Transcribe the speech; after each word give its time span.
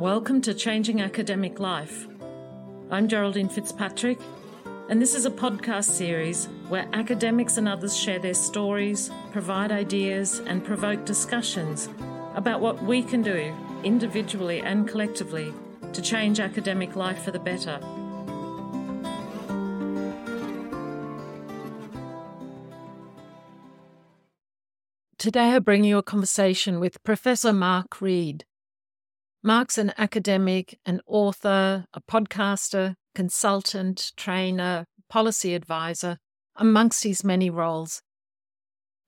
Welcome 0.00 0.40
to 0.42 0.54
Changing 0.54 1.02
Academic 1.02 1.60
Life. 1.60 2.08
I'm 2.90 3.06
Geraldine 3.06 3.50
Fitzpatrick, 3.50 4.18
and 4.88 4.98
this 4.98 5.14
is 5.14 5.26
a 5.26 5.30
podcast 5.30 5.90
series 5.90 6.46
where 6.70 6.88
academics 6.94 7.58
and 7.58 7.68
others 7.68 7.94
share 7.94 8.18
their 8.18 8.32
stories, 8.32 9.10
provide 9.30 9.70
ideas, 9.70 10.38
and 10.46 10.64
provoke 10.64 11.04
discussions 11.04 11.90
about 12.34 12.62
what 12.62 12.82
we 12.82 13.02
can 13.02 13.20
do 13.20 13.54
individually 13.84 14.60
and 14.60 14.88
collectively 14.88 15.52
to 15.92 16.00
change 16.00 16.40
academic 16.40 16.96
life 16.96 17.22
for 17.22 17.30
the 17.30 17.38
better. 17.38 17.78
Today, 25.18 25.50
I 25.50 25.58
bring 25.58 25.84
you 25.84 25.98
a 25.98 26.02
conversation 26.02 26.80
with 26.80 27.04
Professor 27.04 27.52
Mark 27.52 28.00
Reed. 28.00 28.46
Mark's 29.42 29.78
an 29.78 29.92
academic, 29.96 30.78
an 30.84 31.00
author, 31.06 31.86
a 31.94 32.00
podcaster, 32.02 32.94
consultant, 33.14 34.12
trainer, 34.16 34.84
policy 35.08 35.54
advisor, 35.54 36.18
amongst 36.56 37.04
his 37.04 37.24
many 37.24 37.48
roles. 37.48 38.02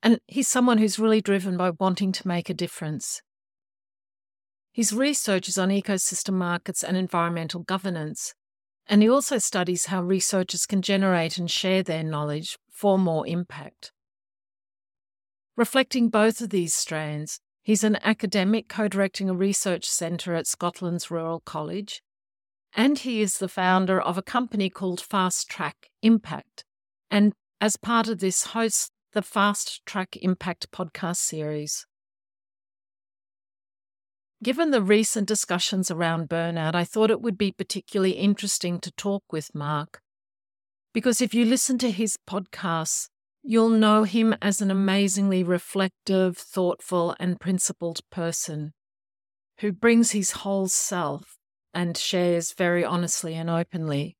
And 0.02 0.18
he's 0.26 0.48
someone 0.48 0.78
who's 0.78 0.98
really 0.98 1.20
driven 1.20 1.56
by 1.56 1.72
wanting 1.78 2.12
to 2.12 2.26
make 2.26 2.48
a 2.48 2.54
difference. 2.54 3.20
His 4.72 4.92
research 4.92 5.48
is 5.48 5.58
on 5.58 5.68
ecosystem 5.68 6.34
markets 6.34 6.82
and 6.82 6.96
environmental 6.96 7.60
governance, 7.60 8.32
and 8.86 9.02
he 9.02 9.08
also 9.08 9.36
studies 9.36 9.86
how 9.86 10.02
researchers 10.02 10.64
can 10.64 10.80
generate 10.80 11.36
and 11.36 11.50
share 11.50 11.82
their 11.82 12.02
knowledge 12.02 12.56
for 12.70 12.98
more 12.98 13.26
impact. 13.26 13.92
Reflecting 15.56 16.08
both 16.08 16.40
of 16.40 16.48
these 16.48 16.74
strands, 16.74 17.38
He's 17.62 17.84
an 17.84 17.96
academic 18.02 18.68
co 18.68 18.88
directing 18.88 19.30
a 19.30 19.34
research 19.34 19.84
centre 19.84 20.34
at 20.34 20.46
Scotland's 20.46 21.10
Rural 21.10 21.40
College. 21.40 22.02
And 22.74 22.98
he 22.98 23.20
is 23.20 23.38
the 23.38 23.48
founder 23.48 24.00
of 24.00 24.18
a 24.18 24.22
company 24.22 24.68
called 24.68 25.00
Fast 25.00 25.48
Track 25.48 25.90
Impact. 26.02 26.64
And 27.10 27.34
as 27.60 27.76
part 27.76 28.08
of 28.08 28.18
this, 28.18 28.46
hosts 28.46 28.90
the 29.12 29.22
Fast 29.22 29.84
Track 29.86 30.16
Impact 30.22 30.70
podcast 30.72 31.18
series. 31.18 31.86
Given 34.42 34.70
the 34.72 34.82
recent 34.82 35.28
discussions 35.28 35.90
around 35.90 36.28
burnout, 36.28 36.74
I 36.74 36.82
thought 36.82 37.10
it 37.10 37.20
would 37.20 37.38
be 37.38 37.52
particularly 37.52 38.12
interesting 38.12 38.80
to 38.80 38.90
talk 38.92 39.22
with 39.30 39.54
Mark. 39.54 40.00
Because 40.92 41.20
if 41.20 41.32
you 41.32 41.44
listen 41.44 41.78
to 41.78 41.92
his 41.92 42.18
podcasts, 42.28 43.08
You'll 43.42 43.70
know 43.70 44.04
him 44.04 44.36
as 44.40 44.60
an 44.60 44.70
amazingly 44.70 45.42
reflective, 45.42 46.38
thoughtful, 46.38 47.16
and 47.18 47.40
principled 47.40 48.00
person 48.10 48.72
who 49.58 49.72
brings 49.72 50.12
his 50.12 50.32
whole 50.32 50.68
self 50.68 51.36
and 51.74 51.96
shares 51.96 52.52
very 52.52 52.84
honestly 52.84 53.34
and 53.34 53.50
openly. 53.50 54.16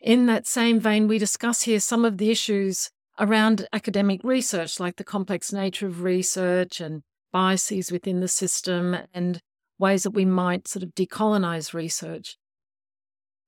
In 0.00 0.26
that 0.26 0.46
same 0.46 0.78
vein, 0.78 1.08
we 1.08 1.18
discuss 1.18 1.62
here 1.62 1.80
some 1.80 2.04
of 2.04 2.18
the 2.18 2.30
issues 2.30 2.90
around 3.18 3.66
academic 3.72 4.20
research, 4.22 4.78
like 4.78 4.96
the 4.96 5.04
complex 5.04 5.52
nature 5.52 5.86
of 5.86 6.02
research 6.02 6.80
and 6.80 7.02
biases 7.32 7.90
within 7.90 8.20
the 8.20 8.28
system 8.28 8.96
and 9.12 9.40
ways 9.78 10.04
that 10.04 10.10
we 10.10 10.24
might 10.24 10.68
sort 10.68 10.82
of 10.82 10.94
decolonize 10.94 11.74
research. 11.74 12.36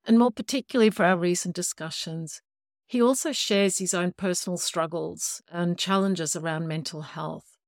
And 0.07 0.19
more 0.19 0.31
particularly 0.31 0.91
for 0.91 1.05
our 1.05 1.17
recent 1.17 1.55
discussions, 1.55 2.41
he 2.89 3.03
also 3.03 3.33
shares 3.33 3.79
his 3.79 3.93
own 3.93 4.13
personal 4.17 4.57
struggles 4.57 5.43
and 5.53 5.79
challenges 5.79 6.35
around 6.35 6.67
mental 6.67 7.03
health 7.03 7.59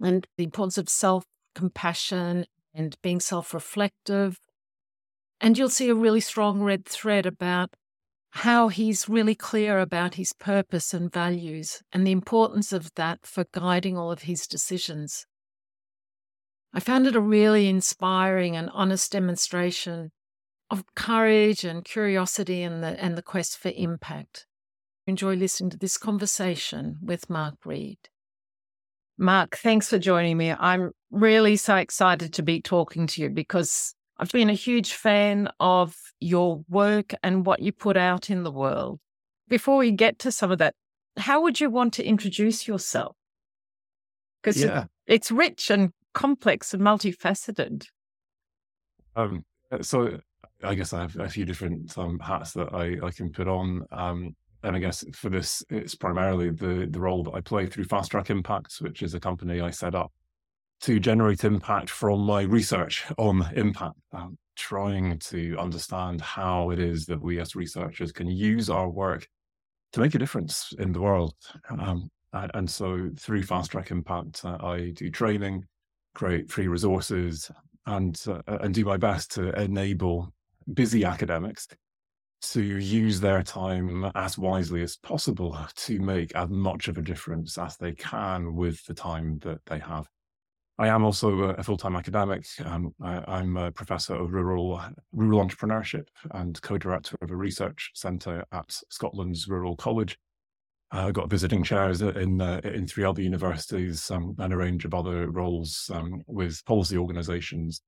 and 0.00 0.26
the 0.36 0.44
importance 0.44 0.78
of 0.78 0.88
self 0.88 1.24
compassion 1.54 2.46
and 2.74 2.96
being 3.02 3.20
self 3.20 3.52
reflective. 3.52 4.38
And 5.40 5.58
you'll 5.58 5.68
see 5.68 5.90
a 5.90 5.94
really 5.94 6.20
strong 6.20 6.62
red 6.62 6.86
thread 6.86 7.26
about 7.26 7.74
how 8.30 8.68
he's 8.68 9.10
really 9.10 9.34
clear 9.34 9.78
about 9.78 10.14
his 10.14 10.32
purpose 10.32 10.94
and 10.94 11.12
values 11.12 11.82
and 11.92 12.06
the 12.06 12.12
importance 12.12 12.72
of 12.72 12.94
that 12.94 13.26
for 13.26 13.44
guiding 13.52 13.98
all 13.98 14.10
of 14.10 14.22
his 14.22 14.46
decisions. 14.46 15.26
I 16.72 16.80
found 16.80 17.06
it 17.06 17.14
a 17.14 17.20
really 17.20 17.68
inspiring 17.68 18.56
and 18.56 18.70
honest 18.72 19.12
demonstration 19.12 20.12
of 20.72 20.82
courage 20.94 21.64
and 21.64 21.84
curiosity 21.84 22.62
and 22.62 22.82
the, 22.82 22.98
and 23.00 23.16
the 23.16 23.22
quest 23.22 23.58
for 23.58 23.70
impact. 23.76 24.46
Enjoy 25.06 25.34
listening 25.34 25.68
to 25.68 25.76
this 25.76 25.98
conversation 25.98 26.96
with 27.02 27.28
Mark 27.28 27.56
Reed. 27.66 27.98
Mark, 29.18 29.58
thanks 29.58 29.90
for 29.90 29.98
joining 29.98 30.38
me. 30.38 30.50
I'm 30.50 30.92
really 31.10 31.56
so 31.56 31.76
excited 31.76 32.32
to 32.32 32.42
be 32.42 32.62
talking 32.62 33.06
to 33.08 33.20
you 33.20 33.28
because 33.28 33.94
I've 34.16 34.32
been 34.32 34.48
a 34.48 34.54
huge 34.54 34.94
fan 34.94 35.50
of 35.60 35.94
your 36.20 36.64
work 36.70 37.12
and 37.22 37.44
what 37.44 37.60
you 37.60 37.70
put 37.72 37.98
out 37.98 38.30
in 38.30 38.42
the 38.42 38.50
world. 38.50 38.98
Before 39.48 39.76
we 39.76 39.90
get 39.90 40.18
to 40.20 40.32
some 40.32 40.50
of 40.50 40.56
that, 40.58 40.74
how 41.18 41.42
would 41.42 41.60
you 41.60 41.68
want 41.68 41.92
to 41.94 42.04
introduce 42.04 42.66
yourself? 42.66 43.14
Because 44.42 44.62
yeah. 44.62 44.84
it's 45.06 45.30
rich 45.30 45.70
and 45.70 45.90
complex 46.14 46.72
and 46.72 46.82
multifaceted. 46.82 47.88
Um, 49.14 49.44
so 49.82 50.20
I 50.62 50.74
guess 50.74 50.92
I 50.92 51.02
have 51.02 51.16
a 51.18 51.28
few 51.28 51.44
different 51.44 51.96
um, 51.98 52.18
hats 52.18 52.52
that 52.52 52.72
I, 52.72 53.04
I 53.04 53.10
can 53.10 53.30
put 53.30 53.48
on. 53.48 53.84
Um, 53.90 54.36
and 54.62 54.76
I 54.76 54.78
guess 54.78 55.04
for 55.12 55.28
this, 55.28 55.64
it's 55.70 55.94
primarily 55.94 56.50
the, 56.50 56.86
the 56.90 57.00
role 57.00 57.24
that 57.24 57.34
I 57.34 57.40
play 57.40 57.66
through 57.66 57.84
Fast 57.84 58.12
Track 58.12 58.30
Impacts, 58.30 58.80
which 58.80 59.02
is 59.02 59.14
a 59.14 59.20
company 59.20 59.60
I 59.60 59.70
set 59.70 59.94
up 59.94 60.12
to 60.82 61.00
generate 61.00 61.44
impact 61.44 61.90
from 61.90 62.20
my 62.20 62.42
research 62.42 63.04
on 63.18 63.48
impact, 63.54 63.96
um, 64.12 64.36
trying 64.56 65.18
to 65.18 65.56
understand 65.58 66.20
how 66.20 66.70
it 66.70 66.78
is 66.78 67.06
that 67.06 67.20
we 67.20 67.40
as 67.40 67.54
researchers 67.56 68.12
can 68.12 68.28
use 68.28 68.68
our 68.68 68.88
work 68.88 69.26
to 69.92 70.00
make 70.00 70.14
a 70.14 70.18
difference 70.18 70.72
in 70.78 70.92
the 70.92 71.00
world. 71.00 71.34
Um, 71.70 72.10
and, 72.32 72.68
so 72.68 73.10
through 73.18 73.42
Fast 73.42 73.72
Track 73.72 73.90
Impact, 73.90 74.44
uh, 74.44 74.56
I 74.60 74.90
do 74.90 75.10
training, 75.10 75.64
create 76.14 76.50
free 76.50 76.66
resources, 76.66 77.50
and 77.86 78.20
uh, 78.28 78.40
and 78.46 78.72
do 78.72 78.84
my 78.84 78.96
best 78.96 79.32
to 79.32 79.50
enable 79.60 80.32
busy 80.72 81.04
academics 81.04 81.68
to 82.42 82.62
use 82.62 83.20
their 83.20 83.42
time 83.42 84.10
as 84.14 84.36
wisely 84.36 84.82
as 84.82 84.96
possible 84.96 85.56
to 85.76 86.00
make 86.00 86.34
as 86.34 86.48
much 86.50 86.88
of 86.88 86.98
a 86.98 87.02
difference 87.02 87.56
as 87.56 87.76
they 87.76 87.92
can 87.92 88.56
with 88.56 88.84
the 88.86 88.94
time 88.94 89.38
that 89.38 89.64
they 89.66 89.78
have. 89.78 90.08
I 90.78 90.88
am 90.88 91.04
also 91.04 91.42
a 91.42 91.62
full-time 91.62 91.94
academic. 91.94 92.44
Um, 92.64 92.92
I, 93.00 93.40
am 93.40 93.56
a 93.56 93.70
professor 93.70 94.14
of 94.14 94.32
rural 94.32 94.82
rural 95.12 95.46
entrepreneurship 95.46 96.08
and 96.32 96.60
co-director 96.62 97.16
of 97.20 97.30
a 97.30 97.36
research 97.36 97.90
centre 97.94 98.44
at 98.50 98.76
Scotland's 98.90 99.46
Rural 99.46 99.76
College. 99.76 100.18
I 100.90 101.04
uh, 101.04 101.10
got 101.10 101.30
visiting 101.30 101.62
chairs 101.62 102.02
in 102.02 102.40
uh, 102.40 102.60
in 102.64 102.86
three 102.86 103.04
other 103.04 103.22
universities 103.22 104.10
um, 104.10 104.34
and 104.38 104.52
a 104.52 104.56
range 104.56 104.84
of 104.84 104.94
other 104.94 105.30
roles 105.30 105.90
um, 105.94 106.22
with 106.26 106.64
policy 106.64 106.98
organisations 106.98 107.82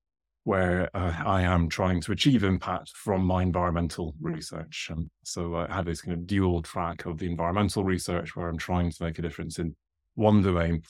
where 0.45 0.91
uh, 0.95 1.13
I 1.25 1.43
am 1.43 1.71
trying 1.71 2.03
to 2.03 2.13
achieve 2.13 2.45
impact 2.45 2.91
from 2.91 3.25
my 3.25 3.43
environmental 3.43 4.15
research. 4.21 4.89
And 4.91 5.11
so 5.25 5.57
I 5.57 5.73
have 5.73 5.87
this 5.87 6.03
kind 6.03 6.17
of 6.17 6.27
dual 6.27 6.61
track 6.61 7.07
of 7.07 7.19
the 7.19 7.27
environmental 7.27 7.83
research 7.83 8.37
where 8.37 8.49
I'm 8.49 8.59
trying 8.59 8.91
to 8.91 9.03
make 9.03 9.19
a 9.19 9.23
difference 9.23 9.59
in 9.59 9.75
one 10.17 10.43
domain, 10.43 10.83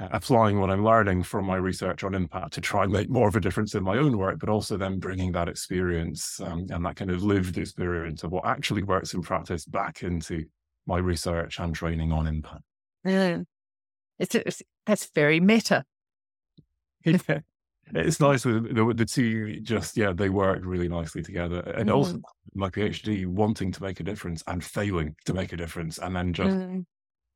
uh, 0.00 0.08
applying 0.12 0.58
what 0.58 0.70
I'm 0.70 0.82
learning 0.82 1.24
from 1.24 1.44
my 1.44 1.56
research 1.56 2.04
on 2.04 2.14
impact 2.14 2.54
to 2.54 2.62
try 2.62 2.84
and 2.84 2.92
make 2.92 3.10
more 3.10 3.28
of 3.28 3.36
a 3.36 3.40
difference 3.40 3.74
in 3.74 3.84
my 3.84 3.98
own 3.98 4.16
work, 4.16 4.38
but 4.40 4.48
also 4.48 4.78
then 4.78 4.98
bringing 4.98 5.30
that 5.32 5.48
experience 5.48 6.40
um, 6.40 6.66
and 6.70 6.84
that 6.86 6.96
kind 6.96 7.10
of 7.10 7.22
lived 7.22 7.58
experience 7.58 8.24
of 8.24 8.32
what 8.32 8.46
actually 8.46 8.82
works 8.82 9.12
in 9.12 9.20
practice 9.20 9.66
back 9.66 10.02
into 10.02 10.46
my 10.86 10.96
research 10.96 11.58
and 11.58 11.74
training 11.74 12.12
on 12.12 12.26
impact. 12.26 12.62
Yeah. 13.04 13.42
It's, 14.18 14.34
it's 14.34 14.62
that's 14.86 15.10
very 15.14 15.38
meta. 15.38 15.84
it's 17.94 18.20
nice 18.20 18.42
the, 18.42 18.60
the, 18.60 18.94
the 18.94 19.04
two 19.04 19.60
just 19.60 19.96
yeah 19.96 20.12
they 20.12 20.28
work 20.28 20.60
really 20.64 20.88
nicely 20.88 21.22
together 21.22 21.60
and 21.76 21.88
mm. 21.88 21.94
also 21.94 22.20
my 22.54 22.68
phd 22.70 23.26
wanting 23.26 23.70
to 23.70 23.82
make 23.82 24.00
a 24.00 24.02
difference 24.02 24.42
and 24.46 24.64
failing 24.64 25.14
to 25.24 25.34
make 25.34 25.52
a 25.52 25.56
difference 25.56 25.98
and 25.98 26.16
then 26.16 26.32
just 26.32 26.56
mm. 26.56 26.84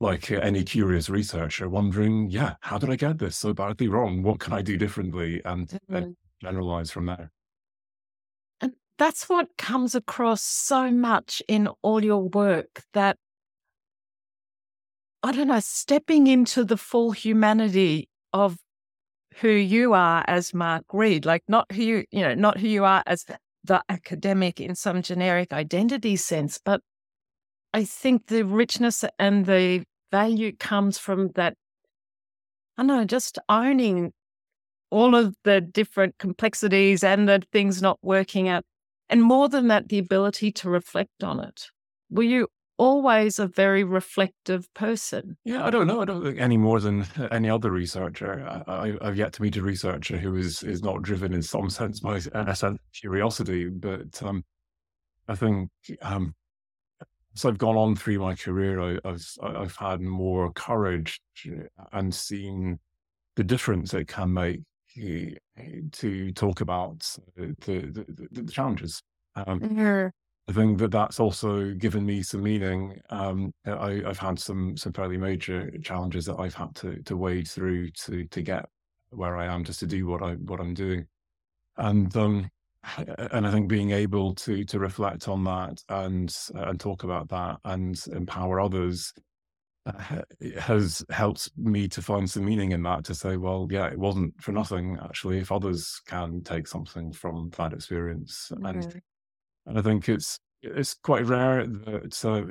like 0.01 0.31
uh, 0.31 0.37
any 0.37 0.63
curious 0.63 1.11
researcher 1.11 1.69
wondering 1.69 2.31
yeah 2.31 2.55
how 2.61 2.79
did 2.79 2.91
i 2.91 2.97
get 2.97 3.19
this 3.19 3.37
so 3.37 3.53
badly 3.53 3.89
wrong 3.89 4.23
what 4.23 4.41
can 4.41 4.53
i 4.53 4.63
do 4.63 4.77
differently 4.77 5.43
and, 5.45 5.69
mm. 5.69 5.79
mm-hmm. 5.91 6.11
generalize 6.41 6.91
from 6.91 7.07
there 7.07 7.31
and 8.61 8.73
that's 8.99 9.29
what 9.29 9.57
comes 9.59 9.95
across 9.95 10.43
so 10.43 10.91
much 10.91 11.43
in 11.49 11.69
all 11.83 12.03
your 12.03 12.29
work 12.31 12.83
that 12.95 13.19
i 15.23 15.33
don't 15.33 15.49
know 15.49 15.61
stepping 15.61 16.27
into 16.27 16.65
the 16.65 16.77
full 16.79 17.13
humanity 17.13 18.09
of 18.33 18.59
who 19.41 19.49
you 19.49 19.93
are 19.93 20.25
as 20.27 20.55
Mark 20.55 20.85
Reed, 20.93 21.27
like 21.27 21.43
not 21.49 21.71
who 21.73 21.83
you, 21.83 22.05
you 22.11 22.23
know, 22.23 22.35
not 22.35 22.59
who 22.59 22.69
you 22.69 22.85
are 22.85 23.03
as 23.07 23.25
the 23.65 23.83
academic 23.89 24.61
in 24.61 24.75
some 24.75 25.03
generic 25.03 25.53
identity 25.53 26.17
sense, 26.17 26.59
but 26.65 26.81
I 27.75 27.85
think 27.85 28.29
the 28.29 28.45
richness 28.45 29.05
and 29.19 29.45
the 29.45 29.85
value 30.11 30.57
comes 30.57 30.99
from 30.99 31.33
that, 31.35 31.55
I 32.79 32.83
don't 32.83 32.87
know, 32.87 33.05
just 33.05 33.39
owning 33.49 34.13
all 34.91 35.15
of 35.15 35.35
the 35.45 35.61
different 35.61 36.17
complexities 36.19 37.05
and 37.05 37.29
the 37.29 37.43
things 37.53 37.83
not 37.83 37.99
working 38.03 38.49
out. 38.49 38.65
And 39.09 39.23
more 39.23 39.49
than 39.49 39.69
that, 39.69 39.89
the 39.89 39.99
ability 39.99 40.53
to 40.53 40.71
reflect 40.71 41.23
on 41.23 41.41
it. 41.41 41.67
Were 42.09 42.23
you 42.23 42.49
always 42.79 43.39
a 43.39 43.47
very 43.47 43.85
reflective 43.85 44.73
person? 44.75 45.37
Yeah, 45.45 45.65
I 45.65 45.71
don't 45.71 45.87
know. 45.87 46.01
I 46.03 46.05
don't 46.05 46.23
think 46.23 46.41
any 46.41 46.57
more 46.57 46.81
than 46.81 47.07
any 47.31 47.49
other 47.49 47.71
researcher. 47.71 48.63
I, 48.67 48.95
have 49.03 49.17
yet 49.17 49.33
to 49.35 49.43
meet 49.43 49.57
a 49.57 49.63
researcher 49.63 50.17
who 50.19 50.37
is 50.37 50.63
is 50.63 50.83
not 50.83 51.03
driven 51.03 51.33
in 51.33 51.43
some 51.43 51.71
sense 51.71 52.01
by 52.01 52.17
a 52.17 52.55
sense 52.55 52.63
of 52.63 52.93
curiosity. 52.93 53.69
But 53.69 54.23
um, 54.23 54.45
I 55.29 55.35
think 55.35 55.71
um, 56.03 56.35
as 57.35 57.45
I've 57.45 57.59
gone 57.59 57.77
on 57.77 57.97
through 57.97 58.19
my 58.19 58.35
career, 58.35 58.81
I, 58.81 58.99
have 59.05 59.23
I've 59.43 59.77
had 59.77 60.01
more 60.01 60.53
courage 60.53 61.21
and 61.93 62.15
seen 62.15 62.79
the 63.37 63.45
difference 63.45 63.93
it 63.95 64.09
can 64.09 64.33
make 64.33 64.61
eh, 64.99 65.35
to 65.93 66.33
talk 66.33 66.61
about 66.61 67.01
the 67.37 67.55
the, 67.61 68.05
the, 68.09 68.43
the 68.43 68.53
challenges. 68.53 69.03
Um, 69.35 69.61
mm-hmm. 69.61 70.07
I 70.49 70.53
think 70.53 70.79
that 70.79 70.93
that's 70.93 71.19
also 71.19 71.73
given 71.73 72.07
me 72.07 72.23
some 72.23 72.43
meaning. 72.43 73.01
Um, 73.11 73.53
I, 73.67 74.03
have 74.07 74.19
had 74.19 74.39
some 74.39 74.77
some 74.77 74.93
fairly 74.93 75.17
major 75.17 75.71
challenges 75.83 76.27
that 76.27 76.39
I've 76.39 76.55
had 76.55 76.75
to 76.77 77.03
to 77.03 77.17
wade 77.17 77.49
through 77.49 77.91
to 77.91 78.25
to 78.27 78.43
get 78.43 78.67
where 79.11 79.37
I 79.37 79.47
am, 79.47 79.65
just 79.65 79.81
to 79.81 79.87
do 79.87 80.07
what 80.07 80.23
I 80.23 80.35
what 80.35 80.61
I'm 80.61 80.75
doing, 80.75 81.07
and 81.79 82.17
um, 82.17 82.49
and 83.33 83.47
I 83.47 83.51
think 83.51 83.69
being 83.69 83.91
able 83.91 84.35
to 84.37 84.65
to 84.65 84.79
reflect 84.79 85.27
on 85.27 85.43
that 85.45 85.83
and 85.89 86.35
and 86.55 86.79
talk 86.79 87.03
about 87.03 87.29
that 87.31 87.57
and 87.65 88.01
empower 88.13 88.61
others 88.61 89.13
uh, 89.87 90.23
has 90.61 91.05
helped 91.11 91.51
me 91.57 91.89
to 91.89 92.03
find 92.03 92.31
some 92.31 92.45
meaning 92.45 92.71
in 92.71 92.85
that. 92.85 93.05
To 93.07 93.17
say, 93.17 93.37
well, 93.37 93.67
yeah, 93.69 93.87
it 93.87 93.99
wasn't 93.99 94.41
for 94.41 94.53
nothing. 94.53 94.97
Actually, 95.03 95.39
if 95.39 95.51
others 95.51 96.01
can 96.07 96.43
take 96.43 96.69
something 96.69 97.13
from 97.13 97.51
that 97.57 97.73
experience, 97.73 98.53
mm-hmm. 98.53 98.67
and 98.67 99.03
and 99.67 99.79
I 99.79 99.83
think 99.83 100.09
it's 100.09 100.39
it's 100.63 100.95
quite 100.95 101.27
rare 101.27 101.67
that 101.67 102.25
uh, 102.25 102.43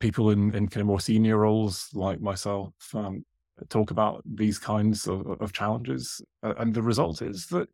people 0.00 0.30
in, 0.30 0.54
in 0.54 0.68
kind 0.68 0.82
of 0.82 0.86
more 0.86 1.00
senior 1.00 1.38
roles 1.38 1.88
like 1.94 2.20
myself 2.20 2.74
um, 2.94 3.24
talk 3.68 3.90
about 3.90 4.22
these 4.26 4.58
kinds 4.58 5.06
of, 5.06 5.26
of 5.40 5.52
challenges. 5.52 6.20
And 6.42 6.74
the 6.74 6.82
result 6.82 7.22
is 7.22 7.46
that 7.46 7.68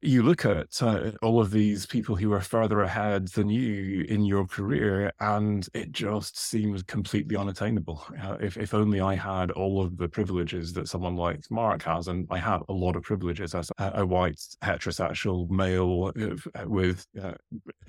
you 0.00 0.22
look 0.22 0.44
at 0.44 0.82
uh, 0.82 1.12
all 1.22 1.40
of 1.40 1.50
these 1.50 1.86
people 1.86 2.14
who 2.14 2.32
are 2.32 2.40
further 2.40 2.82
ahead 2.82 3.28
than 3.28 3.48
you 3.48 4.04
in 4.08 4.24
your 4.24 4.46
career, 4.46 5.12
and 5.20 5.66
it 5.72 5.92
just 5.92 6.38
seems 6.38 6.82
completely 6.82 7.36
unattainable. 7.36 8.04
Uh, 8.22 8.36
if, 8.40 8.56
if 8.58 8.74
only 8.74 9.00
I 9.00 9.14
had 9.14 9.50
all 9.52 9.82
of 9.82 9.96
the 9.96 10.08
privileges 10.08 10.72
that 10.74 10.88
someone 10.88 11.16
like 11.16 11.40
Mark 11.50 11.82
has, 11.84 12.08
and 12.08 12.26
I 12.30 12.38
have 12.38 12.62
a 12.68 12.72
lot 12.72 12.96
of 12.96 13.02
privileges 13.02 13.54
as 13.54 13.70
a, 13.78 13.92
a 13.96 14.06
white 14.06 14.40
heterosexual 14.62 15.48
male 15.48 16.12
uh, 16.54 16.68
with 16.68 17.06
uh, 17.22 17.32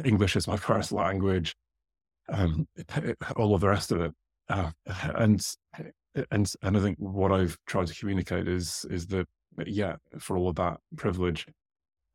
English 0.04 0.38
as 0.38 0.48
my 0.48 0.58
first 0.70 0.94
language, 0.94 1.54
um, 2.30 2.66
all 3.36 3.54
of 3.54 3.62
the 3.62 3.70
rest 3.70 3.92
of 3.92 4.02
it. 4.02 4.14
Uh, 4.48 4.72
and 5.16 5.46
and 6.32 6.54
and 6.62 6.78
I 6.78 6.80
think 6.80 6.98
what 7.00 7.32
I've 7.32 7.58
tried 7.66 7.88
to 7.88 7.96
communicate 7.96 8.48
is 8.48 8.86
is 8.90 9.08
that 9.08 9.28
yeah, 9.66 9.96
for 10.20 10.38
all 10.38 10.50
of 10.50 10.56
that 10.56 10.78
privilege, 10.98 11.46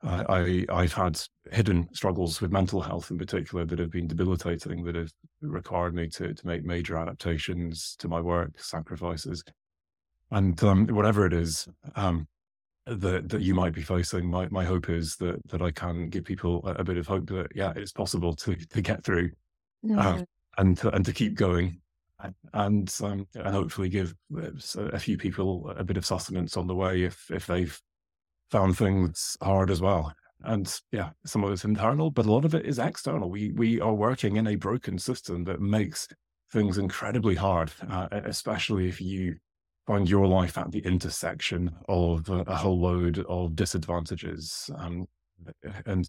I, 0.03 0.65
have 0.71 0.93
had 0.93 1.21
hidden 1.53 1.89
struggles 1.93 2.41
with 2.41 2.53
mental 2.53 2.81
health 2.81 3.11
in 3.11 3.19
particular 3.19 3.67
that 3.67 3.79
have 3.79 3.91
been 3.91 4.07
debilitating 4.07 4.83
that 4.85 4.95
have 4.95 5.13
required 5.43 5.95
me 5.95 6.09
to 6.09 6.33
to 6.33 6.47
make 6.47 6.65
major 6.65 6.97
adaptations 6.97 7.97
to 7.99 8.09
my 8.09 8.21
work 8.21 8.59
sacrifices 8.59 9.45
and 10.31 10.63
um, 10.65 10.87
whatever 10.87 11.27
it 11.27 11.33
is 11.33 11.69
um, 11.97 12.27
that 12.87 13.29
that 13.29 13.43
you 13.43 13.55
might 13.55 13.75
be 13.75 13.83
facing 13.83 14.31
my, 14.31 14.49
my 14.51 14.65
hope 14.65 14.89
is 14.89 15.17
that 15.17 15.37
that 15.49 15.61
I 15.61 15.71
can 15.71 16.09
give 16.09 16.25
people 16.25 16.67
a, 16.67 16.81
a 16.81 16.85
bit 16.85 16.97
of 16.97 17.07
hope 17.07 17.29
that 17.29 17.49
yeah 17.55 17.73
it's 17.77 17.93
possible 17.93 18.35
to 18.37 18.55
to 18.55 18.81
get 18.81 19.05
through 19.05 19.31
mm-hmm. 19.85 19.99
uh, 19.99 20.23
and 20.57 20.79
to, 20.79 20.91
and 20.91 21.05
to 21.05 21.13
keep 21.13 21.35
going 21.35 21.81
and 22.55 22.95
um, 23.03 23.27
and 23.35 23.55
hopefully 23.55 23.89
give 23.89 24.15
uh, 24.37 24.51
a 24.93 24.99
few 24.99 25.19
people 25.19 25.73
a 25.77 25.85
bit 25.85 25.97
of 25.97 26.07
sustenance 26.07 26.57
on 26.57 26.67
the 26.67 26.75
way 26.75 27.03
if 27.03 27.31
if 27.31 27.47
they've 27.47 27.81
found 28.51 28.77
things 28.77 29.37
hard 29.43 29.71
as 29.71 29.81
well. 29.81 30.13
And 30.43 30.73
yeah, 30.91 31.11
some 31.27 31.45
of 31.45 31.53
it's 31.53 31.65
internal, 31.65 32.11
but 32.11 32.27
a 32.27 32.33
lot 32.33 32.45
of 32.45 32.55
it 32.55 32.65
is 32.65 32.79
external. 32.79 33.31
We 33.31 33.53
we 33.53 33.81
are 33.81 33.93
working 33.93 34.37
in 34.37 34.47
a 34.47 34.57
broken 34.57 34.99
system 34.99 35.45
that 35.45 35.61
makes 35.61 36.09
things 36.51 36.79
incredibly 36.79 37.35
hard, 37.35 37.71
uh, 37.89 38.09
especially 38.11 38.89
if 38.89 39.01
you 39.01 39.37
find 39.87 40.09
your 40.09 40.27
life 40.27 40.57
at 40.57 40.71
the 40.71 40.81
intersection 40.81 41.71
of 41.89 42.29
a, 42.31 42.41
a 42.47 42.55
whole 42.55 42.81
load 42.81 43.19
of 43.29 43.55
disadvantages 43.55 44.71
um, 44.77 45.07
and 45.87 46.09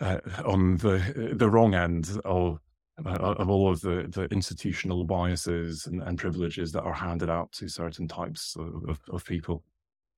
uh, 0.00 0.18
on 0.44 0.76
the 0.78 1.32
the 1.36 1.48
wrong 1.48 1.74
end 1.74 2.10
of 2.24 2.58
uh, 3.04 3.10
of 3.10 3.48
all 3.48 3.70
of 3.70 3.80
the, 3.80 4.06
the 4.10 4.24
institutional 4.24 5.04
biases 5.04 5.86
and, 5.86 6.02
and, 6.02 6.18
privileges 6.18 6.72
that 6.72 6.82
are 6.82 6.92
handed 6.92 7.30
out 7.30 7.50
to 7.50 7.66
certain 7.66 8.06
types 8.06 8.54
of, 8.58 8.88
of, 8.88 9.00
of 9.10 9.24
people 9.24 9.64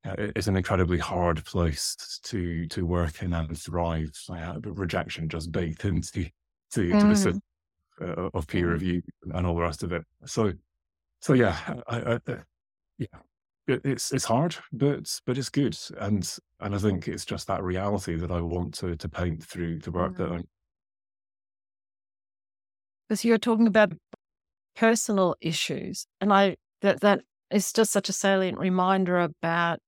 it's 0.05 0.47
an 0.47 0.56
incredibly 0.56 0.99
hard 0.99 1.45
place 1.45 2.21
to 2.25 2.67
to 2.69 2.85
work 2.85 3.23
in 3.23 3.33
and 3.33 3.59
thrive. 3.59 4.12
Uh, 4.29 4.61
rejection 4.62 5.29
just 5.29 5.51
baked 5.51 5.85
into 5.85 6.25
to, 6.73 6.89
to 6.89 6.95
mm. 6.95 7.09
the 7.09 7.17
system 7.17 7.43
uh, 8.01 8.29
of 8.35 8.47
peer 8.47 8.69
mm. 8.69 8.73
review 8.73 9.03
and 9.33 9.47
all 9.47 9.55
the 9.55 9.62
rest 9.62 9.83
of 9.83 9.93
it. 9.93 10.03
So, 10.27 10.53
so 11.21 11.33
yeah, 11.33 11.56
I, 11.89 11.97
I, 11.99 12.12
uh, 12.15 12.37
yeah, 12.99 13.06
it, 13.67 13.81
it's 13.85 14.12
it's 14.12 14.25
hard, 14.25 14.56
but 14.73 15.21
but 15.27 15.39
it's 15.39 15.49
good, 15.49 15.77
and 15.99 16.31
and 16.61 16.75
I 16.75 16.79
think 16.79 17.09
it's 17.09 17.25
just 17.25 17.47
that 17.47 17.62
reality 17.62 18.17
that 18.17 18.31
I 18.31 18.41
want 18.41 18.75
to 18.75 18.97
to 18.97 19.09
paint 19.09 19.43
through 19.43 19.81
the 19.81 19.91
work 19.91 20.15
mm. 20.15 20.17
that 20.19 20.33
I'm. 20.33 20.45
Because 23.09 23.25
you're 23.25 23.39
talking 23.39 23.67
about 23.67 23.93
personal 24.77 25.37
issues, 25.41 26.06
and 26.21 26.33
I 26.33 26.56
that 26.83 27.01
that 27.01 27.23
is 27.51 27.73
just 27.73 27.93
such 27.93 28.09
a 28.09 28.12
salient 28.12 28.59
reminder 28.59 29.19
about 29.19 29.79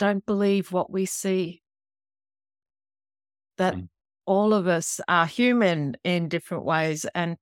don't 0.00 0.24
believe 0.24 0.72
what 0.72 0.90
we 0.90 1.04
see. 1.04 1.60
That 3.58 3.76
mm. 3.76 3.88
all 4.24 4.54
of 4.54 4.66
us 4.66 4.98
are 5.06 5.26
human 5.26 5.96
in 6.02 6.28
different 6.28 6.64
ways, 6.64 7.04
and 7.14 7.36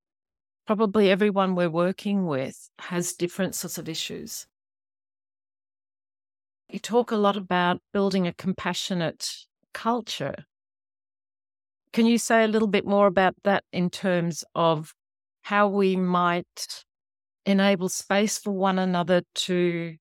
probably 0.67 1.09
everyone 1.09 1.55
we're 1.55 1.71
working 1.71 2.27
with 2.27 2.69
has 2.81 3.13
different 3.13 3.55
sorts 3.55 3.79
of 3.79 3.89
issues. 3.89 4.47
You 6.69 6.81
talk 6.81 7.13
a 7.13 7.17
lot 7.17 7.37
about 7.37 7.81
building 7.93 8.27
a 8.27 8.35
compassionate 8.35 9.31
culture. 9.73 10.45
Can 11.93 12.07
you 12.07 12.19
say 12.19 12.43
a 12.43 12.49
little 12.49 12.69
bit 12.69 12.85
more 12.85 13.07
about 13.07 13.37
that 13.45 13.63
in 13.73 13.89
terms 13.89 14.45
of 14.55 14.93
how 15.43 15.69
we 15.69 15.95
might 15.95 16.85
enable 17.47 17.89
space 17.89 18.37
for 18.37 18.51
one 18.51 18.81
another 18.81 19.23
to 19.35 19.97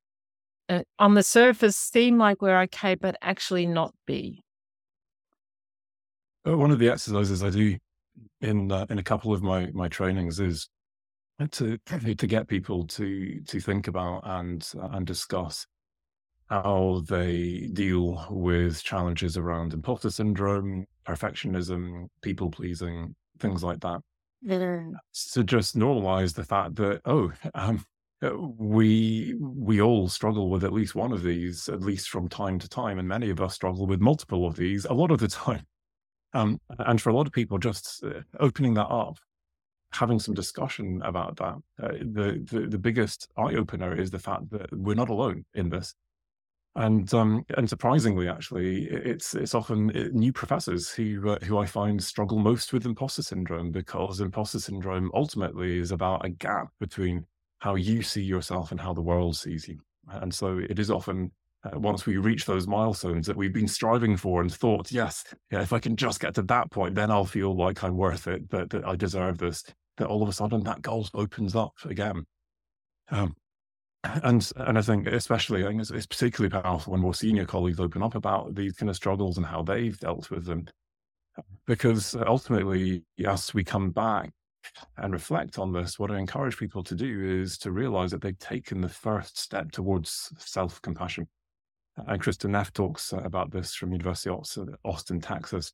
uh, 0.69 0.81
on 0.99 1.13
the 1.13 1.23
surface 1.23 1.75
seem 1.75 2.17
like 2.17 2.41
we're 2.41 2.61
okay, 2.63 2.95
but 2.95 3.15
actually 3.21 3.65
not 3.65 3.93
be? 4.05 4.43
Uh, 6.47 6.57
one 6.57 6.71
of 6.71 6.79
the 6.79 6.89
exercises 6.89 7.43
I 7.43 7.49
do 7.49 7.77
in 8.41 8.71
uh, 8.71 8.85
in 8.89 8.99
a 8.99 9.03
couple 9.03 9.33
of 9.33 9.41
my 9.41 9.67
my 9.73 9.87
trainings 9.87 10.39
is 10.39 10.69
to 11.51 11.77
to 12.15 12.27
get 12.27 12.47
people 12.47 12.85
to 12.87 13.41
to 13.41 13.59
think 13.59 13.87
about 13.87 14.21
and 14.25 14.67
uh, 14.81 14.89
and 14.91 15.05
discuss 15.05 15.65
how 16.49 17.03
they 17.09 17.69
deal 17.73 18.25
with 18.29 18.81
challenges 18.81 19.35
around 19.35 19.73
imposter 19.73 20.09
syndrome, 20.09 20.85
perfectionism, 21.05 22.07
people 22.21 22.49
pleasing, 22.49 23.13
things 23.39 23.63
like 23.63 23.81
that. 23.81 23.99
Mm. 24.47 24.93
To 25.33 25.43
just 25.43 25.77
normalize 25.77 26.33
the 26.33 26.43
fact 26.43 26.75
that 26.75 27.01
oh, 27.05 27.31
um, 27.53 27.83
we 28.21 29.35
we 29.39 29.81
all 29.81 30.07
struggle 30.07 30.49
with 30.49 30.63
at 30.63 30.73
least 30.73 30.95
one 30.95 31.11
of 31.11 31.23
these, 31.23 31.69
at 31.69 31.81
least 31.81 32.09
from 32.09 32.27
time 32.27 32.59
to 32.59 32.69
time, 32.69 32.99
and 32.99 33.07
many 33.07 33.29
of 33.29 33.41
us 33.41 33.53
struggle 33.53 33.85
with 33.85 34.01
multiple 34.01 34.47
of 34.47 34.55
these 34.55 34.85
a 34.85 34.93
lot 34.93 35.11
of 35.11 35.19
the 35.19 35.27
time. 35.27 35.65
Um, 36.33 36.59
and 36.79 37.01
for 37.01 37.09
a 37.09 37.15
lot 37.15 37.25
of 37.25 37.31
people, 37.31 37.57
just 37.57 38.03
uh, 38.03 38.19
opening 38.41 38.73
that 38.73 38.87
up, 38.87 39.17
having 39.93 40.19
some 40.19 40.35
discussion 40.35 41.01
about 41.03 41.37
that, 41.37 41.55
uh, 41.81 41.93
the, 42.01 42.45
the 42.51 42.67
the 42.67 42.77
biggest 42.77 43.29
eye 43.37 43.55
opener 43.55 43.97
is 43.97 44.11
the 44.11 44.19
fact 44.19 44.49
that 44.51 44.67
we're 44.73 44.93
not 44.93 45.09
alone 45.09 45.45
in 45.55 45.69
this. 45.69 45.95
And 46.75 47.11
um, 47.13 47.43
and 47.57 47.67
surprisingly, 47.67 48.27
actually, 48.27 48.85
it's 48.87 49.33
it's 49.33 49.55
often 49.55 49.89
uh, 49.97 50.09
new 50.11 50.33
professors 50.33 50.91
who 50.91 51.29
uh, 51.29 51.39
who 51.43 51.57
I 51.57 51.65
find 51.65 52.03
struggle 52.03 52.37
most 52.37 52.73
with 52.73 52.85
imposter 52.85 53.23
syndrome 53.23 53.71
because 53.71 54.19
imposter 54.19 54.59
syndrome 54.59 55.09
ultimately 55.13 55.79
is 55.79 55.91
about 55.91 56.25
a 56.25 56.29
gap 56.29 56.67
between 56.79 57.25
how 57.59 57.75
you 57.75 58.01
see 58.01 58.21
yourself 58.21 58.71
and 58.71 58.79
how 58.79 58.93
the 58.93 59.01
world 59.01 59.35
sees 59.35 59.67
you. 59.67 59.79
And 60.09 60.33
so 60.33 60.59
it 60.59 60.79
is 60.79 60.91
often 60.91 61.31
uh, 61.63 61.79
once 61.79 62.05
we 62.05 62.17
reach 62.17 62.45
those 62.45 62.67
milestones 62.67 63.25
that 63.27 63.35
we've 63.35 63.53
been 63.53 63.67
striving 63.67 64.15
for 64.15 64.41
and 64.41 64.53
thought, 64.53 64.91
yes, 64.91 65.23
yeah, 65.51 65.61
if 65.61 65.73
I 65.73 65.79
can 65.79 65.95
just 65.95 66.19
get 66.19 66.35
to 66.35 66.43
that 66.43 66.71
point, 66.71 66.95
then 66.95 67.11
I'll 67.11 67.25
feel 67.25 67.55
like 67.55 67.83
I'm 67.83 67.97
worth 67.97 68.27
it, 68.27 68.49
that, 68.51 68.69
that 68.69 68.87
I 68.87 68.95
deserve 68.95 69.37
this. 69.37 69.63
That 69.97 70.07
all 70.07 70.21
of 70.21 70.29
a 70.29 70.33
sudden 70.33 70.63
that 70.63 70.83
goal 70.83 71.07
opens 71.15 71.55
up 71.55 71.73
again. 71.85 72.25
Um, 73.09 73.35
and 74.03 74.49
and 74.57 74.77
I 74.77 74.81
think 74.81 75.07
especially 75.07 75.63
I 75.63 75.69
think 75.69 75.81
it's, 75.81 75.89
it's, 75.89 76.05
particularly 76.05 76.51
powerful 76.51 76.91
when 76.91 77.01
more 77.01 77.15
senior 77.15 77.45
colleagues 77.45 77.79
open 77.79 78.03
up 78.03 78.13
about 78.13 78.53
these 78.53 78.73
kind 78.73 78.91
of 78.91 78.95
struggles 78.95 79.37
and 79.37 79.45
how 79.45 79.63
they've 79.63 79.97
dealt 79.99 80.29
with 80.29 80.45
them, 80.45 80.67
because 81.65 82.15
ultimately, 82.15 83.03
yes, 83.17 83.55
we 83.55 83.63
come 83.63 83.89
back 83.89 84.31
and 84.97 85.13
reflect 85.13 85.59
on 85.59 85.73
this, 85.73 85.99
what 85.99 86.11
I 86.11 86.19
encourage 86.19 86.57
people 86.57 86.83
to 86.83 86.95
do 86.95 87.41
is 87.41 87.57
to 87.59 87.71
realize 87.71 88.11
that 88.11 88.21
they've 88.21 88.37
taken 88.37 88.81
the 88.81 88.89
first 88.89 89.37
step 89.37 89.71
towards 89.71 90.31
self 90.37 90.81
compassion. 90.81 91.27
And 91.95 92.21
Kristin 92.21 92.51
Neff 92.51 92.71
talks 92.73 93.11
about 93.11 93.51
this 93.51 93.73
from 93.73 93.91
University 93.91 94.29
of 94.29 94.45
Austin, 94.83 95.19
Texas. 95.19 95.73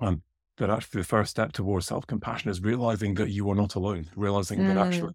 Um, 0.00 0.22
that 0.60 0.70
actually 0.70 1.00
the 1.00 1.06
first 1.06 1.30
step 1.30 1.52
towards 1.52 1.86
self 1.86 2.06
compassion 2.06 2.50
is 2.50 2.60
realizing 2.62 3.14
that 3.14 3.30
you 3.30 3.50
are 3.50 3.54
not 3.54 3.74
alone, 3.74 4.06
realizing 4.14 4.60
mm. 4.60 4.68
that 4.68 4.76
actually 4.76 5.14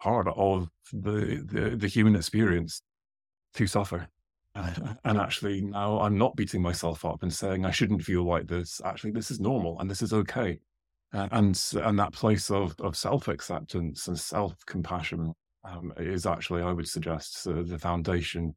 part 0.00 0.28
of 0.28 0.68
the, 0.92 1.44
the, 1.44 1.76
the 1.76 1.88
human 1.88 2.16
experience 2.16 2.82
to 3.54 3.66
suffer. 3.66 4.08
and 4.54 5.18
actually, 5.18 5.60
now 5.60 6.00
I'm 6.00 6.18
not 6.18 6.34
beating 6.34 6.62
myself 6.62 7.04
up 7.04 7.22
and 7.22 7.32
saying 7.32 7.64
I 7.64 7.70
shouldn't 7.70 8.02
feel 8.02 8.24
like 8.24 8.48
this. 8.48 8.80
Actually, 8.84 9.12
this 9.12 9.30
is 9.30 9.40
normal 9.40 9.78
and 9.78 9.90
this 9.90 10.02
is 10.02 10.12
okay. 10.12 10.58
Uh, 11.14 11.28
and 11.32 11.72
and 11.82 11.98
that 11.98 12.12
place 12.12 12.50
of, 12.50 12.74
of 12.80 12.96
self 12.96 13.28
acceptance 13.28 14.08
and 14.08 14.18
self 14.18 14.54
compassion 14.66 15.32
um, 15.64 15.92
is 15.96 16.26
actually, 16.26 16.62
I 16.62 16.72
would 16.72 16.88
suggest, 16.88 17.46
uh, 17.46 17.62
the 17.62 17.78
foundation 17.78 18.54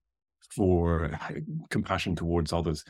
for 0.49 1.09
compassion 1.69 2.15
towards 2.15 2.51
others. 2.51 2.83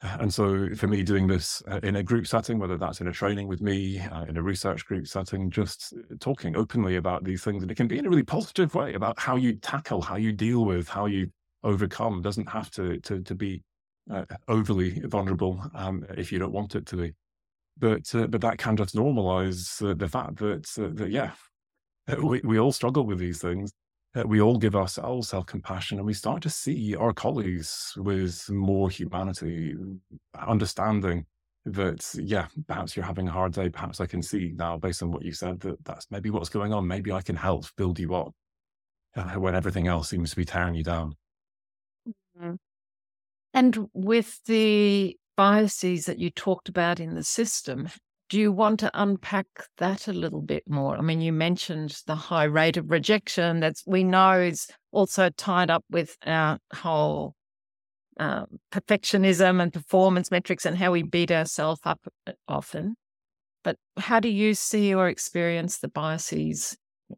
And 0.00 0.32
so, 0.32 0.68
for 0.76 0.86
me, 0.86 1.02
doing 1.02 1.26
this 1.26 1.60
uh, 1.68 1.80
in 1.82 1.96
a 1.96 2.04
group 2.04 2.26
setting, 2.28 2.60
whether 2.60 2.78
that's 2.78 3.00
in 3.00 3.08
a 3.08 3.12
training 3.12 3.48
with 3.48 3.60
me, 3.60 3.98
uh, 3.98 4.24
in 4.26 4.36
a 4.36 4.42
research 4.42 4.86
group 4.86 5.08
setting, 5.08 5.50
just 5.50 5.92
talking 6.20 6.54
openly 6.56 6.96
about 6.96 7.24
these 7.24 7.42
things, 7.42 7.62
and 7.62 7.70
it 7.70 7.74
can 7.74 7.88
be 7.88 7.98
in 7.98 8.06
a 8.06 8.08
really 8.08 8.22
positive 8.22 8.76
way 8.76 8.94
about 8.94 9.18
how 9.18 9.34
you 9.34 9.54
tackle, 9.56 10.00
how 10.00 10.14
you 10.14 10.32
deal 10.32 10.64
with, 10.64 10.88
how 10.88 11.06
you 11.06 11.32
overcome. 11.64 12.18
It 12.18 12.22
doesn't 12.22 12.48
have 12.48 12.70
to 12.72 13.00
to, 13.00 13.22
to 13.22 13.34
be 13.34 13.64
uh, 14.08 14.24
overly 14.46 15.00
vulnerable 15.00 15.60
um, 15.74 16.06
if 16.16 16.30
you 16.30 16.38
don't 16.38 16.52
want 16.52 16.76
it 16.76 16.86
to 16.86 16.96
be. 16.96 17.12
But 17.78 18.12
uh, 18.14 18.26
but 18.26 18.40
that 18.40 18.58
can 18.58 18.76
just 18.76 18.94
normalize 18.94 19.98
the 19.98 20.08
fact 20.08 20.36
that 20.36 20.68
uh, 20.78 20.90
that 20.94 21.10
yeah, 21.10 21.32
we 22.22 22.40
we 22.42 22.58
all 22.58 22.72
struggle 22.72 23.06
with 23.06 23.18
these 23.18 23.40
things, 23.40 23.72
we 24.26 24.40
all 24.40 24.58
give 24.58 24.74
ourselves 24.74 25.28
self 25.28 25.46
compassion 25.46 25.98
and 25.98 26.06
we 26.06 26.14
start 26.14 26.42
to 26.42 26.50
see 26.50 26.96
our 26.96 27.12
colleagues 27.12 27.92
with 27.96 28.48
more 28.50 28.90
humanity, 28.90 29.74
understanding 30.34 31.26
that, 31.64 32.14
yeah, 32.14 32.46
perhaps 32.66 32.96
you're 32.96 33.04
having 33.04 33.28
a 33.28 33.32
hard 33.32 33.52
day. 33.52 33.68
Perhaps 33.68 34.00
I 34.00 34.06
can 34.06 34.22
see 34.22 34.52
now, 34.56 34.78
based 34.78 35.02
on 35.02 35.10
what 35.10 35.24
you 35.24 35.32
said, 35.32 35.60
that 35.60 35.84
that's 35.84 36.06
maybe 36.10 36.30
what's 36.30 36.48
going 36.48 36.72
on. 36.72 36.86
Maybe 36.86 37.12
I 37.12 37.22
can 37.22 37.36
help 37.36 37.66
build 37.76 37.98
you 37.98 38.14
up 38.14 38.34
uh, 39.16 39.34
when 39.34 39.54
everything 39.54 39.86
else 39.86 40.08
seems 40.08 40.30
to 40.30 40.36
be 40.36 40.44
tearing 40.44 40.74
you 40.74 40.84
down. 40.84 41.14
Mm-hmm. 42.08 42.54
And 43.54 43.88
with 43.92 44.40
the 44.46 45.16
biases 45.38 46.06
that 46.06 46.18
you 46.18 46.30
talked 46.30 46.68
about 46.68 46.98
in 46.98 47.14
the 47.14 47.22
system, 47.22 47.88
do 48.28 48.40
you 48.40 48.50
want 48.50 48.80
to 48.80 48.90
unpack 48.92 49.46
that 49.78 50.08
a 50.08 50.12
little 50.12 50.42
bit 50.42 50.64
more? 50.68 50.98
I 50.98 51.00
mean, 51.00 51.20
you 51.20 51.32
mentioned 51.32 51.96
the 52.08 52.16
high 52.16 52.42
rate 52.42 52.76
of 52.76 52.90
rejection 52.90 53.60
that 53.60 53.76
we 53.86 54.02
know 54.02 54.32
is 54.40 54.66
also 54.90 55.30
tied 55.30 55.70
up 55.70 55.84
with 55.90 56.16
our 56.26 56.58
whole 56.74 57.36
um, 58.18 58.46
perfectionism 58.72 59.62
and 59.62 59.72
performance 59.72 60.32
metrics 60.32 60.66
and 60.66 60.76
how 60.76 60.90
we 60.90 61.04
beat 61.04 61.30
ourselves 61.30 61.80
up 61.84 62.00
uh, 62.26 62.32
often. 62.48 62.96
But 63.62 63.76
how 63.96 64.18
do 64.18 64.28
you 64.28 64.54
see 64.54 64.92
or 64.92 65.08
experience 65.08 65.78
the 65.78 65.88
biases 65.88 66.76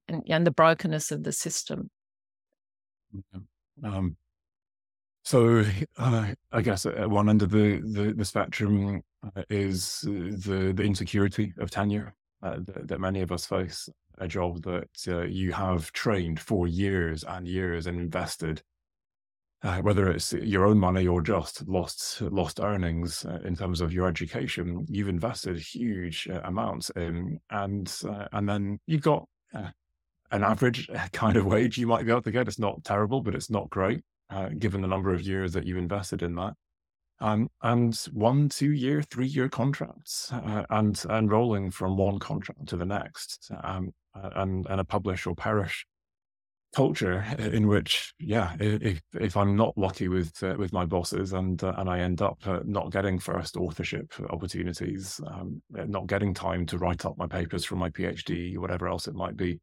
and, 0.08 0.22
and 0.28 0.46
the 0.46 0.50
brokenness 0.50 1.10
of 1.10 1.22
the 1.22 1.32
system? 1.32 1.88
Um, 3.82 4.16
so 5.30 5.64
uh, 5.96 6.26
I 6.50 6.60
guess 6.60 6.86
at 6.86 7.08
one 7.08 7.28
end 7.28 7.42
of 7.42 7.50
the, 7.50 7.80
the, 7.84 8.12
the 8.16 8.24
spectrum 8.24 9.00
uh, 9.24 9.42
is 9.48 10.00
the, 10.00 10.72
the 10.74 10.82
insecurity 10.82 11.54
of 11.58 11.70
tenure 11.70 12.16
uh, 12.42 12.56
that, 12.66 12.88
that, 12.88 13.00
many 13.00 13.20
of 13.20 13.30
us 13.30 13.46
face. 13.46 13.88
A 14.18 14.26
job 14.26 14.62
that 14.64 14.88
uh, 15.06 15.22
you 15.22 15.52
have 15.52 15.92
trained 15.92 16.40
for 16.40 16.66
years 16.66 17.22
and 17.22 17.46
years 17.46 17.86
and 17.86 18.00
invested, 18.00 18.60
uh, 19.62 19.78
whether 19.78 20.10
it's 20.10 20.32
your 20.32 20.66
own 20.66 20.78
money 20.78 21.06
or 21.06 21.22
just 21.22 21.66
lost 21.68 22.20
lost 22.22 22.58
earnings 22.58 23.24
uh, 23.24 23.38
in 23.44 23.54
terms 23.54 23.80
of 23.80 23.92
your 23.92 24.08
education, 24.08 24.84
you've 24.90 25.08
invested 25.08 25.58
huge 25.58 26.28
amounts 26.42 26.90
in, 26.96 27.38
and 27.50 27.90
and 28.32 28.48
then 28.48 28.80
you've 28.86 29.00
got 29.00 29.26
an 29.54 30.42
average 30.44 30.90
kind 31.12 31.36
of 31.36 31.46
wage 31.46 31.78
you 31.78 31.86
might 31.86 32.04
be 32.04 32.10
able 32.10 32.20
to 32.20 32.32
get. 32.32 32.48
It's 32.48 32.58
not 32.58 32.84
terrible, 32.84 33.22
but 33.22 33.36
it's 33.36 33.48
not 33.48 33.70
great 33.70 34.02
uh, 34.30 34.48
given 34.58 34.82
the 34.82 34.88
number 34.88 35.12
of 35.12 35.22
years 35.22 35.52
that 35.52 35.66
you've 35.66 35.78
invested 35.78 36.22
in 36.22 36.34
that. 36.36 36.54
Um, 37.20 37.50
and 37.62 37.94
one, 38.12 38.48
two 38.48 38.72
year, 38.72 39.02
three 39.02 39.26
year 39.26 39.48
contracts, 39.48 40.32
uh, 40.32 40.64
and 40.70 41.02
and 41.10 41.30
rolling 41.30 41.70
from 41.70 41.96
one 41.96 42.18
contract 42.18 42.66
to 42.68 42.76
the 42.78 42.86
next, 42.86 43.50
um, 43.62 43.92
and 44.14 44.66
and 44.70 44.80
a 44.80 44.84
publish 44.84 45.26
or 45.26 45.34
perish 45.34 45.86
culture 46.74 47.24
in 47.38 47.66
which, 47.66 48.14
yeah, 48.18 48.56
if 48.60 49.02
if 49.14 49.36
I'm 49.36 49.56
not 49.56 49.76
lucky 49.76 50.08
with 50.08 50.42
uh, 50.42 50.54
with 50.58 50.72
my 50.72 50.86
bosses 50.86 51.32
and 51.32 51.62
uh, 51.62 51.74
and 51.76 51.88
I 51.90 52.00
end 52.00 52.22
up 52.22 52.38
uh, 52.46 52.60
not 52.64 52.90
getting 52.90 53.18
first 53.18 53.56
authorship 53.56 54.12
opportunities, 54.30 55.20
um, 55.26 55.62
not 55.70 56.06
getting 56.06 56.32
time 56.32 56.66
to 56.66 56.78
write 56.78 57.04
up 57.04 57.18
my 57.18 57.26
papers 57.26 57.64
for 57.64 57.76
my 57.76 57.90
PhD, 57.90 58.56
whatever 58.58 58.88
else 58.88 59.08
it 59.08 59.14
might 59.14 59.36
be, 59.36 59.60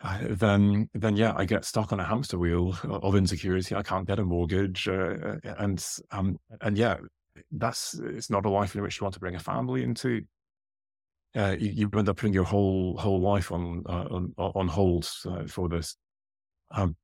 then 0.00 0.88
then 0.94 1.16
yeah, 1.16 1.34
I 1.36 1.44
get 1.44 1.64
stuck 1.64 1.92
on 1.92 2.00
a 2.00 2.04
hamster 2.04 2.38
wheel 2.38 2.76
of 2.84 3.16
insecurity. 3.16 3.74
I 3.74 3.82
can't 3.82 4.06
get 4.06 4.18
a 4.18 4.24
mortgage, 4.24 4.88
uh, 4.88 5.36
and 5.58 5.84
um, 6.12 6.38
and 6.60 6.78
yeah, 6.78 6.98
that's 7.52 7.94
it's 7.94 8.30
not 8.30 8.46
a 8.46 8.50
life 8.50 8.74
in 8.74 8.82
which 8.82 9.00
you 9.00 9.04
want 9.04 9.14
to 9.14 9.20
bring 9.20 9.34
a 9.34 9.40
family 9.40 9.82
into. 9.82 10.22
Uh, 11.36 11.54
you, 11.58 11.70
you, 11.70 11.90
end 11.96 12.08
up 12.08 12.16
putting 12.16 12.32
your 12.32 12.44
whole 12.44 12.96
whole 12.96 13.20
life 13.20 13.52
on 13.52 13.82
uh, 13.86 14.06
on 14.10 14.32
on 14.36 14.68
hold 14.68 15.08
uh, 15.26 15.44
for 15.46 15.68
this. 15.68 15.96
Um, 16.70 16.96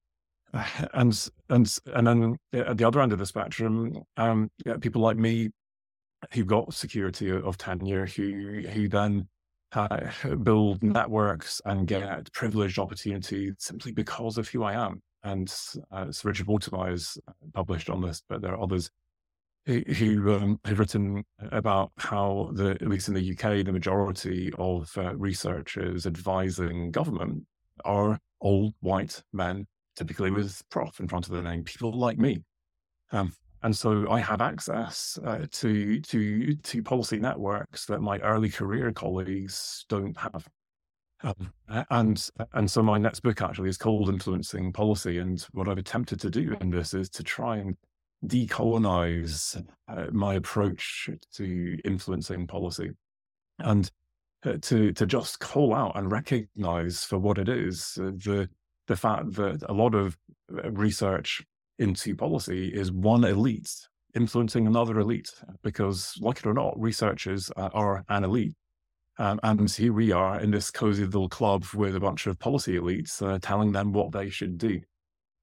and 0.94 1.28
and 1.48 1.78
and 1.94 2.06
then 2.06 2.36
at 2.52 2.78
the 2.78 2.84
other 2.84 3.00
end 3.00 3.12
of 3.12 3.18
the 3.18 3.26
spectrum, 3.26 4.02
um, 4.16 4.50
yeah, 4.64 4.76
people 4.76 5.02
like 5.02 5.16
me 5.16 5.50
who've 6.32 6.46
got 6.46 6.72
security 6.72 7.30
of 7.30 7.58
tenure, 7.58 8.06
who 8.06 8.62
who 8.72 8.88
then 8.88 9.28
uh, 9.74 10.34
build 10.42 10.82
networks 10.82 11.60
and 11.64 11.86
get 11.86 12.32
privileged 12.32 12.78
opportunities 12.78 13.54
simply 13.58 13.92
because 13.92 14.38
of 14.38 14.48
who 14.48 14.62
I 14.62 14.74
am. 14.74 15.02
And 15.22 15.52
uh, 15.90 16.06
Richard 16.22 16.46
Watermeyer 16.46 16.90
has 16.90 17.18
published 17.54 17.88
on 17.88 18.02
this, 18.02 18.22
but 18.28 18.42
there 18.42 18.52
are 18.52 18.62
others 18.62 18.90
who, 19.66 19.80
who 19.80 20.34
um, 20.34 20.60
have 20.64 20.78
written 20.78 21.24
about 21.50 21.92
how, 21.96 22.50
the, 22.52 22.72
at 22.72 22.88
least 22.88 23.08
in 23.08 23.14
the 23.14 23.32
UK, 23.32 23.64
the 23.64 23.72
majority 23.72 24.52
of 24.58 24.90
uh, 24.96 25.14
researchers 25.16 26.06
advising 26.06 26.90
government 26.90 27.44
are 27.84 28.18
old 28.40 28.74
white 28.80 29.22
men, 29.32 29.66
typically 29.96 30.30
with 30.30 30.62
prof 30.70 31.00
in 31.00 31.08
front 31.08 31.26
of 31.26 31.32
their 31.32 31.42
name, 31.42 31.64
people 31.64 31.92
like 31.92 32.18
me. 32.18 32.42
Um, 33.12 33.32
and 33.64 33.74
so 33.74 34.10
I 34.10 34.20
have 34.20 34.42
access 34.42 35.18
uh, 35.24 35.46
to 35.50 36.00
to 36.00 36.54
to 36.54 36.82
policy 36.82 37.18
networks 37.18 37.86
that 37.86 38.02
my 38.02 38.18
early 38.18 38.50
career 38.50 38.92
colleagues 38.92 39.86
don't 39.88 40.16
have. 40.18 40.46
Um, 41.22 41.52
and 41.90 42.28
and 42.52 42.70
so 42.70 42.82
my 42.82 42.98
next 42.98 43.20
book 43.20 43.40
actually 43.40 43.70
is 43.70 43.78
called 43.78 44.10
Influencing 44.10 44.70
Policy. 44.70 45.16
And 45.16 45.40
what 45.52 45.66
I've 45.66 45.78
attempted 45.78 46.20
to 46.20 46.30
do 46.30 46.54
in 46.60 46.68
this 46.68 46.92
is 46.92 47.08
to 47.10 47.22
try 47.22 47.56
and 47.56 47.74
decolonize 48.26 49.64
uh, 49.88 50.06
my 50.12 50.34
approach 50.34 51.08
to 51.36 51.78
influencing 51.86 52.46
policy, 52.46 52.90
and 53.60 53.90
uh, 54.44 54.58
to 54.60 54.92
to 54.92 55.06
just 55.06 55.40
call 55.40 55.74
out 55.74 55.96
and 55.96 56.12
recognize 56.12 57.02
for 57.02 57.18
what 57.18 57.38
it 57.38 57.48
is 57.48 57.96
uh, 57.98 58.10
the 58.24 58.46
the 58.88 58.96
fact 58.96 59.32
that 59.36 59.62
a 59.70 59.72
lot 59.72 59.94
of 59.94 60.18
uh, 60.52 60.70
research 60.72 61.42
into 61.78 62.14
policy 62.14 62.68
is 62.68 62.92
one 62.92 63.24
elite 63.24 63.70
influencing 64.14 64.66
another 64.66 64.98
elite 65.00 65.30
because 65.62 66.14
like 66.20 66.38
it 66.38 66.46
or 66.46 66.54
not 66.54 66.80
researchers 66.80 67.50
are 67.56 68.04
an 68.08 68.24
elite. 68.24 68.54
Um, 69.18 69.38
and 69.42 69.70
here 69.70 69.92
we 69.92 70.12
are 70.12 70.40
in 70.40 70.50
this 70.50 70.70
cozy 70.70 71.04
little 71.04 71.28
club 71.28 71.64
with 71.74 71.94
a 71.94 72.00
bunch 72.00 72.26
of 72.26 72.38
policy 72.38 72.78
elites 72.78 73.22
uh, 73.22 73.38
telling 73.40 73.72
them 73.72 73.92
what 73.92 74.12
they 74.12 74.28
should 74.28 74.58
do. 74.58 74.80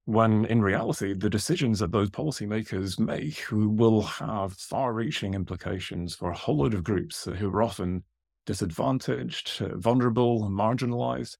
When 0.04 0.44
in 0.46 0.60
reality 0.60 1.14
the 1.14 1.30
decisions 1.30 1.78
that 1.78 1.92
those 1.92 2.10
policymakers 2.10 2.98
make 2.98 3.44
will 3.50 4.02
have 4.02 4.54
far-reaching 4.54 5.34
implications 5.34 6.14
for 6.14 6.30
a 6.30 6.36
whole 6.36 6.58
load 6.58 6.74
of 6.74 6.84
groups 6.84 7.24
who 7.24 7.50
are 7.50 7.62
often 7.62 8.04
disadvantaged 8.44 9.58
vulnerable 9.76 10.44
and 10.44 10.58
marginalized 10.58 11.36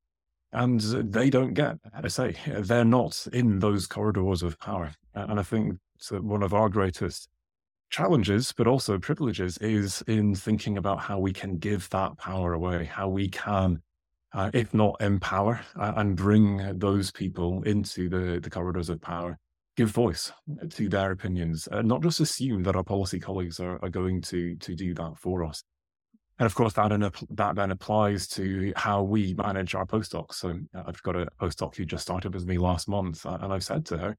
and 0.53 0.81
they 0.81 1.31
don't 1.31 1.55
get 1.55 1.77
I 1.95 2.09
say 2.09 2.37
they're 2.47 2.85
not 2.85 3.27
in 3.33 3.59
those 3.59 3.87
corridors 3.87 4.43
of 4.43 4.59
power 4.59 4.93
and 5.15 5.39
i 5.41 5.43
think 5.43 5.79
one 6.11 6.43
of 6.43 6.53
our 6.53 6.69
greatest 6.69 7.29
challenges 7.91 8.53
but 8.57 8.67
also 8.67 8.99
privileges 8.99 9.59
is 9.59 10.03
in 10.07 10.35
thinking 10.35 10.79
about 10.79 11.01
how 11.01 11.19
we 11.19 11.33
can 11.33 11.59
give 11.59 11.89
that 11.91 12.17
power 12.19 12.55
away 12.55 12.85
how 12.85 13.09
we 13.09 13.29
can 13.29 13.83
uh, 14.35 14.51
if 14.55 14.73
not 14.73 14.97
empower 15.01 15.61
uh, 15.79 15.93
and 15.97 16.17
bring 16.17 16.79
those 16.79 17.11
people 17.11 17.63
into 17.65 18.09
the, 18.09 18.41
the 18.41 18.51
corridors 18.51 18.89
of 18.89 19.01
power, 19.01 19.39
give 19.77 19.91
voice 19.91 20.33
to 20.71 20.89
their 20.89 21.11
opinions, 21.11 21.69
uh, 21.71 21.83
not 21.83 22.03
just 22.03 22.21
assume 22.21 22.63
that 22.63 22.77
our 22.77 22.85
policy 22.85 23.19
colleagues 23.19 23.61
are, 23.61 23.79
are 23.83 23.91
going 23.91 24.21
to, 24.21 24.57
to 24.57 24.75
do 24.75 24.95
that 24.95 25.13
for 25.19 25.45
us. 25.45 25.63
And 26.43 26.47
of 26.49 26.57
course, 26.57 26.73
that, 26.73 26.91
that 27.31 27.55
then 27.55 27.71
applies 27.71 28.27
to 28.31 28.73
how 28.75 29.05
we 29.05 29.33
manage 29.35 29.77
our 29.77 29.87
postdocs. 29.87 30.35
So 30.35 30.59
uh, 30.75 30.83
I've 30.85 31.01
got 31.05 31.15
a 31.15 31.29
postdoc 31.41 31.77
who 31.77 31.85
just 31.85 32.03
started 32.03 32.35
with 32.35 32.47
me 32.47 32.59
last 32.59 32.89
month, 32.89 33.25
and 33.25 33.53
I've 33.53 33.63
said 33.63 33.87
to 33.87 33.99
her, 33.99 34.17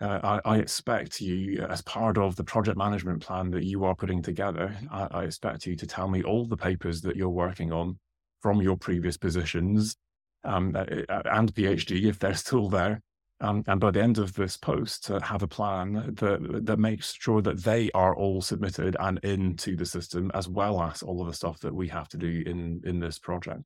uh, 0.00 0.20
I, 0.22 0.40
I, 0.52 0.58
expect 0.58 1.20
you, 1.20 1.66
as 1.68 1.82
part 1.82 2.16
of 2.16 2.36
the 2.36 2.44
project 2.44 2.78
management 2.78 3.22
plan 3.22 3.50
that 3.50 3.64
you 3.64 3.82
are 3.82 3.96
putting 3.96 4.22
together, 4.22 4.72
I, 4.88 5.08
I, 5.10 5.24
expect 5.24 5.66
you 5.66 5.74
to 5.74 5.84
tell 5.84 6.06
me 6.06 6.22
all 6.22 6.46
the 6.46 6.56
papers 6.56 7.00
that 7.00 7.16
you're 7.16 7.28
working 7.28 7.72
on 7.72 7.98
from 8.40 8.62
your 8.62 8.76
previous 8.76 9.16
positions 9.16 9.96
um, 10.44 10.76
uh, 10.76 10.84
uh, 11.08 11.22
and 11.32 11.52
PhD, 11.52 12.04
if 12.04 12.20
they're 12.20 12.34
still 12.46 12.68
there. 12.68 13.00
Um, 13.44 13.62
and 13.66 13.78
by 13.78 13.90
the 13.90 14.02
end 14.02 14.16
of 14.16 14.32
this 14.32 14.56
post, 14.56 15.08
have 15.08 15.42
a 15.42 15.46
plan 15.46 16.14
that 16.14 16.64
that 16.64 16.78
makes 16.78 17.12
sure 17.12 17.42
that 17.42 17.62
they 17.62 17.90
are 17.92 18.16
all 18.16 18.40
submitted 18.40 18.96
and 18.98 19.18
into 19.22 19.76
the 19.76 19.84
system, 19.84 20.30
as 20.32 20.48
well 20.48 20.80
as 20.80 21.02
all 21.02 21.20
of 21.20 21.26
the 21.26 21.34
stuff 21.34 21.60
that 21.60 21.74
we 21.74 21.86
have 21.88 22.08
to 22.08 22.16
do 22.16 22.42
in 22.46 22.80
in 22.84 23.00
this 23.00 23.18
project. 23.18 23.60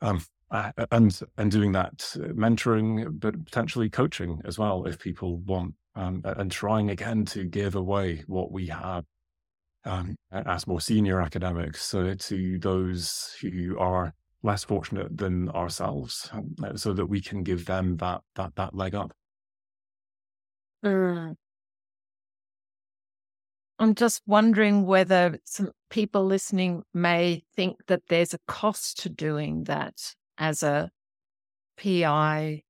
Um, 0.00 0.24
and 0.50 1.20
and 1.36 1.50
doing 1.50 1.72
that 1.72 2.16
uh, 2.16 2.28
mentoring, 2.28 3.20
but 3.20 3.44
potentially 3.44 3.90
coaching 3.90 4.40
as 4.46 4.58
well 4.58 4.86
if 4.86 4.98
people 4.98 5.36
want, 5.40 5.74
um, 5.94 6.22
and 6.24 6.50
trying 6.50 6.88
again 6.88 7.26
to 7.26 7.44
give 7.44 7.74
away 7.74 8.24
what 8.26 8.50
we 8.50 8.68
have 8.68 9.04
um, 9.84 10.16
as 10.32 10.66
more 10.66 10.80
senior 10.80 11.20
academics 11.20 11.92
uh, 11.92 12.14
to 12.18 12.58
those 12.58 13.36
who 13.42 13.78
are 13.78 14.14
less 14.42 14.64
fortunate 14.64 15.16
than 15.16 15.48
ourselves, 15.50 16.30
uh, 16.32 16.76
so 16.76 16.92
that 16.92 17.06
we 17.06 17.20
can 17.20 17.42
give 17.42 17.66
them 17.66 17.96
that 17.96 18.22
that 18.36 18.54
that 18.56 18.74
leg 18.74 18.94
up. 18.94 19.12
Mm. 20.84 21.34
I'm 23.80 23.94
just 23.94 24.22
wondering 24.26 24.86
whether 24.86 25.38
some 25.44 25.70
people 25.88 26.24
listening 26.24 26.82
may 26.92 27.42
think 27.54 27.76
that 27.86 28.02
there's 28.08 28.34
a 28.34 28.40
cost 28.48 29.00
to 29.02 29.08
doing 29.08 29.64
that 29.64 29.94
as 30.36 30.62
a 30.62 30.90
PI, 31.80 32.62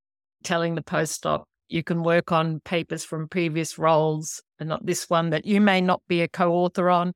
telling 0.45 0.75
the 0.75 0.83
postdoc 0.83 1.45
you 1.69 1.83
can 1.83 2.03
work 2.03 2.33
on 2.33 2.61
papers 2.61 3.05
from 3.05 3.29
previous 3.29 3.79
roles 3.79 4.43
and 4.59 4.69
not 4.69 4.85
this 4.85 5.09
one 5.09 5.31
that 5.31 5.45
you 5.45 5.61
may 5.61 5.81
not 5.81 6.03
be 6.09 6.23
a 6.23 6.29
co 6.29 6.53
author 6.53 6.91
on, 6.91 7.13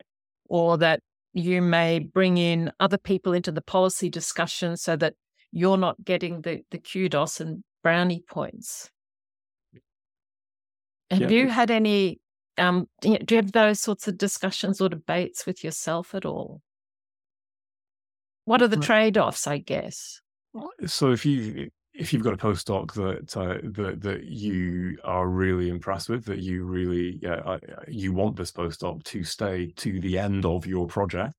or 0.49 0.78
that 0.78 1.00
you 1.33 1.62
may 1.62 1.99
bring 1.99 2.37
in 2.37 2.73
other 2.81 2.99
people 2.99 3.33
into 3.33 3.53
the 3.53 3.62
policy 3.62 4.11
discussion 4.11 4.77
so 4.77 4.97
that 4.97 5.15
you're 5.51 5.79
not 5.79 6.03
getting 6.05 6.43
the, 6.43 6.62
the 6.71 6.79
kudos 6.79 7.41
and 7.41 7.62
brownie 7.83 8.25
points. 8.29 8.91
Have 11.11 11.23
yeah. 11.23 11.29
you 11.29 11.49
had 11.49 11.71
any, 11.71 12.21
um, 12.59 12.89
do 13.01 13.19
you 13.29 13.37
have 13.37 13.53
those 13.53 13.81
sorts 13.81 14.09
of 14.09 14.17
discussions 14.17 14.81
or 14.81 14.89
debates 14.89 15.47
with 15.47 15.62
yourself 15.62 16.15
at 16.15 16.25
all? 16.25 16.62
What 18.45 18.62
are 18.62 18.69
the 18.69 18.77
trade 18.77 19.17
offs, 19.17 19.47
I 19.47 19.59
guess? 19.59 20.21
So 20.87 21.12
if 21.12 21.25
you 21.25 21.71
if 21.95 22.13
you've 22.13 22.23
got 22.23 22.33
a 22.33 22.39
postdoc 22.39 22.93
that 22.95 23.37
uh, 23.37 23.59
that 23.63 24.01
that 24.01 24.25
you 24.25 24.99
are 25.05 25.29
really 25.29 25.69
impressed 25.69 26.09
with, 26.09 26.25
that 26.25 26.39
you 26.39 26.65
really 26.65 27.21
uh, 27.27 27.59
you 27.89 28.13
want 28.13 28.37
this 28.37 28.51
postdoc 28.51 29.03
to 29.05 29.25
stay 29.25 29.73
to 29.77 30.01
the 30.01 30.19
end 30.19 30.45
of 30.45 30.67
your 30.67 30.87
project, 30.87 31.35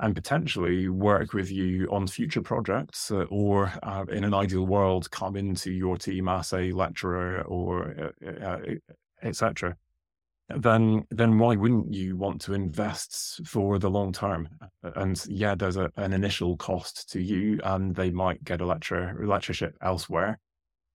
and 0.00 0.14
potentially 0.14 0.88
work 0.88 1.32
with 1.32 1.50
you 1.50 1.88
on 1.90 2.06
future 2.06 2.42
projects, 2.42 3.10
uh, 3.10 3.24
or 3.30 3.72
uh, 3.82 4.04
in 4.10 4.24
an 4.24 4.34
ideal 4.34 4.66
world, 4.66 5.10
come 5.10 5.36
into 5.36 5.70
your 5.70 5.96
team 5.96 6.28
as 6.28 6.52
a 6.52 6.72
lecturer 6.72 7.42
or 7.42 8.12
uh, 8.26 8.44
uh, 8.44 8.58
etc 9.22 9.76
then 10.48 11.04
then 11.10 11.38
why 11.38 11.56
wouldn't 11.56 11.92
you 11.92 12.16
want 12.16 12.40
to 12.42 12.54
invest 12.54 13.40
for 13.46 13.78
the 13.78 13.90
long 13.90 14.12
term? 14.12 14.48
And 14.82 15.22
yeah, 15.28 15.54
there's 15.54 15.76
a, 15.76 15.90
an 15.96 16.12
initial 16.12 16.56
cost 16.56 17.10
to 17.10 17.20
you, 17.20 17.60
and 17.64 17.94
they 17.94 18.10
might 18.10 18.44
get 18.44 18.60
a 18.60 18.66
lecture 18.66 19.16
lectureship 19.24 19.76
elsewhere. 19.82 20.38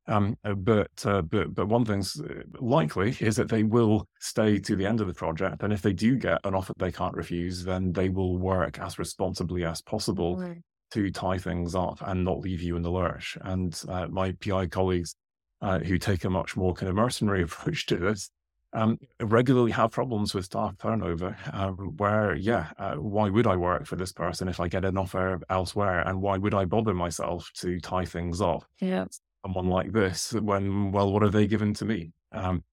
Um, 0.09 0.37
uh, 0.45 0.53
but 0.53 0.89
uh, 1.05 1.21
but 1.21 1.53
but 1.53 1.67
one 1.67 1.83
thing's 1.85 2.19
uh, 2.19 2.43
likely 2.59 3.15
is 3.19 3.35
that 3.35 3.49
they 3.49 3.63
will 3.63 4.07
stay 4.19 4.57
to 4.59 4.75
the 4.75 4.85
end 4.85 5.01
of 5.01 5.07
the 5.07 5.13
project, 5.13 5.63
and 5.63 5.73
if 5.73 5.81
they 5.81 5.93
do 5.93 6.15
get 6.15 6.39
an 6.43 6.55
offer 6.55 6.73
they 6.77 6.91
can't 6.91 7.15
refuse, 7.15 7.63
then 7.63 7.91
they 7.91 8.09
will 8.09 8.37
work 8.37 8.79
as 8.79 8.99
responsibly 8.99 9.65
as 9.65 9.81
possible 9.81 10.37
right. 10.37 10.61
to 10.91 11.11
tie 11.11 11.37
things 11.37 11.75
up 11.75 11.97
and 12.05 12.23
not 12.23 12.39
leave 12.39 12.61
you 12.61 12.77
in 12.77 12.83
the 12.83 12.91
lurch. 12.91 13.37
And 13.41 13.79
uh, 13.89 14.07
my 14.07 14.31
PI 14.33 14.67
colleagues 14.67 15.15
uh, 15.61 15.79
who 15.79 15.97
take 15.97 16.23
a 16.23 16.29
much 16.29 16.55
more 16.55 16.73
kind 16.73 16.89
of 16.89 16.95
mercenary 16.95 17.41
approach 17.43 17.85
to 17.87 17.97
this 17.97 18.29
um, 18.77 18.99
regularly 19.21 19.71
have 19.71 19.91
problems 19.91 20.35
with 20.35 20.45
staff 20.45 20.77
turnover 20.77 21.35
uh, 21.51 21.69
where, 21.71 22.35
yeah, 22.35 22.67
uh, 22.77 22.95
why 22.95 23.29
would 23.29 23.47
I 23.47 23.55
work 23.55 23.87
for 23.87 23.95
this 23.95 24.11
person 24.11 24.47
if 24.47 24.59
I 24.59 24.67
get 24.67 24.85
an 24.85 24.97
offer 24.97 25.39
elsewhere? 25.49 26.01
And 26.01 26.21
why 26.21 26.37
would 26.37 26.53
I 26.53 26.65
bother 26.65 26.93
myself 26.93 27.49
to 27.55 27.79
tie 27.79 28.05
things 28.05 28.39
up? 28.39 28.65
Yeah. 28.79 29.05
Someone 29.43 29.67
like 29.67 29.93
this 29.93 30.33
when, 30.33 30.91
well, 30.91 31.11
what 31.11 31.23
have 31.23 31.31
they 31.31 31.47
given 31.47 31.73
to 31.75 31.85
me? 31.85 32.11
Um, 32.31 32.63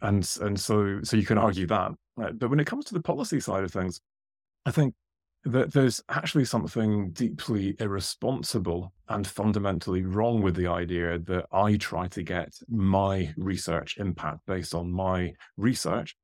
and 0.00 0.28
and 0.40 0.58
so 0.58 1.00
so 1.02 1.16
you 1.16 1.24
can 1.24 1.38
argue 1.38 1.66
that. 1.68 1.92
But 2.16 2.50
when 2.50 2.58
it 2.58 2.66
comes 2.66 2.84
to 2.86 2.94
the 2.94 3.00
policy 3.00 3.38
side 3.38 3.62
of 3.62 3.70
things, 3.70 4.00
I 4.66 4.72
think 4.72 4.94
that 5.44 5.72
there's 5.72 6.00
actually 6.08 6.44
something 6.44 7.10
deeply 7.10 7.76
irresponsible 7.80 8.92
and 9.08 9.26
fundamentally 9.26 10.02
wrong 10.02 10.40
with 10.40 10.54
the 10.54 10.68
idea 10.68 11.18
that 11.18 11.46
I 11.52 11.76
try 11.76 12.06
to 12.08 12.22
get 12.22 12.54
my 12.68 13.32
research 13.36 13.98
impact 13.98 14.40
based 14.46 14.74
on 14.74 14.92
my 14.92 15.32
research 15.56 16.16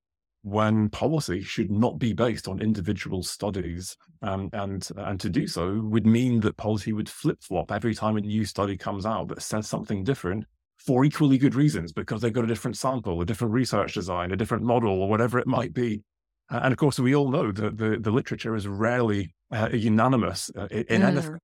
when 0.42 0.88
policy 0.88 1.42
should 1.42 1.70
not 1.70 1.98
be 1.98 2.12
based 2.12 2.46
on 2.46 2.62
individual 2.62 3.22
studies. 3.22 3.96
Um, 4.22 4.50
and, 4.52 4.88
and 4.96 5.18
to 5.20 5.28
do 5.28 5.46
so 5.46 5.80
would 5.84 6.06
mean 6.06 6.40
that 6.40 6.56
policy 6.56 6.92
would 6.92 7.08
flip 7.08 7.42
flop 7.42 7.72
every 7.72 7.94
time 7.94 8.16
a 8.16 8.20
new 8.20 8.44
study 8.44 8.76
comes 8.76 9.04
out 9.04 9.28
that 9.28 9.42
says 9.42 9.66
something 9.66 10.04
different 10.04 10.44
for 10.78 11.04
equally 11.04 11.38
good 11.38 11.56
reasons 11.56 11.92
because 11.92 12.20
they've 12.20 12.32
got 12.32 12.44
a 12.44 12.48
different 12.48 12.76
sample, 12.76 13.20
a 13.20 13.26
different 13.26 13.52
research 13.52 13.94
design, 13.94 14.32
a 14.32 14.36
different 14.36 14.62
model, 14.62 15.02
or 15.02 15.08
whatever 15.08 15.38
it 15.38 15.46
might 15.46 15.74
be. 15.74 16.02
Uh, 16.50 16.60
and 16.62 16.72
of 16.72 16.78
course, 16.78 16.98
we 16.98 17.14
all 17.14 17.30
know 17.30 17.52
that 17.52 17.76
the, 17.76 17.98
the 18.00 18.10
literature 18.10 18.54
is 18.54 18.66
rarely 18.66 19.34
uh, 19.50 19.68
unanimous 19.72 20.50
uh, 20.56 20.66
in 20.70 21.02
mm. 21.02 21.04
anything. 21.04 21.38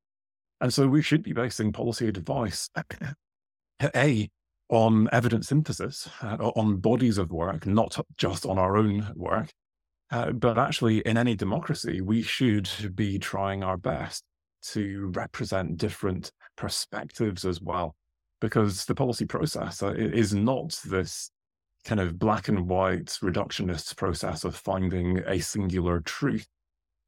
And 0.61 0.73
so 0.73 0.89
we 0.89 1.03
should 1.03 1.23
be 1.23 1.33
basing 1.33 1.73
policy 1.73 2.09
advice, 2.09 2.71
A, 3.95 4.31
on 4.71 5.09
evidence 5.13 5.49
synthesis, 5.49 6.09
uh, 6.23 6.37
on 6.57 6.77
bodies 6.77 7.19
of 7.19 7.31
work, 7.31 7.67
not 7.67 7.99
just 8.17 8.47
on 8.47 8.59
our 8.59 8.77
own 8.77 9.13
work. 9.15 9.51
Uh, 10.11 10.31
but 10.33 10.59
actually, 10.59 10.99
in 11.01 11.17
any 11.17 11.35
democracy, 11.35 12.01
we 12.01 12.23
should 12.23 12.69
be 12.95 13.19
trying 13.19 13.63
our 13.63 13.77
best 13.77 14.23
to 14.63 15.11
represent 15.15 15.77
different 15.77 16.33
perspectives 16.57 17.45
as 17.45 17.61
well. 17.61 17.95
Because 18.41 18.85
the 18.85 18.95
policy 18.95 19.27
process 19.27 19.83
uh, 19.83 19.93
is 19.95 20.35
not 20.35 20.79
this 20.85 21.31
kind 21.85 22.01
of 22.01 22.19
black 22.19 22.49
and 22.49 22.69
white 22.69 23.19
reductionist 23.23 23.97
process 23.97 24.45
of 24.45 24.57
finding 24.57 25.19
a 25.27 25.39
singular 25.41 26.01
truth. 26.01 26.47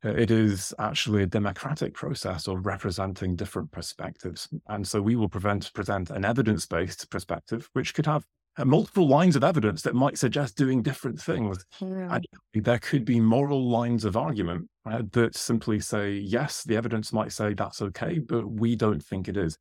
Uh, 0.04 0.10
it 0.10 0.30
is 0.30 0.74
actually 0.78 1.22
a 1.22 1.26
democratic 1.26 1.94
process 1.94 2.46
of 2.46 2.66
representing 2.66 3.34
different 3.34 3.70
perspectives. 3.70 4.48
And 4.68 4.86
so 4.86 5.00
we 5.00 5.16
will 5.16 5.28
prevent, 5.28 5.72
present 5.72 6.10
an 6.10 6.24
evidence 6.24 6.66
based 6.66 7.10
perspective, 7.10 7.68
which 7.72 7.94
could 7.94 8.06
have 8.06 8.24
uh, 8.58 8.64
multiple 8.64 9.08
lines 9.08 9.36
of 9.36 9.44
evidence 9.44 9.82
that 9.82 9.94
might 9.94 10.18
suggest 10.18 10.56
doing 10.56 10.82
different 10.82 11.20
things. 11.20 11.64
Yeah. 11.80 12.14
And 12.14 12.26
there 12.64 12.78
could 12.78 13.04
be 13.04 13.20
moral 13.20 13.68
lines 13.68 14.04
of 14.04 14.16
argument 14.16 14.68
uh, 14.84 15.02
that 15.12 15.36
simply 15.36 15.80
say, 15.80 16.12
yes, 16.12 16.62
the 16.62 16.76
evidence 16.76 17.12
might 17.12 17.32
say 17.32 17.54
that's 17.54 17.82
okay, 17.82 18.18
but 18.18 18.48
we 18.48 18.76
don't 18.76 19.02
think 19.02 19.28
it 19.28 19.36
is. 19.36 19.58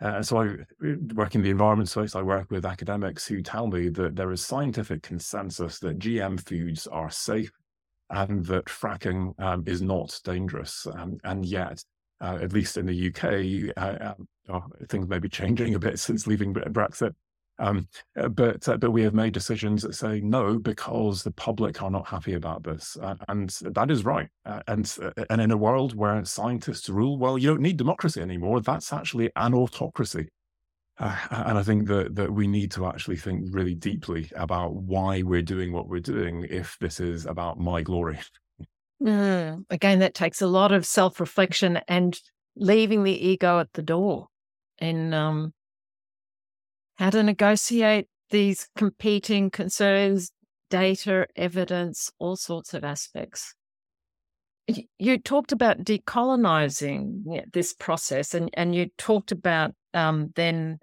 Uh, 0.00 0.22
so 0.22 0.42
I 0.42 0.56
work 1.14 1.34
in 1.34 1.42
the 1.42 1.50
environment 1.50 1.88
space. 1.88 2.14
I 2.14 2.22
work 2.22 2.50
with 2.50 2.64
academics 2.64 3.26
who 3.26 3.42
tell 3.42 3.66
me 3.66 3.88
that 3.90 4.14
there 4.14 4.30
is 4.30 4.44
scientific 4.44 5.02
consensus 5.02 5.80
that 5.80 5.98
GM 5.98 6.40
foods 6.46 6.86
are 6.86 7.10
safe 7.10 7.50
and 8.10 8.44
that 8.46 8.66
fracking 8.66 9.34
um, 9.40 9.64
is 9.66 9.82
not 9.82 10.18
dangerous. 10.24 10.86
Um, 10.94 11.18
and 11.24 11.44
yet, 11.44 11.82
uh, 12.20 12.38
at 12.40 12.52
least 12.52 12.76
in 12.76 12.86
the 12.86 13.08
UK, 13.08 13.74
uh, 13.76 14.10
um, 14.10 14.28
oh, 14.48 14.64
things 14.88 15.08
may 15.08 15.18
be 15.18 15.28
changing 15.28 15.74
a 15.74 15.78
bit 15.78 15.98
since 15.98 16.26
leaving 16.26 16.54
Brexit. 16.54 17.14
Um, 17.58 17.88
uh, 18.16 18.28
but 18.28 18.68
uh, 18.68 18.76
but 18.76 18.92
we 18.92 19.02
have 19.02 19.14
made 19.14 19.32
decisions 19.32 19.82
that 19.82 19.94
say 19.94 20.20
no 20.20 20.58
because 20.58 21.22
the 21.22 21.32
public 21.32 21.82
are 21.82 21.90
not 21.90 22.06
happy 22.06 22.34
about 22.34 22.62
this, 22.62 22.96
uh, 23.02 23.16
and 23.28 23.50
that 23.62 23.90
is 23.90 24.04
right. 24.04 24.28
Uh, 24.44 24.60
and 24.68 24.96
uh, 25.02 25.24
and 25.28 25.40
in 25.40 25.50
a 25.50 25.56
world 25.56 25.94
where 25.94 26.24
scientists 26.24 26.88
rule, 26.88 27.18
well, 27.18 27.36
you 27.36 27.48
don't 27.48 27.60
need 27.60 27.76
democracy 27.76 28.20
anymore. 28.20 28.60
That's 28.60 28.92
actually 28.92 29.30
an 29.34 29.54
autocracy. 29.54 30.28
Uh, 31.00 31.16
and 31.30 31.58
I 31.58 31.62
think 31.62 31.88
that 31.88 32.14
that 32.14 32.32
we 32.32 32.46
need 32.46 32.70
to 32.72 32.86
actually 32.86 33.16
think 33.16 33.46
really 33.50 33.74
deeply 33.74 34.30
about 34.36 34.74
why 34.74 35.22
we're 35.22 35.42
doing 35.42 35.72
what 35.72 35.88
we're 35.88 36.00
doing 36.00 36.46
if 36.48 36.76
this 36.80 37.00
is 37.00 37.26
about 37.26 37.58
my 37.58 37.82
glory. 37.82 38.18
Mm. 39.02 39.64
Again, 39.70 40.00
that 40.00 40.14
takes 40.14 40.42
a 40.42 40.46
lot 40.46 40.72
of 40.72 40.86
self 40.86 41.20
reflection 41.20 41.80
and 41.88 42.20
leaving 42.56 43.04
the 43.04 43.28
ego 43.28 43.60
at 43.60 43.72
the 43.72 43.82
door 43.82 44.26
and 44.78 45.14
um, 45.14 45.52
how 46.98 47.10
to 47.10 47.22
negotiate 47.22 48.06
these 48.30 48.68
competing 48.76 49.50
concerns, 49.50 50.32
data, 50.68 51.26
evidence, 51.36 52.10
all 52.18 52.36
sorts 52.36 52.74
of 52.74 52.84
aspects. 52.84 53.54
You 54.98 55.18
talked 55.18 55.52
about 55.52 55.84
decolonizing 55.84 57.22
this 57.52 57.72
process, 57.72 58.34
and, 58.34 58.50
and 58.52 58.74
you 58.74 58.90
talked 58.98 59.32
about 59.32 59.72
um, 59.94 60.30
then 60.34 60.78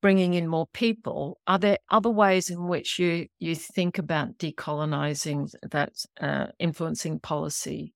bringing 0.00 0.34
in 0.34 0.46
more 0.46 0.68
people. 0.72 1.40
Are 1.48 1.58
there 1.58 1.78
other 1.90 2.10
ways 2.10 2.50
in 2.50 2.68
which 2.68 3.00
you 3.00 3.26
you 3.40 3.56
think 3.56 3.98
about 3.98 4.38
decolonizing 4.38 5.50
that 5.72 5.92
uh, 6.20 6.46
influencing 6.60 7.18
policy? 7.18 7.92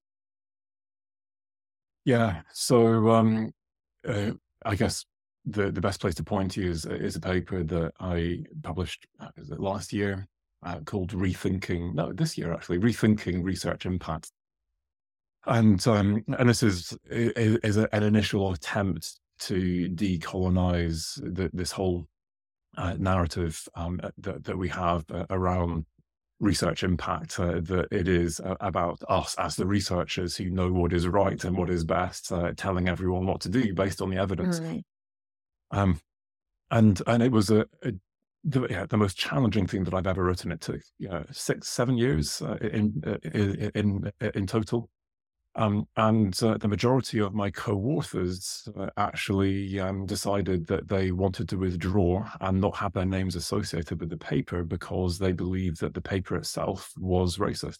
Yeah. 2.03 2.41
So 2.51 3.11
um, 3.11 3.51
uh, 4.05 4.31
I 4.65 4.75
guess 4.75 5.05
the 5.45 5.71
the 5.71 5.81
best 5.81 5.99
place 6.01 6.15
to 6.15 6.23
point 6.23 6.51
to 6.51 6.67
is 6.67 6.85
is 6.85 7.15
a 7.15 7.19
paper 7.19 7.63
that 7.63 7.93
I 7.99 8.43
published 8.63 9.07
uh, 9.19 9.29
last 9.57 9.91
year 9.93 10.27
uh, 10.63 10.79
called 10.85 11.11
"Rethinking." 11.11 11.93
No, 11.93 12.13
this 12.13 12.37
year 12.37 12.53
actually, 12.53 12.79
"Rethinking 12.79 13.43
Research 13.43 13.85
Impact." 13.85 14.31
And 15.45 15.85
um, 15.87 16.23
and 16.37 16.49
this 16.49 16.63
is 16.63 16.97
is, 17.09 17.57
is 17.63 17.77
an 17.77 18.03
initial 18.03 18.51
attempt 18.51 19.19
to 19.39 19.89
decolonize 19.89 21.15
the, 21.15 21.49
this 21.51 21.71
whole 21.71 22.07
uh, 22.77 22.95
narrative 22.99 23.67
um, 23.75 23.99
that 24.17 24.43
that 24.43 24.57
we 24.57 24.69
have 24.69 25.03
uh, 25.11 25.25
around 25.31 25.85
research 26.39 26.83
impact 26.83 27.39
uh, 27.39 27.59
that 27.61 27.87
it 27.91 28.07
is 28.07 28.39
uh, 28.39 28.55
about 28.61 28.99
us 29.09 29.35
as 29.37 29.55
the 29.55 29.65
researchers 29.65 30.35
who 30.35 30.49
know 30.49 30.71
what 30.71 30.91
is 30.91 31.07
right 31.07 31.43
and 31.43 31.55
what 31.55 31.69
is 31.69 31.83
best, 31.83 32.31
uh, 32.31 32.51
telling 32.57 32.89
everyone 32.89 33.25
what 33.27 33.39
to 33.41 33.49
do 33.49 33.73
based 33.73 34.01
on 34.01 34.09
the 34.09 34.17
evidence. 34.17 34.59
Um, 35.71 35.99
and 36.69 37.01
and 37.07 37.23
it 37.23 37.31
was 37.31 37.49
a, 37.49 37.65
a 37.83 37.93
the, 38.43 38.67
yeah, 38.69 38.85
the 38.87 38.97
most 38.97 39.17
challenging 39.17 39.67
thing 39.67 39.83
that 39.83 39.93
I've 39.93 40.07
ever 40.07 40.23
written. 40.23 40.51
It 40.51 40.61
took 40.61 40.81
you 40.97 41.09
know, 41.09 41.25
six, 41.31 41.67
seven 41.67 41.97
years 41.97 42.41
uh, 42.41 42.55
in, 42.61 43.03
uh, 43.05 43.17
in, 43.33 43.71
in 43.75 44.11
in 44.33 44.47
total. 44.47 44.89
Um, 45.53 45.85
and 45.97 46.41
uh, 46.43 46.57
the 46.57 46.69
majority 46.69 47.19
of 47.19 47.33
my 47.33 47.51
co-authors 47.51 48.69
uh, 48.79 48.87
actually 48.95 49.81
um, 49.81 50.05
decided 50.05 50.65
that 50.67 50.87
they 50.87 51.11
wanted 51.11 51.49
to 51.49 51.57
withdraw 51.57 52.25
and 52.39 52.61
not 52.61 52.77
have 52.77 52.93
their 52.93 53.05
names 53.05 53.35
associated 53.35 53.99
with 53.99 54.09
the 54.09 54.17
paper 54.17 54.63
because 54.63 55.19
they 55.19 55.33
believed 55.33 55.81
that 55.81 55.93
the 55.93 56.01
paper 56.01 56.37
itself 56.37 56.93
was 56.97 57.37
racist. 57.37 57.79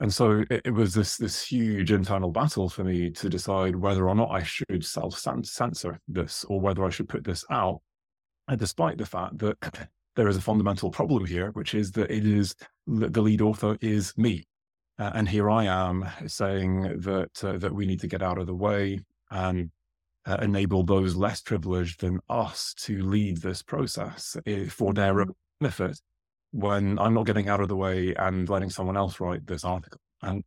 And 0.00 0.12
so 0.12 0.44
it, 0.50 0.62
it 0.66 0.74
was 0.74 0.94
this 0.94 1.16
this 1.16 1.46
huge 1.46 1.90
internal 1.90 2.30
battle 2.30 2.68
for 2.68 2.84
me 2.84 3.10
to 3.10 3.28
decide 3.28 3.76
whether 3.76 4.08
or 4.08 4.14
not 4.14 4.30
I 4.30 4.42
should 4.42 4.84
self 4.84 5.18
censor 5.18 5.98
this 6.08 6.44
or 6.44 6.60
whether 6.60 6.84
I 6.84 6.90
should 6.90 7.08
put 7.08 7.24
this 7.24 7.44
out. 7.50 7.80
And 8.48 8.58
despite 8.58 8.98
the 8.98 9.06
fact 9.06 9.38
that 9.38 9.88
there 10.16 10.28
is 10.28 10.36
a 10.36 10.42
fundamental 10.42 10.90
problem 10.90 11.24
here, 11.24 11.50
which 11.52 11.74
is 11.74 11.92
that 11.92 12.10
it 12.10 12.26
is 12.26 12.54
the 12.86 13.22
lead 13.22 13.40
author 13.40 13.76
is 13.80 14.16
me. 14.16 14.44
Uh, 14.98 15.10
and 15.14 15.28
here 15.28 15.50
I 15.50 15.64
am 15.64 16.08
saying 16.26 17.00
that 17.00 17.44
uh, 17.44 17.58
that 17.58 17.74
we 17.74 17.86
need 17.86 18.00
to 18.00 18.08
get 18.08 18.22
out 18.22 18.38
of 18.38 18.46
the 18.46 18.54
way 18.54 19.00
and 19.30 19.70
uh, 20.26 20.38
enable 20.42 20.82
those 20.82 21.16
less 21.16 21.40
privileged 21.40 22.00
than 22.00 22.20
us 22.28 22.74
to 22.80 23.02
lead 23.02 23.38
this 23.38 23.62
process 23.62 24.36
eh, 24.46 24.66
for 24.68 24.92
their 24.92 25.14
mm-hmm. 25.14 25.30
benefit 25.60 26.00
when 26.52 26.98
I'm 26.98 27.14
not 27.14 27.26
getting 27.26 27.48
out 27.48 27.60
of 27.60 27.68
the 27.68 27.76
way 27.76 28.14
and 28.14 28.48
letting 28.48 28.70
someone 28.70 28.96
else 28.96 29.20
write 29.20 29.46
this 29.46 29.64
article. 29.64 30.00
And 30.22 30.42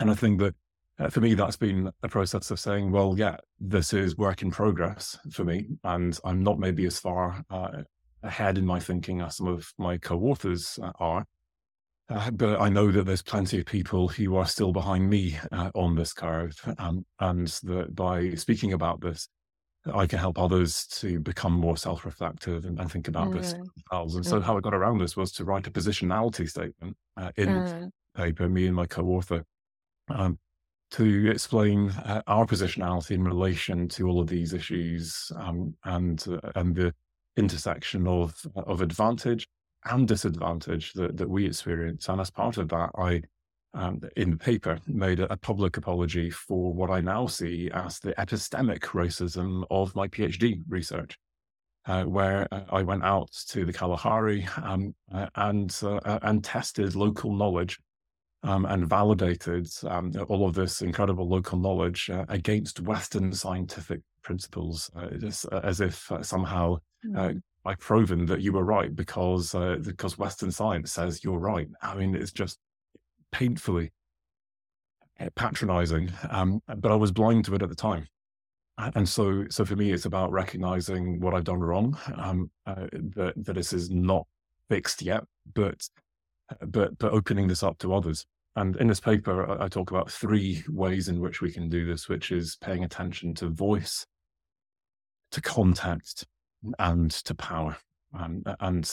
and 0.00 0.10
I 0.10 0.14
think 0.14 0.38
that 0.40 0.54
uh, 0.98 1.08
for 1.08 1.20
me, 1.20 1.34
that's 1.34 1.56
been 1.56 1.90
a 2.02 2.08
process 2.08 2.50
of 2.50 2.58
saying, 2.58 2.90
well, 2.90 3.14
yeah, 3.16 3.36
this 3.60 3.92
is 3.92 4.16
work 4.16 4.42
in 4.42 4.50
progress 4.50 5.16
for 5.30 5.44
me, 5.44 5.66
and 5.84 6.18
I'm 6.24 6.42
not 6.42 6.58
maybe 6.58 6.86
as 6.86 6.98
far 6.98 7.42
uh, 7.50 7.82
ahead 8.22 8.58
in 8.58 8.66
my 8.66 8.80
thinking 8.80 9.20
as 9.20 9.36
some 9.36 9.46
of 9.46 9.72
my 9.78 9.98
co-authors 9.98 10.78
uh, 10.82 10.92
are. 10.98 11.24
Uh, 12.10 12.30
but 12.30 12.60
I 12.60 12.68
know 12.68 12.90
that 12.90 13.04
there's 13.04 13.22
plenty 13.22 13.60
of 13.60 13.66
people 13.66 14.08
who 14.08 14.34
are 14.36 14.46
still 14.46 14.72
behind 14.72 15.08
me 15.08 15.38
uh, 15.52 15.70
on 15.74 15.94
this 15.94 16.12
curve, 16.12 16.56
um, 16.78 17.04
and 17.20 17.46
that 17.64 17.94
by 17.94 18.30
speaking 18.34 18.72
about 18.72 19.00
this, 19.00 19.28
I 19.94 20.06
can 20.06 20.18
help 20.18 20.38
others 20.38 20.86
to 21.00 21.20
become 21.20 21.52
more 21.52 21.76
self-reflective 21.76 22.64
and, 22.64 22.78
and 22.78 22.90
think 22.90 23.08
about 23.08 23.28
mm. 23.28 23.38
this 23.38 23.52
themselves. 23.52 24.14
And 24.14 24.24
mm. 24.24 24.28
so, 24.28 24.40
how 24.40 24.56
I 24.56 24.60
got 24.60 24.74
around 24.74 24.98
this 24.98 25.16
was 25.16 25.32
to 25.32 25.44
write 25.44 25.66
a 25.66 25.70
positionality 25.70 26.48
statement 26.48 26.96
uh, 27.16 27.30
in 27.36 27.48
mm. 27.48 27.90
paper, 28.16 28.48
me 28.48 28.66
and 28.66 28.76
my 28.76 28.86
co-author, 28.86 29.44
um, 30.08 30.38
to 30.92 31.30
explain 31.30 31.90
uh, 31.90 32.22
our 32.26 32.46
positionality 32.46 33.12
in 33.12 33.24
relation 33.24 33.88
to 33.88 34.08
all 34.08 34.20
of 34.20 34.28
these 34.28 34.52
issues 34.52 35.30
um, 35.36 35.74
and 35.84 36.24
uh, 36.28 36.50
and 36.54 36.74
the 36.74 36.94
intersection 37.36 38.06
of 38.06 38.34
of 38.56 38.80
advantage 38.80 39.48
and 39.84 40.08
disadvantage 40.08 40.92
that, 40.94 41.16
that 41.16 41.28
we 41.28 41.46
experience. 41.46 42.08
And 42.08 42.20
as 42.20 42.30
part 42.30 42.56
of 42.58 42.68
that, 42.68 42.90
I, 42.96 43.22
um, 43.78 44.00
in 44.16 44.30
the 44.30 44.36
paper, 44.36 44.80
made 44.86 45.20
a, 45.20 45.32
a, 45.32 45.36
public 45.36 45.76
apology 45.76 46.30
for 46.30 46.74
what 46.74 46.90
I 46.90 47.00
now 47.00 47.26
see 47.26 47.70
as 47.72 48.00
the 48.00 48.12
epistemic 48.14 48.80
racism 48.80 49.64
of 49.70 49.94
my 49.94 50.08
PhD 50.08 50.60
research, 50.68 51.16
uh, 51.86 52.02
where 52.04 52.48
uh, 52.50 52.62
I 52.70 52.82
went 52.82 53.04
out 53.04 53.30
to 53.50 53.64
the 53.64 53.72
Kalahari 53.72 54.48
um, 54.60 54.94
uh, 55.12 55.28
and 55.36 55.74
uh, 55.82 56.18
and 56.22 56.42
tested 56.42 56.94
local 56.94 57.34
knowledge. 57.34 57.78
Um, 58.44 58.66
and 58.66 58.88
validated 58.88 59.68
um, 59.82 60.12
all 60.28 60.46
of 60.46 60.54
this 60.54 60.80
incredible 60.80 61.28
local 61.28 61.58
knowledge 61.58 62.08
uh, 62.08 62.24
against 62.28 62.78
Western 62.78 63.32
scientific 63.32 64.00
principles, 64.22 64.88
uh, 64.94 65.08
just 65.18 65.44
as 65.46 65.80
if 65.80 66.08
somehow 66.22 66.78
mm. 67.04 67.42
I've 67.64 67.80
proven 67.80 68.26
that 68.26 68.40
you 68.40 68.52
were 68.52 68.64
right 68.64 68.94
because 68.94 69.56
uh, 69.56 69.78
because 69.84 70.18
Western 70.18 70.52
science 70.52 70.92
says 70.92 71.24
you're 71.24 71.40
right. 71.40 71.68
I 71.82 71.96
mean, 71.96 72.14
it's 72.14 72.30
just 72.30 72.60
painfully 73.32 73.92
eh, 75.18 75.28
patronizing. 75.34 76.10
Um, 76.30 76.62
but 76.66 76.90
I 76.90 76.96
was 76.96 77.12
blind 77.12 77.44
to 77.46 77.54
it 77.54 77.62
at 77.62 77.68
the 77.68 77.74
time, 77.74 78.06
and 78.78 79.08
so 79.08 79.44
so 79.50 79.64
for 79.64 79.76
me, 79.76 79.92
it's 79.92 80.06
about 80.06 80.32
recognizing 80.32 81.20
what 81.20 81.34
I've 81.34 81.44
done 81.44 81.60
wrong. 81.60 81.96
Um, 82.14 82.50
uh, 82.66 82.86
that 83.16 83.34
that 83.36 83.54
this 83.54 83.72
is 83.72 83.90
not 83.90 84.26
fixed 84.68 85.02
yet, 85.02 85.24
but 85.54 85.88
but 86.60 86.98
but 86.98 87.12
opening 87.12 87.48
this 87.48 87.62
up 87.62 87.78
to 87.78 87.94
others. 87.94 88.26
And 88.56 88.76
in 88.76 88.88
this 88.88 89.00
paper, 89.00 89.48
I, 89.48 89.66
I 89.66 89.68
talk 89.68 89.90
about 89.90 90.10
three 90.10 90.64
ways 90.68 91.08
in 91.08 91.20
which 91.20 91.40
we 91.40 91.52
can 91.52 91.68
do 91.68 91.86
this, 91.86 92.08
which 92.08 92.32
is 92.32 92.56
paying 92.56 92.82
attention 92.82 93.34
to 93.34 93.48
voice, 93.48 94.04
to 95.30 95.40
context, 95.40 96.26
and 96.78 97.10
to 97.10 97.34
power. 97.34 97.76
And, 98.12 98.42
and 98.60 98.90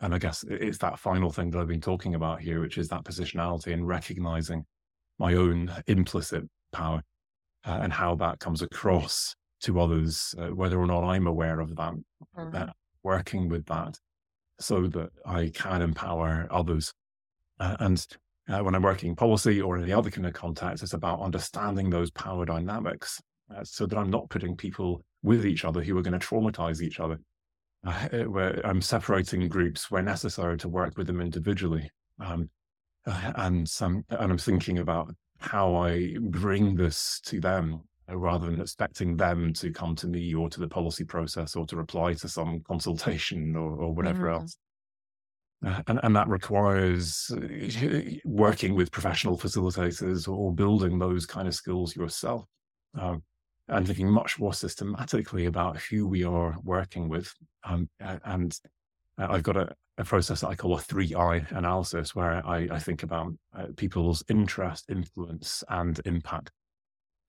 and 0.00 0.14
I 0.14 0.18
guess 0.18 0.44
it's 0.48 0.78
that 0.78 0.98
final 0.98 1.30
thing 1.30 1.50
that 1.50 1.58
I've 1.58 1.68
been 1.68 1.80
talking 1.80 2.14
about 2.14 2.40
here, 2.40 2.60
which 2.60 2.78
is 2.78 2.88
that 2.88 3.04
positionality 3.04 3.74
and 3.74 3.86
recognizing 3.86 4.64
my 5.18 5.34
own 5.34 5.70
implicit 5.86 6.44
power 6.72 7.02
uh, 7.66 7.78
and 7.82 7.92
how 7.92 8.14
that 8.16 8.38
comes 8.38 8.62
across 8.62 9.34
to 9.60 9.80
others, 9.80 10.34
uh, 10.38 10.48
whether 10.48 10.80
or 10.80 10.86
not 10.86 11.04
I'm 11.04 11.26
aware 11.26 11.60
of 11.60 11.76
that, 11.76 11.92
mm-hmm. 12.38 12.56
uh, 12.56 12.66
working 13.02 13.48
with 13.48 13.66
that, 13.66 13.98
so 14.60 14.86
that 14.86 15.10
I 15.26 15.50
can 15.54 15.82
empower 15.82 16.48
others. 16.50 16.92
Uh, 17.60 17.76
and 17.80 18.06
uh, 18.48 18.60
when 18.60 18.74
I'm 18.74 18.82
working 18.82 19.14
policy 19.14 19.60
or 19.60 19.76
in 19.76 19.82
any 19.82 19.92
other 19.92 20.10
kind 20.10 20.26
of 20.26 20.32
context, 20.32 20.82
it's 20.82 20.94
about 20.94 21.20
understanding 21.20 21.90
those 21.90 22.10
power 22.12 22.46
dynamics, 22.46 23.20
so 23.64 23.84
that 23.86 23.98
I'm 23.98 24.10
not 24.10 24.30
putting 24.30 24.56
people 24.56 25.02
with 25.22 25.44
each 25.44 25.64
other 25.64 25.82
who 25.82 25.98
are 25.98 26.02
going 26.02 26.18
to 26.18 26.26
traumatize 26.26 26.80
each 26.80 27.00
other. 27.00 27.18
Uh, 27.86 28.24
where 28.24 28.60
I'm 28.66 28.82
separating 28.82 29.46
groups 29.48 29.88
where 29.88 30.02
necessary 30.02 30.58
to 30.58 30.68
work 30.68 30.98
with 30.98 31.06
them 31.06 31.20
individually. 31.20 31.88
Um, 32.18 32.50
uh, 33.06 33.32
and, 33.36 33.68
some, 33.68 34.04
and 34.10 34.32
I'm 34.32 34.38
thinking 34.38 34.78
about 34.78 35.14
how 35.38 35.76
I 35.76 36.16
bring 36.20 36.74
this 36.74 37.20
to 37.26 37.40
them 37.40 37.82
uh, 38.10 38.16
rather 38.16 38.50
than 38.50 38.60
expecting 38.60 39.16
them 39.16 39.52
to 39.54 39.70
come 39.70 39.94
to 39.96 40.08
me 40.08 40.34
or 40.34 40.50
to 40.50 40.58
the 40.58 40.66
policy 40.66 41.04
process 41.04 41.54
or 41.54 41.66
to 41.66 41.76
reply 41.76 42.14
to 42.14 42.28
some 42.28 42.60
consultation 42.66 43.54
or, 43.56 43.76
or 43.76 43.94
whatever 43.94 44.26
mm. 44.26 44.40
else. 44.40 44.56
Uh, 45.64 45.80
and, 45.86 46.00
and 46.02 46.16
that 46.16 46.28
requires 46.28 47.30
working 48.24 48.74
with 48.74 48.90
professional 48.90 49.38
facilitators 49.38 50.28
or 50.28 50.52
building 50.52 50.98
those 50.98 51.26
kind 51.26 51.46
of 51.46 51.54
skills 51.54 51.94
yourself. 51.94 52.44
Um, 53.00 53.22
and 53.68 53.86
thinking 53.86 54.10
much 54.10 54.38
more 54.38 54.54
systematically 54.54 55.46
about 55.46 55.78
who 55.78 56.06
we 56.06 56.24
are 56.24 56.56
working 56.64 57.08
with. 57.08 57.32
Um, 57.64 57.88
and 58.00 58.58
I've 59.18 59.42
got 59.42 59.56
a, 59.56 59.74
a, 59.98 60.04
process 60.04 60.40
that 60.40 60.48
I 60.48 60.54
call 60.54 60.74
a 60.74 60.78
three 60.78 61.14
I 61.14 61.46
analysis, 61.50 62.14
where 62.14 62.46
I, 62.46 62.68
I 62.70 62.78
think 62.78 63.02
about 63.02 63.32
uh, 63.56 63.66
people's 63.76 64.22
interest, 64.28 64.86
influence, 64.88 65.64
and 65.68 66.00
impact. 66.04 66.50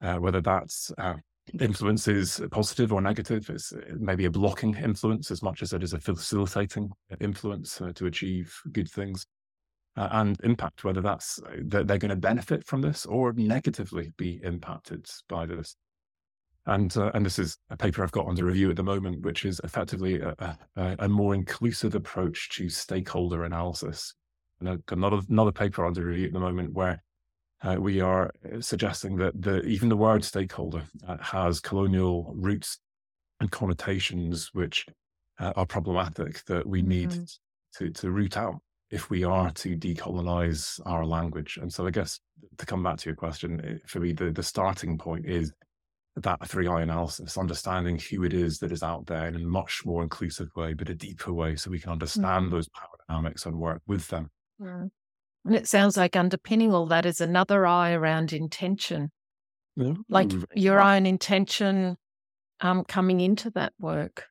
Uh, 0.01 0.15
whether 0.15 0.39
that's 0.39 0.91
uh, 0.97 1.15
influence 1.59 2.07
is 2.07 2.41
positive 2.51 2.93
or 2.93 3.01
negative, 3.01 3.49
it's 3.49 3.73
maybe 3.97 4.25
a 4.25 4.31
blocking 4.31 4.75
influence 4.75 5.31
as 5.31 5.41
much 5.41 5.61
as 5.61 5.73
it 5.73 5.83
is 5.83 5.93
a 5.93 5.99
facilitating 5.99 6.91
influence 7.19 7.81
uh, 7.81 7.91
to 7.95 8.05
achieve 8.05 8.55
good 8.71 8.89
things. 8.89 9.25
Uh, 9.97 10.07
and 10.11 10.39
impact, 10.43 10.83
whether 10.83 11.01
that's 11.01 11.39
uh, 11.39 11.57
that 11.65 11.87
they're 11.87 11.97
going 11.97 12.09
to 12.09 12.15
benefit 12.15 12.65
from 12.65 12.79
this 12.79 13.05
or 13.07 13.33
negatively 13.33 14.13
be 14.17 14.39
impacted 14.43 15.05
by 15.27 15.45
this. 15.45 15.75
And 16.69 16.95
uh, 16.95 17.11
and 17.13 17.25
this 17.25 17.39
is 17.39 17.57
a 17.69 17.77
paper 17.77 18.03
I've 18.03 18.11
got 18.11 18.27
under 18.27 18.45
review 18.45 18.69
at 18.69 18.75
the 18.75 18.83
moment, 18.83 19.21
which 19.21 19.43
is 19.43 19.59
effectively 19.63 20.21
a, 20.21 20.35
a, 20.75 20.95
a 20.99 21.09
more 21.09 21.33
inclusive 21.33 21.95
approach 21.95 22.49
to 22.51 22.69
stakeholder 22.69 23.43
analysis. 23.43 24.13
And 24.59 24.69
I've 24.69 24.85
got 24.85 24.97
another 24.97 25.21
another 25.29 25.51
paper 25.51 25.85
under 25.85 26.05
review 26.05 26.27
at 26.27 26.33
the 26.33 26.39
moment 26.39 26.73
where 26.73 27.01
uh, 27.63 27.77
we 27.79 28.01
are 28.01 28.31
uh, 28.45 28.61
suggesting 28.61 29.17
that 29.17 29.41
the, 29.41 29.61
even 29.63 29.89
the 29.89 29.97
word 29.97 30.23
stakeholder 30.23 30.83
uh, 31.07 31.17
has 31.17 31.59
colonial 31.59 32.31
roots 32.35 32.79
and 33.39 33.51
connotations 33.51 34.51
which 34.53 34.85
uh, 35.39 35.53
are 35.55 35.65
problematic 35.65 36.43
that 36.45 36.65
we 36.65 36.81
need 36.81 37.09
mm-hmm. 37.09 37.23
to, 37.77 37.89
to 37.91 38.11
root 38.11 38.37
out 38.37 38.55
if 38.91 39.09
we 39.09 39.23
are 39.23 39.51
to 39.51 39.75
decolonize 39.75 40.79
our 40.85 41.05
language. 41.05 41.57
And 41.61 41.71
so, 41.71 41.85
I 41.85 41.91
guess 41.91 42.19
to 42.57 42.65
come 42.65 42.83
back 42.83 42.97
to 42.97 43.09
your 43.09 43.15
question, 43.15 43.61
eh, 43.65 43.77
for 43.85 43.99
me, 43.99 44.13
the, 44.13 44.31
the 44.31 44.43
starting 44.43 44.97
point 44.97 45.25
is 45.25 45.53
that 46.23 46.41
3I 46.41 46.83
analysis, 46.83 47.37
understanding 47.37 47.99
who 47.99 48.23
it 48.23 48.33
is 48.33 48.59
that 48.59 48.71
is 48.71 48.83
out 48.83 49.05
there 49.07 49.27
in 49.27 49.35
a 49.35 49.39
much 49.39 49.83
more 49.85 50.03
inclusive 50.03 50.49
way, 50.55 50.73
but 50.73 50.89
a 50.89 50.95
deeper 50.95 51.33
way, 51.33 51.55
so 51.55 51.71
we 51.71 51.79
can 51.79 51.91
understand 51.91 52.45
mm-hmm. 52.45 52.55
those 52.55 52.69
power 52.69 52.89
dynamics 53.07 53.45
and 53.45 53.57
work 53.57 53.81
with 53.87 54.07
them. 54.07 54.29
Mm. 54.61 54.89
And 55.45 55.55
it 55.55 55.67
sounds 55.67 55.97
like 55.97 56.15
underpinning 56.15 56.73
all 56.73 56.85
that 56.87 57.05
is 57.05 57.21
another 57.21 57.65
eye 57.65 57.91
around 57.91 58.33
intention. 58.33 59.11
Yeah. 59.75 59.93
Like 60.09 60.27
mm. 60.27 60.45
your 60.53 60.81
own 60.81 61.05
intention 61.05 61.97
um, 62.59 62.83
coming 62.83 63.21
into 63.21 63.49
that 63.51 63.73
work. 63.79 64.25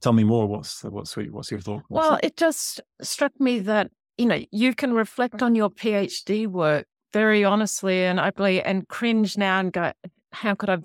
Tell 0.00 0.12
me 0.12 0.22
more. 0.22 0.46
What's 0.46 0.84
what's 0.84 1.16
what's 1.16 1.50
your 1.50 1.60
thought? 1.60 1.82
What's 1.88 2.08
well, 2.08 2.20
it 2.22 2.36
just 2.36 2.80
struck 3.02 3.32
me 3.40 3.58
that 3.60 3.90
you 4.16 4.26
know 4.26 4.40
you 4.52 4.74
can 4.74 4.92
reflect 4.92 5.42
on 5.42 5.56
your 5.56 5.70
PhD 5.70 6.46
work 6.46 6.86
very 7.12 7.44
honestly 7.44 8.04
and 8.04 8.20
openly 8.20 8.62
and 8.62 8.86
cringe 8.86 9.36
now 9.36 9.58
and 9.58 9.72
go, 9.72 9.92
how 10.32 10.54
could 10.54 10.70
I've 10.70 10.84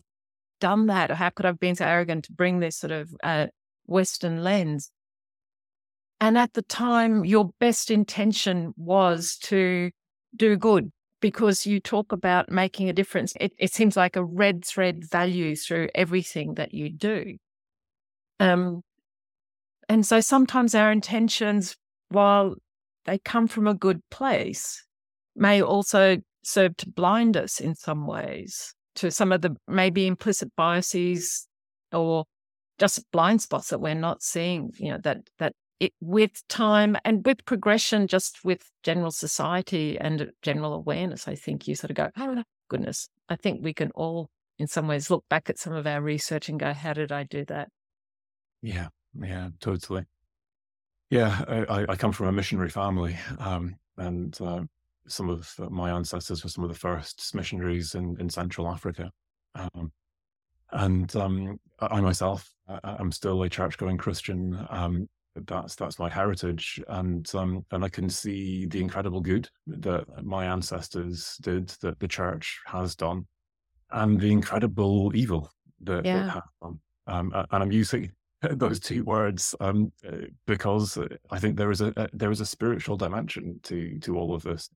done 0.59 0.87
that, 0.87 1.11
or 1.11 1.15
how 1.15 1.29
could 1.29 1.45
I've 1.45 1.59
been 1.59 1.75
so 1.75 1.85
arrogant 1.85 2.25
to 2.25 2.31
bring 2.31 2.59
this 2.59 2.77
sort 2.77 2.91
of 2.91 3.13
uh, 3.23 3.47
Western 3.85 4.43
lens? 4.43 4.91
And 6.21 6.37
at 6.37 6.53
the 6.53 6.61
time, 6.61 7.25
your 7.25 7.49
best 7.59 7.91
intention 7.91 8.73
was 8.77 9.37
to 9.43 9.91
do 10.35 10.55
good 10.55 10.91
because 11.19 11.65
you 11.65 11.79
talk 11.79 12.11
about 12.11 12.49
making 12.49 12.89
a 12.89 12.93
difference. 12.93 13.33
It, 13.39 13.53
it 13.57 13.73
seems 13.73 13.97
like 13.97 14.15
a 14.15 14.23
red 14.23 14.63
thread 14.63 15.03
value 15.09 15.55
through 15.55 15.89
everything 15.95 16.55
that 16.55 16.73
you 16.73 16.89
do. 16.89 17.37
Um, 18.39 18.81
and 19.89 20.05
so 20.05 20.21
sometimes 20.21 20.75
our 20.75 20.91
intentions, 20.91 21.75
while 22.09 22.55
they 23.05 23.17
come 23.19 23.47
from 23.47 23.67
a 23.67 23.73
good 23.73 24.01
place, 24.09 24.85
may 25.35 25.61
also 25.61 26.17
serve 26.43 26.77
to 26.77 26.89
blind 26.89 27.35
us 27.35 27.59
in 27.59 27.75
some 27.75 28.05
ways 28.05 28.73
to 28.95 29.11
some 29.11 29.31
of 29.31 29.41
the 29.41 29.55
maybe 29.67 30.07
implicit 30.07 30.51
biases 30.55 31.47
or 31.91 32.25
just 32.79 33.09
blind 33.11 33.41
spots 33.41 33.69
that 33.69 33.79
we're 33.79 33.93
not 33.93 34.23
seeing, 34.23 34.71
you 34.77 34.91
know, 34.91 34.97
that 35.03 35.29
that 35.39 35.53
it, 35.79 35.93
with 35.99 36.47
time 36.47 36.95
and 37.03 37.25
with 37.25 37.43
progression, 37.45 38.07
just 38.07 38.39
with 38.43 38.69
general 38.83 39.11
society 39.11 39.97
and 39.99 40.31
general 40.41 40.73
awareness, 40.73 41.27
I 41.27 41.35
think 41.35 41.67
you 41.67 41.75
sort 41.75 41.91
of 41.91 41.97
go, 41.97 42.09
oh, 42.17 42.43
goodness, 42.69 43.09
I 43.29 43.35
think 43.35 43.63
we 43.63 43.73
can 43.73 43.91
all, 43.91 44.29
in 44.57 44.67
some 44.67 44.87
ways, 44.87 45.09
look 45.09 45.25
back 45.29 45.49
at 45.49 45.59
some 45.59 45.73
of 45.73 45.85
our 45.85 46.01
research 46.01 46.47
and 46.47 46.59
go, 46.59 46.73
how 46.73 46.93
did 46.93 47.11
I 47.11 47.23
do 47.23 47.43
that? 47.45 47.69
Yeah, 48.61 48.87
yeah, 49.21 49.49
totally. 49.59 50.05
Yeah, 51.09 51.65
I, 51.69 51.85
I 51.89 51.95
come 51.95 52.11
from 52.11 52.27
a 52.27 52.31
missionary 52.31 52.69
family, 52.69 53.17
um, 53.37 53.75
and 53.97 54.35
uh, 54.41 54.61
some 55.07 55.29
of 55.29 55.53
my 55.69 55.91
ancestors 55.91 56.43
were 56.43 56.49
some 56.49 56.63
of 56.63 56.69
the 56.69 56.79
first 56.79 57.33
missionaries 57.35 57.95
in, 57.95 58.15
in 58.19 58.29
Central 58.29 58.67
Africa. 58.67 59.11
Um, 59.55 59.91
and 60.71 61.15
um, 61.15 61.59
I 61.79 62.01
myself, 62.01 62.49
I, 62.67 62.95
am 62.99 63.11
still 63.11 63.43
a 63.43 63.49
church-going 63.49 63.97
Christian, 63.97 64.65
um, 64.69 65.07
that's 65.35 65.75
that's 65.75 65.99
my 65.99 66.09
heritage, 66.09 66.79
and 66.87 67.29
um, 67.35 67.65
and 67.71 67.83
I 67.83 67.89
can 67.89 68.09
see 68.09 68.65
the 68.67 68.79
incredible 68.79 69.19
good 69.19 69.49
that 69.67 70.05
my 70.23 70.45
ancestors 70.45 71.37
did, 71.41 71.69
that 71.81 71.99
the 71.99 72.07
church 72.07 72.59
has 72.67 72.95
done, 72.95 73.25
and 73.91 74.19
the 74.19 74.31
incredible 74.31 75.11
evil 75.15 75.51
that 75.81 76.05
yeah. 76.05 76.25
it 76.25 76.29
has 76.29 76.43
done. 76.61 76.79
Um, 77.07 77.31
and 77.33 77.63
I'm 77.63 77.71
using 77.71 78.11
those 78.51 78.79
two 78.79 79.03
words 79.03 79.55
um, 79.59 79.91
uh, 80.07 80.27
because 80.45 80.97
I 81.31 81.39
think 81.39 81.57
there 81.57 81.71
is 81.71 81.81
a, 81.81 81.91
a 81.97 82.09
there 82.13 82.31
is 82.31 82.41
a 82.41 82.45
spiritual 82.45 82.97
dimension 82.97 83.59
to 83.63 83.97
to 83.99 84.17
all 84.17 84.35
of 84.35 84.43
this, 84.43 84.69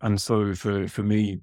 and 0.00 0.20
so 0.20 0.54
for 0.54 0.88
for 0.88 1.02
me, 1.02 1.40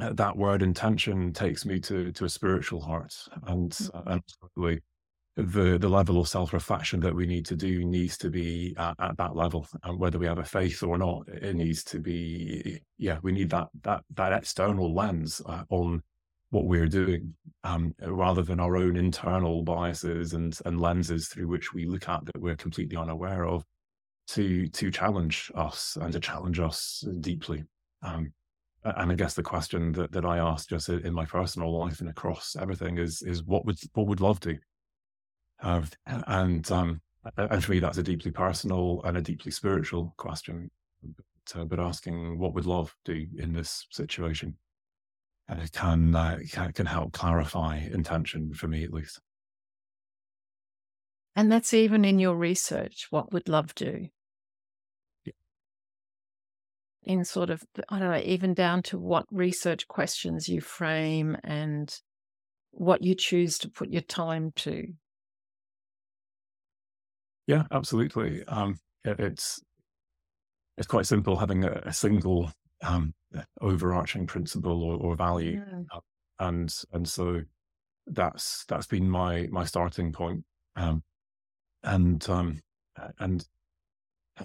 uh, 0.00 0.12
that 0.14 0.36
word 0.36 0.62
intention 0.62 1.32
takes 1.32 1.64
me 1.64 1.80
to 1.80 2.12
to 2.12 2.24
a 2.24 2.28
spiritual 2.28 2.80
heart, 2.80 3.14
and 3.46 3.72
mm-hmm. 3.72 4.08
and 4.08 4.80
the 5.36 5.78
the 5.78 5.88
level 5.88 6.20
of 6.20 6.28
self 6.28 6.52
reflection 6.52 7.00
that 7.00 7.14
we 7.14 7.26
need 7.26 7.46
to 7.46 7.56
do 7.56 7.84
needs 7.84 8.18
to 8.18 8.30
be 8.30 8.74
at, 8.78 8.94
at, 8.98 9.16
that 9.16 9.34
level, 9.34 9.66
and 9.82 9.98
whether 9.98 10.18
we 10.18 10.26
have 10.26 10.38
a 10.38 10.44
faith 10.44 10.82
or 10.82 10.98
not, 10.98 11.26
it 11.28 11.56
needs 11.56 11.82
to 11.84 12.00
be. 12.00 12.80
Yeah, 12.98 13.18
we 13.22 13.32
need 13.32 13.50
that 13.50 13.68
that 13.82 14.02
that 14.14 14.32
external 14.32 14.94
lens 14.94 15.40
uh, 15.46 15.64
on 15.70 16.02
what 16.50 16.66
we're 16.66 16.86
doing, 16.86 17.34
um, 17.64 17.94
rather 18.02 18.42
than 18.42 18.60
our 18.60 18.76
own 18.76 18.96
internal 18.96 19.62
biases 19.62 20.34
and 20.34 20.58
and 20.66 20.80
lenses 20.80 21.28
through 21.28 21.48
which 21.48 21.72
we 21.72 21.86
look 21.86 22.08
at 22.08 22.24
that 22.26 22.40
we're 22.40 22.56
completely 22.56 22.96
unaware 22.96 23.46
of, 23.46 23.64
to 24.28 24.68
to 24.68 24.90
challenge 24.90 25.50
us 25.54 25.96
and 26.00 26.12
to 26.12 26.20
challenge 26.20 26.60
us 26.60 27.04
deeply. 27.20 27.64
Um, 28.02 28.32
and 28.84 29.12
I 29.12 29.14
guess 29.14 29.34
the 29.34 29.42
question 29.42 29.92
that, 29.92 30.12
that 30.12 30.24
I 30.24 30.38
ask 30.38 30.68
just 30.68 30.88
in 30.88 31.12
my 31.14 31.24
personal 31.24 31.78
life 31.78 32.00
and 32.00 32.08
across 32.08 32.56
everything 32.58 32.98
is 32.98 33.22
is 33.22 33.44
what 33.44 33.64
would 33.64 33.78
what 33.94 34.06
would 34.08 34.20
love 34.20 34.40
do? 34.40 34.58
Uh, 35.62 35.82
and 36.06 36.68
um, 36.72 37.00
and 37.36 37.62
for 37.62 37.70
me, 37.70 37.78
that's 37.78 37.98
a 37.98 38.02
deeply 38.02 38.32
personal 38.32 39.00
and 39.04 39.16
a 39.16 39.22
deeply 39.22 39.52
spiritual 39.52 40.14
question. 40.16 40.70
But, 41.02 41.60
uh, 41.60 41.64
but 41.64 41.78
asking 41.78 42.38
what 42.38 42.54
would 42.54 42.66
love 42.66 42.94
do 43.04 43.26
in 43.38 43.52
this 43.52 43.86
situation 43.90 44.56
can, 45.72 46.14
uh, 46.14 46.38
can 46.50 46.72
can 46.72 46.86
help 46.86 47.12
clarify 47.12 47.76
intention 47.76 48.54
for 48.54 48.68
me 48.68 48.84
at 48.84 48.92
least. 48.92 49.20
And 51.34 51.50
that's 51.50 51.72
even 51.72 52.04
in 52.04 52.18
your 52.18 52.36
research. 52.36 53.06
What 53.10 53.32
would 53.32 53.48
love 53.48 53.74
do? 53.74 54.08
In 57.04 57.24
sort 57.24 57.50
of, 57.50 57.64
I 57.88 57.98
don't 57.98 58.10
know, 58.10 58.22
even 58.24 58.54
down 58.54 58.82
to 58.84 58.98
what 58.98 59.26
research 59.32 59.88
questions 59.88 60.48
you 60.48 60.60
frame 60.60 61.36
and 61.42 61.92
what 62.70 63.02
you 63.02 63.14
choose 63.16 63.58
to 63.58 63.68
put 63.68 63.90
your 63.90 64.02
time 64.02 64.52
to. 64.56 64.86
Yeah, 67.46 67.64
absolutely. 67.72 68.44
Um, 68.44 68.78
it's 69.04 69.60
it's 70.78 70.86
quite 70.86 71.06
simple 71.06 71.36
having 71.36 71.64
a, 71.64 71.82
a 71.84 71.92
single 71.92 72.50
um, 72.82 73.14
overarching 73.60 74.26
principle 74.26 74.82
or, 74.82 74.96
or 74.96 75.16
value, 75.16 75.60
yeah. 75.66 75.80
uh, 75.92 76.00
and 76.38 76.72
and 76.92 77.08
so 77.08 77.42
that's 78.06 78.64
that's 78.66 78.86
been 78.86 79.08
my 79.08 79.48
my 79.50 79.64
starting 79.64 80.12
point, 80.12 80.44
um, 80.76 81.02
and 81.82 82.28
um, 82.28 82.60
and 83.18 83.46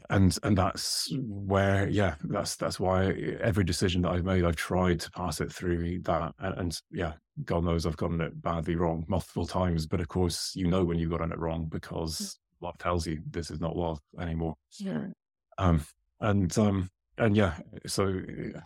and 0.09 0.37
and 0.43 0.57
that's 0.57 1.11
where 1.27 1.87
yeah 1.87 2.15
that's 2.25 2.57
that's 2.57 2.79
why 2.79 3.05
every 3.41 3.63
decision 3.63 4.01
that 4.01 4.11
i've 4.11 4.25
made 4.25 4.43
i've 4.43 4.55
tried 4.55 4.99
to 4.99 5.09
pass 5.11 5.39
it 5.39 5.51
through 5.51 5.97
that 6.01 6.33
and, 6.39 6.57
and, 6.57 6.81
yeah 6.91 7.13
god 7.45 7.63
knows 7.63 7.85
i've 7.85 7.95
gotten 7.95 8.19
it 8.19 8.41
badly 8.41 8.75
wrong 8.75 9.05
multiple 9.07 9.45
times 9.45 9.85
but 9.85 10.01
of 10.01 10.07
course 10.09 10.51
you 10.55 10.67
know 10.67 10.83
when 10.83 10.99
you've 10.99 11.11
gotten 11.11 11.31
it 11.31 11.39
wrong 11.39 11.67
because 11.71 12.37
love 12.61 12.77
tells 12.77 13.05
you 13.05 13.21
this 13.29 13.51
is 13.51 13.59
not 13.59 13.75
love 13.75 13.99
anymore. 14.19 14.55
Yeah. 14.79 15.07
Um, 15.57 15.81
and 16.19 16.55
um, 16.57 16.89
and 17.17 17.35
yeah, 17.35 17.57
so 17.85 18.21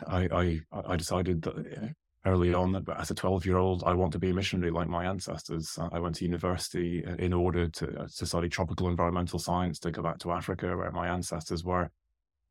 I 0.08 0.28
I 0.32 0.62
I 0.86 0.96
decided 0.96 1.42
that 1.44 1.56
uh, 1.56 1.88
early 2.26 2.54
on 2.54 2.72
that 2.74 2.88
as 2.98 3.10
a 3.12 3.16
12 3.16 3.46
year 3.46 3.58
old 3.58 3.84
I 3.86 3.94
want 3.94 4.14
to 4.14 4.20
be 4.20 4.30
a 4.30 4.34
missionary 4.34 4.72
like 4.72 4.88
my 4.88 5.06
ancestors. 5.06 5.78
I 5.92 6.00
went 6.00 6.16
to 6.16 6.26
university 6.26 7.04
uh, 7.06 7.16
in 7.16 7.34
order 7.34 7.68
to 7.68 8.02
uh, 8.02 8.08
to 8.18 8.26
study 8.26 8.50
tropical 8.50 8.90
environmental 8.90 9.40
science 9.40 9.80
to 9.80 9.92
go 9.92 10.02
back 10.02 10.20
to 10.20 10.32
Africa 10.32 10.76
where 10.76 10.92
my 10.92 11.08
ancestors 11.08 11.64
were. 11.64 11.90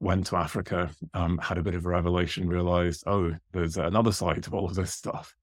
Went 0.02 0.26
to 0.28 0.36
Africa, 0.36 0.90
um, 1.12 1.36
had 1.38 1.58
a 1.58 1.62
bit 1.62 1.74
of 1.74 1.84
a 1.84 1.88
revelation, 1.88 2.48
realized, 2.48 3.04
oh, 3.06 3.34
there's 3.52 3.76
another 3.76 4.12
side 4.12 4.42
to 4.44 4.50
all 4.52 4.64
of 4.64 4.74
this 4.74 4.94
stuff 4.94 5.34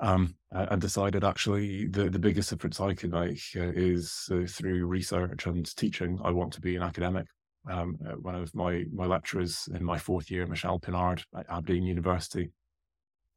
um, 0.00 0.34
and 0.50 0.80
decided 0.80 1.24
actually 1.24 1.86
the, 1.86 2.08
the 2.08 2.18
biggest 2.18 2.50
difference 2.50 2.80
I 2.80 2.94
can 2.94 3.10
make 3.10 3.42
uh, 3.56 3.70
is 3.74 4.28
uh, 4.32 4.46
through 4.48 4.86
research 4.86 5.46
and 5.46 5.64
teaching. 5.76 6.18
I 6.24 6.30
want 6.30 6.52
to 6.54 6.60
be 6.60 6.76
an 6.76 6.82
academic. 6.82 7.26
Um, 7.70 7.98
uh, 8.06 8.12
one 8.12 8.34
of 8.34 8.54
my, 8.54 8.84
my 8.92 9.04
lecturers 9.04 9.68
in 9.74 9.84
my 9.84 9.98
fourth 9.98 10.30
year, 10.30 10.46
Michelle 10.46 10.80
Pinard 10.80 11.22
at 11.36 11.46
Aberdeen 11.50 11.84
University, 11.84 12.50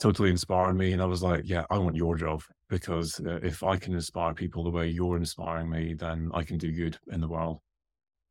totally 0.04 0.30
inspired 0.30 0.74
me. 0.74 0.92
And 0.92 1.02
I 1.02 1.06
was 1.06 1.24
like, 1.24 1.44
yeah, 1.46 1.64
I 1.70 1.78
want 1.78 1.96
your 1.96 2.18
job 2.18 2.44
because 2.70 3.22
uh, 3.26 3.40
if 3.42 3.64
I 3.64 3.78
can 3.78 3.94
inspire 3.94 4.34
people 4.34 4.62
the 4.62 4.70
way 4.70 4.90
you're 4.90 5.16
inspiring 5.16 5.70
me, 5.70 5.94
then 5.94 6.30
I 6.34 6.44
can 6.44 6.58
do 6.58 6.74
good 6.74 6.98
in 7.08 7.22
the 7.22 7.28
world. 7.30 7.60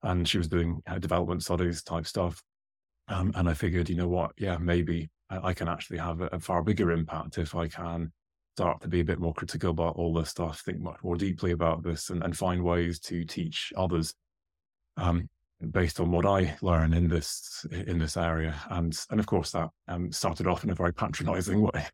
And 0.03 0.29
she 0.29 0.37
was 0.37 0.49
doing 0.49 0.83
uh, 0.87 0.99
development 0.99 1.43
studies 1.43 1.83
type 1.83 2.07
stuff. 2.07 2.43
Um, 3.09 3.33
and 3.37 3.49
I 3.49 3.55
figured, 3.55 3.89
you 3.89 3.97
know 3.97 4.09
what? 4.09 4.33
Yeah, 4.37 4.59
maybe 4.59 5.09
I 5.31 5.55
can 5.55 5.67
actually 5.67 5.97
have 5.97 6.21
a, 6.21 6.27
a 6.27 6.39
far 6.39 6.63
bigger 6.63 6.91
impact 6.91 7.39
if 7.39 7.55
I 7.55 7.69
can 7.69 8.13
start 8.55 8.83
to 8.83 8.89
be 8.89 9.01
a 9.01 9.05
bit 9.05 9.19
more 9.19 9.33
critical 9.33 9.71
about 9.71 9.97
all 9.97 10.13
this 10.13 10.29
stuff, 10.29 10.61
think 10.61 10.79
much 10.79 10.99
more 11.03 11.17
deeply 11.17 11.53
about 11.53 11.83
this, 11.83 12.11
and, 12.11 12.23
and 12.23 12.37
find 12.37 12.63
ways 12.63 13.01
to 13.01 13.25
teach 13.25 13.73
others 13.79 14.13
um, 14.99 15.27
based 15.71 16.01
on 16.01 16.11
what 16.11 16.27
I 16.27 16.57
learn 16.63 16.93
in 16.93 17.09
this 17.09 17.65
in 17.71 17.99
this 17.99 18.17
area. 18.17 18.55
And 18.71 18.97
and 19.11 19.21
of 19.21 19.27
course 19.27 19.53
that 19.53 19.71
um, 19.89 20.11
started 20.13 20.47
off 20.47 20.65
in 20.65 20.71
a 20.71 20.75
very 20.75 20.93
patronising 20.93 21.61
way, 21.75 21.87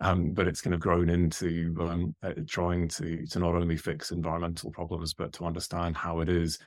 um, 0.00 0.32
but 0.32 0.46
it's 0.46 0.60
kind 0.60 0.74
of 0.74 0.80
grown 0.80 1.08
into 1.08 1.74
um, 1.80 2.14
uh, 2.22 2.32
trying 2.46 2.88
to 2.88 3.26
to 3.26 3.38
not 3.38 3.54
only 3.54 3.76
fix 3.76 4.10
environmental 4.10 4.70
problems 4.70 5.14
but 5.14 5.32
to 5.34 5.44
understand 5.44 5.96
how 5.96 6.20
it 6.20 6.28
is 6.28 6.58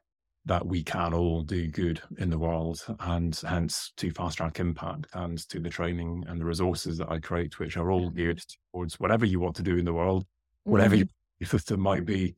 that 0.46 0.66
we 0.66 0.82
can 0.82 1.14
all 1.14 1.44
do 1.44 1.68
good 1.68 2.02
in 2.18 2.30
the 2.30 2.38
world, 2.38 2.84
and 3.02 3.40
hence 3.48 3.92
to 3.98 4.10
fast 4.10 4.38
track 4.38 4.60
impact 4.60 5.06
and 5.14 5.38
to 5.50 5.60
the 5.60 5.70
training 5.70 6.24
and 6.28 6.40
the 6.40 6.46
resources 6.46 6.98
that 6.98 7.12
I 7.12 7.20
create, 7.20 7.60
which 7.60 7.78
are 7.78 7.92
all 7.92 8.10
geared 8.10 8.42
towards 8.72 9.00
whatever 9.00 9.26
you 9.26 9.40
want 9.40 9.56
to 9.58 9.64
do 9.64 9.78
in 9.78 9.86
the 9.86 9.94
world, 9.94 10.26
whatever 10.64 10.96
mm-hmm. 10.96 11.10
your 11.40 11.48
system 11.50 11.80
might 11.80 12.06
be. 12.06 12.36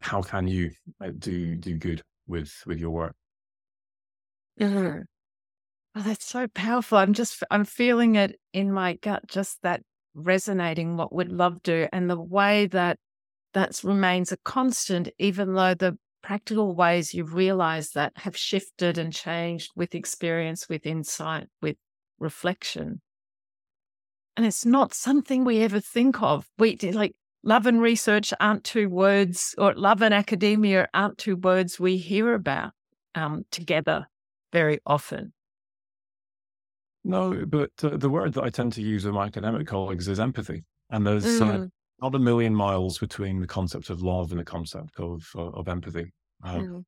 How 0.00 0.22
can 0.22 0.48
you 0.48 0.70
uh, 1.00 1.10
do 1.18 1.56
do 1.56 1.76
good 1.76 2.02
with 2.26 2.62
with 2.66 2.78
your 2.78 2.90
work? 2.90 3.16
Mm-hmm. 4.60 5.02
Oh, 5.96 6.02
that's 6.02 6.26
so 6.26 6.48
powerful. 6.48 6.98
I'm 6.98 7.12
just 7.12 7.42
I'm 7.50 7.64
feeling 7.64 8.16
it 8.16 8.38
in 8.52 8.72
my 8.72 8.94
gut, 8.94 9.26
just 9.28 9.62
that 9.62 9.82
resonating 10.14 10.96
what 10.96 11.12
would 11.12 11.30
love 11.30 11.62
do, 11.62 11.88
and 11.92 12.10
the 12.10 12.20
way 12.20 12.66
that 12.66 12.98
that 13.52 13.80
remains 13.84 14.32
a 14.32 14.36
constant, 14.38 15.08
even 15.18 15.54
though 15.54 15.74
the 15.74 15.96
practical 16.22 16.74
ways 16.74 17.14
you've 17.14 17.34
realized 17.34 17.94
that 17.94 18.12
have 18.16 18.36
shifted 18.36 18.98
and 18.98 19.12
changed 19.12 19.70
with 19.76 19.94
experience, 19.94 20.68
with 20.68 20.86
insight, 20.86 21.46
with 21.62 21.76
reflection. 22.18 23.00
And 24.36 24.44
it's 24.44 24.64
not 24.64 24.94
something 24.94 25.44
we 25.44 25.60
ever 25.60 25.78
think 25.78 26.20
of. 26.22 26.48
We 26.58 26.76
like 26.76 27.14
love 27.44 27.66
and 27.66 27.80
research 27.80 28.32
aren't 28.40 28.64
two 28.64 28.88
words, 28.88 29.54
or 29.58 29.74
love 29.74 30.02
and 30.02 30.12
academia 30.14 30.88
aren't 30.94 31.18
two 31.18 31.36
words 31.36 31.78
we 31.78 31.96
hear 31.96 32.34
about 32.34 32.72
um, 33.14 33.44
together 33.50 34.08
very 34.52 34.80
often. 34.86 35.32
No, 37.04 37.44
but 37.46 37.70
uh, 37.82 37.96
the 37.98 38.08
word 38.08 38.32
that 38.32 38.44
I 38.44 38.48
tend 38.48 38.72
to 38.74 38.82
use 38.82 39.04
with 39.04 39.14
my 39.14 39.26
academic 39.26 39.66
colleagues 39.66 40.08
is 40.08 40.18
empathy. 40.18 40.64
And 40.90 41.06
there's 41.06 41.40
uh, 41.40 41.44
mm. 41.44 41.64
uh, 41.64 41.66
not 42.00 42.14
a 42.14 42.18
million 42.18 42.54
miles 42.54 42.98
between 42.98 43.40
the 43.40 43.46
concept 43.46 43.90
of 43.90 44.02
love 44.02 44.30
and 44.30 44.40
the 44.40 44.44
concept 44.44 44.98
of 44.98 45.22
uh, 45.36 45.50
of 45.50 45.68
empathy. 45.68 46.12
Um, 46.42 46.60
mm. 46.60 46.84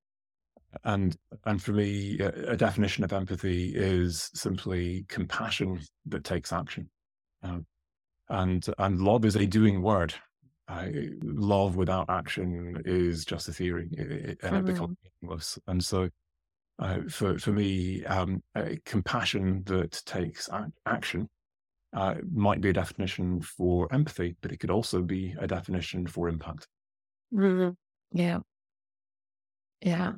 And 0.85 1.16
and 1.45 1.62
for 1.62 1.73
me, 1.73 2.19
a, 2.21 2.53
a, 2.53 2.57
definition 2.57 3.05
of 3.05 3.12
empathy 3.12 3.73
is 3.75 4.31
simply 4.35 5.05
compassion 5.09 5.81
that 6.07 6.25
takes 6.25 6.53
action. 6.53 6.88
Um, 7.42 7.66
and 8.29 8.66
and 8.79 9.01
love 9.01 9.25
is 9.25 9.37
a 9.37 9.47
doing 9.47 9.83
word. 9.83 10.14
Love 10.68 11.76
without 11.76 12.11
action 12.11 12.83
is 12.85 13.24
just 13.24 13.48
a 13.48 13.52
theory, 13.52 13.88
it, 13.92 14.38
and 14.42 14.55
mm. 14.55 14.59
it 14.59 14.64
becomes 14.64 14.96
mm-hmm. 14.96 15.09
meaningless. 15.22 15.59
And 15.66 15.85
so, 15.85 16.09
uh, 16.79 16.98
for 17.09 17.38
for 17.38 17.52
me, 17.52 18.05
um, 18.05 18.42
compassion 18.85 19.62
that 19.66 20.02
takes 20.05 20.48
a- 20.48 20.72
action 20.87 21.29
uh, 21.92 22.16
might 22.33 22.61
be 22.61 22.70
a 22.70 22.72
definition 22.72 23.40
for 23.40 23.92
empathy, 23.92 24.37
but 24.40 24.52
it 24.52 24.59
could 24.59 24.70
also 24.70 25.02
be 25.02 25.35
a 25.38 25.46
definition 25.46 26.07
for 26.07 26.29
impact. 26.29 26.68
Mm-hmm. 27.33 27.70
Yeah. 28.18 28.40
Yeah. 29.81 30.12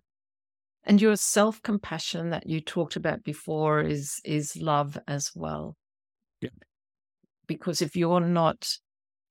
And 0.84 1.00
your 1.00 1.16
self 1.16 1.62
compassion 1.62 2.30
that 2.30 2.48
you 2.48 2.60
talked 2.60 2.96
about 2.96 3.22
before 3.22 3.80
is 3.80 4.20
is 4.24 4.56
love 4.56 4.98
as 5.06 5.30
well. 5.34 5.76
Yeah. 6.40 6.50
Because 7.46 7.82
if 7.82 7.96
you're 7.96 8.20
not 8.20 8.66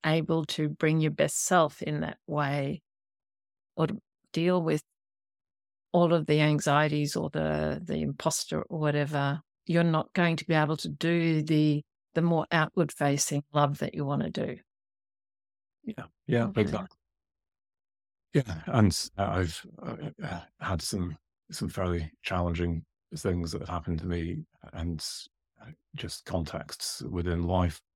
able 0.06 0.46
to 0.46 0.70
bring 0.70 1.00
your 1.02 1.12
best 1.12 1.38
self 1.46 1.82
in 1.82 2.02
that 2.02 2.20
way 2.28 2.82
or 3.78 3.88
to 3.88 4.00
deal 4.34 4.62
with 4.62 4.84
all 5.92 6.14
of 6.14 6.26
the 6.28 6.40
anxieties 6.42 7.16
or 7.16 7.30
the 7.30 7.82
the 7.84 8.02
imposter 8.02 8.62
or 8.64 8.80
whatever, 8.80 9.42
you're 9.66 9.84
not 9.84 10.12
going 10.14 10.36
to 10.38 10.46
be 10.46 10.54
able 10.54 10.78
to 10.78 10.90
do 10.90 11.42
the 11.44 11.84
the 12.14 12.22
more 12.22 12.46
outward 12.52 12.92
facing 12.92 13.44
love 13.54 13.80
that 13.80 13.94
you 13.94 14.06
want 14.06 14.24
to 14.24 14.30
do. 14.30 14.60
Yeah, 15.84 16.08
yeah, 16.28 16.52
exactly. 16.56 16.98
Yeah, 18.34 18.62
and 18.68 19.10
I've 19.18 19.66
uh, 19.82 20.12
uh, 20.22 20.42
had 20.60 20.82
some 20.82 21.18
some 21.52 21.70
fairly 21.70 22.12
challenging 22.24 22.86
things 23.16 23.52
that 23.52 23.60
have 23.62 23.70
happened 23.70 24.00
to 24.00 24.06
me, 24.06 24.46
and 24.74 25.04
uh, 25.62 25.72
just 25.96 26.26
contexts 26.26 27.02
within 27.02 27.44
life, 27.44 27.82
uh, 27.82 27.87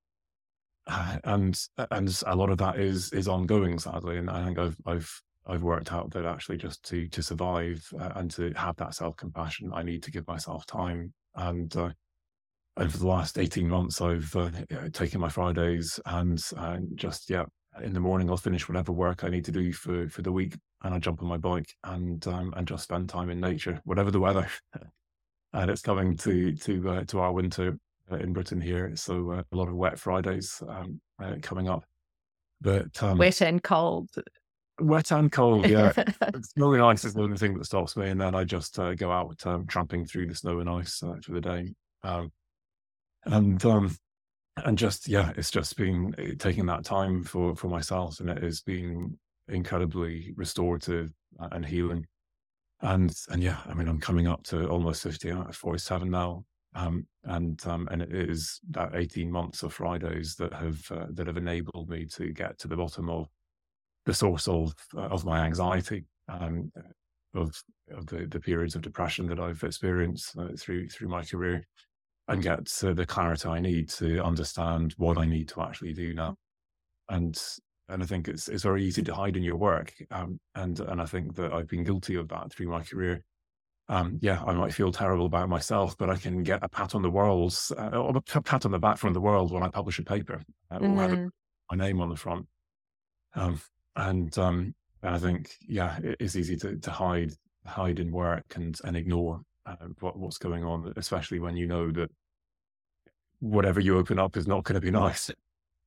and 1.24 1.58
and 1.90 2.22
a 2.26 2.36
lot 2.36 2.50
of 2.50 2.58
that 2.58 2.78
is 2.78 3.12
is 3.12 3.28
ongoing, 3.28 3.78
sadly. 3.78 4.18
And 4.18 4.30
I 4.30 4.44
think 4.44 4.58
I've 4.58 4.76
I've 4.86 5.22
I've 5.46 5.62
worked 5.62 5.92
out 5.92 6.10
that 6.12 6.24
actually 6.24 6.58
just 6.58 6.82
to 6.84 7.08
to 7.08 7.22
survive 7.22 7.86
uh, 7.98 8.10
and 8.16 8.30
to 8.32 8.52
have 8.52 8.76
that 8.76 8.94
self 8.94 9.16
compassion, 9.16 9.70
I 9.74 9.82
need 9.82 10.02
to 10.04 10.10
give 10.10 10.26
myself 10.26 10.66
time 10.66 11.12
and 11.34 11.74
uh, 11.76 11.90
over 12.76 12.96
the 12.96 13.06
last 13.06 13.38
18 13.38 13.68
months, 13.68 14.00
I've 14.00 14.34
uh, 14.34 14.50
taken 14.92 15.20
my 15.20 15.28
Fridays 15.28 16.00
and, 16.06 16.42
just, 16.94 17.28
yeah, 17.28 17.44
in 17.82 17.92
the 17.92 18.00
morning, 18.00 18.30
I'll 18.30 18.36
finish 18.36 18.68
whatever 18.68 18.92
work 18.92 19.24
I 19.24 19.28
need 19.28 19.44
to 19.46 19.52
do 19.52 19.72
for, 19.72 20.08
for 20.08 20.22
the 20.22 20.32
week. 20.32 20.56
And 20.82 20.94
I 20.94 20.98
jump 20.98 21.22
on 21.22 21.28
my 21.28 21.36
bike 21.36 21.72
and, 21.84 22.26
um, 22.26 22.52
and 22.56 22.66
just 22.66 22.84
spend 22.84 23.08
time 23.08 23.30
in 23.30 23.40
nature, 23.40 23.80
whatever 23.84 24.10
the 24.10 24.20
weather. 24.20 24.48
and 25.52 25.70
it's 25.70 25.82
coming 25.82 26.16
to, 26.18 26.54
to, 26.56 26.90
uh, 26.90 27.04
to 27.04 27.20
our 27.20 27.32
winter 27.32 27.68
uh, 27.68 27.72
in 28.10 28.32
Britain 28.32 28.60
here. 28.60 28.94
So 28.96 29.32
uh, 29.32 29.42
a 29.50 29.56
lot 29.56 29.68
of 29.68 29.74
wet 29.74 29.98
Fridays 29.98 30.62
um, 30.68 31.00
uh, 31.22 31.36
coming 31.42 31.68
up. 31.68 31.84
But 32.60 33.02
um, 33.02 33.18
wet 33.18 33.40
and 33.40 33.62
cold. 33.62 34.10
Wet 34.80 35.10
and 35.10 35.30
cold, 35.30 35.66
yeah. 35.66 35.92
Snow 36.54 36.72
and 36.72 36.82
ice 36.82 37.04
is 37.04 37.14
the 37.14 37.22
only 37.22 37.36
thing 37.36 37.56
that 37.58 37.64
stops 37.64 37.96
me. 37.96 38.08
And 38.08 38.20
then 38.20 38.34
I 38.34 38.44
just 38.44 38.78
uh, 38.78 38.94
go 38.94 39.10
out 39.10 39.44
um, 39.46 39.66
tramping 39.66 40.06
through 40.06 40.26
the 40.26 40.34
snow 40.34 40.60
and 40.60 40.68
ice 40.68 41.02
uh, 41.02 41.14
for 41.22 41.32
the 41.32 41.40
day. 41.40 41.74
Um, 42.02 42.32
and 43.24 43.64
um 43.64 43.94
and 44.64 44.76
just 44.76 45.08
yeah 45.08 45.32
it's 45.36 45.50
just 45.50 45.76
been 45.76 46.14
eh, 46.18 46.32
taking 46.38 46.66
that 46.66 46.84
time 46.84 47.22
for 47.22 47.54
for 47.56 47.68
myself 47.68 48.20
and 48.20 48.28
it 48.28 48.42
has 48.42 48.60
been 48.60 49.16
incredibly 49.48 50.32
restorative 50.36 51.10
and 51.52 51.64
healing 51.64 52.06
and 52.82 53.14
and 53.30 53.42
yeah 53.42 53.58
i 53.66 53.74
mean 53.74 53.88
i'm 53.88 54.00
coming 54.00 54.26
up 54.26 54.42
to 54.42 54.68
almost 54.68 55.02
50 55.02 55.30
uh, 55.30 55.52
47 55.52 56.10
now 56.10 56.44
um 56.74 57.06
and 57.24 57.64
um 57.66 57.88
and 57.90 58.02
it 58.02 58.12
is 58.12 58.60
that 58.70 58.94
18 58.94 59.30
months 59.30 59.62
of 59.62 59.72
fridays 59.72 60.34
that 60.36 60.52
have 60.52 60.80
uh, 60.90 61.06
that 61.10 61.26
have 61.26 61.36
enabled 61.36 61.88
me 61.88 62.06
to 62.06 62.32
get 62.32 62.58
to 62.58 62.68
the 62.68 62.76
bottom 62.76 63.10
of 63.10 63.28
the 64.06 64.14
source 64.14 64.48
of 64.48 64.74
uh, 64.96 65.02
of 65.02 65.24
my 65.24 65.44
anxiety 65.44 66.04
um 66.28 66.72
of 67.34 67.62
of 67.90 68.06
the, 68.06 68.26
the 68.26 68.40
periods 68.40 68.74
of 68.74 68.82
depression 68.82 69.26
that 69.26 69.38
i've 69.40 69.62
experienced 69.62 70.36
uh, 70.38 70.48
through 70.58 70.88
through 70.88 71.08
my 71.08 71.22
career 71.22 71.62
and 72.28 72.42
get 72.42 72.66
the 72.66 73.06
clarity 73.06 73.48
I 73.48 73.60
need 73.60 73.88
to 73.90 74.22
understand 74.22 74.94
what 74.96 75.18
I 75.18 75.26
need 75.26 75.48
to 75.50 75.62
actually 75.62 75.92
do 75.92 76.14
now. 76.14 76.36
And 77.08 77.40
and 77.88 78.02
I 78.02 78.06
think 78.06 78.28
it's 78.28 78.48
it's 78.48 78.62
very 78.62 78.84
easy 78.84 79.02
to 79.02 79.14
hide 79.14 79.36
in 79.36 79.42
your 79.42 79.56
work. 79.56 79.92
Um, 80.10 80.38
and 80.54 80.78
and 80.80 81.00
I 81.00 81.04
think 81.04 81.34
that 81.36 81.52
I've 81.52 81.68
been 81.68 81.84
guilty 81.84 82.14
of 82.14 82.28
that 82.28 82.52
through 82.52 82.68
my 82.68 82.82
career. 82.82 83.24
Um, 83.92 84.18
yeah, 84.22 84.42
I 84.46 84.54
might 84.54 84.72
feel 84.72 84.90
terrible 84.90 85.26
about 85.26 85.50
myself, 85.50 85.98
but 85.98 86.08
I 86.08 86.16
can 86.16 86.42
get 86.42 86.60
a 86.62 86.68
pat 86.68 86.94
on 86.94 87.02
the 87.02 87.10
world, 87.10 87.54
uh, 87.76 87.88
or 87.88 88.16
a 88.16 88.40
pat 88.40 88.64
on 88.64 88.72
the 88.72 88.78
back 88.78 88.96
from 88.96 89.12
the 89.12 89.20
world 89.20 89.52
when 89.52 89.62
I 89.62 89.68
publish 89.68 89.98
a 89.98 90.02
paper 90.02 90.40
uh, 90.70 90.78
mm-hmm. 90.78 90.98
or 90.98 91.02
have 91.02 91.10
mm-hmm. 91.10 91.26
my 91.70 91.84
name 91.84 92.00
on 92.00 92.08
the 92.08 92.16
front. 92.16 92.46
Um, 93.34 93.60
and 93.94 94.36
um, 94.38 94.74
and 95.02 95.14
I 95.14 95.18
think 95.18 95.50
yeah, 95.68 95.98
it 96.02 96.16
is 96.20 96.38
easy 96.38 96.56
to 96.56 96.78
to 96.78 96.90
hide 96.90 97.32
hide 97.66 97.98
in 97.98 98.10
work 98.10 98.46
and 98.54 98.74
and 98.82 98.96
ignore 98.96 99.42
uh, 99.66 99.76
what, 100.00 100.18
what's 100.18 100.38
going 100.38 100.64
on, 100.64 100.90
especially 100.96 101.38
when 101.38 101.58
you 101.58 101.66
know 101.66 101.90
that 101.90 102.10
whatever 103.40 103.78
you 103.78 103.98
open 103.98 104.18
up 104.18 104.38
is 104.38 104.46
not 104.46 104.64
going 104.64 104.80
to 104.80 104.80
be 104.80 104.90
nice. 105.04 105.30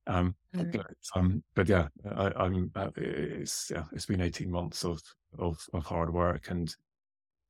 Um, 0.06 0.36
mm. 0.54 0.70
but, 0.70 0.86
um, 1.16 1.42
but 1.56 1.68
yeah, 1.68 1.88
I, 2.08 2.44
am 2.46 2.70
uh, 2.76 2.90
it's 2.94 3.72
yeah, 3.74 3.82
it's 3.92 4.06
been 4.06 4.20
18 4.20 4.48
months 4.48 4.84
of, 4.84 5.02
of, 5.40 5.58
of 5.74 5.84
hard 5.84 6.12
work, 6.14 6.50
and 6.50 6.72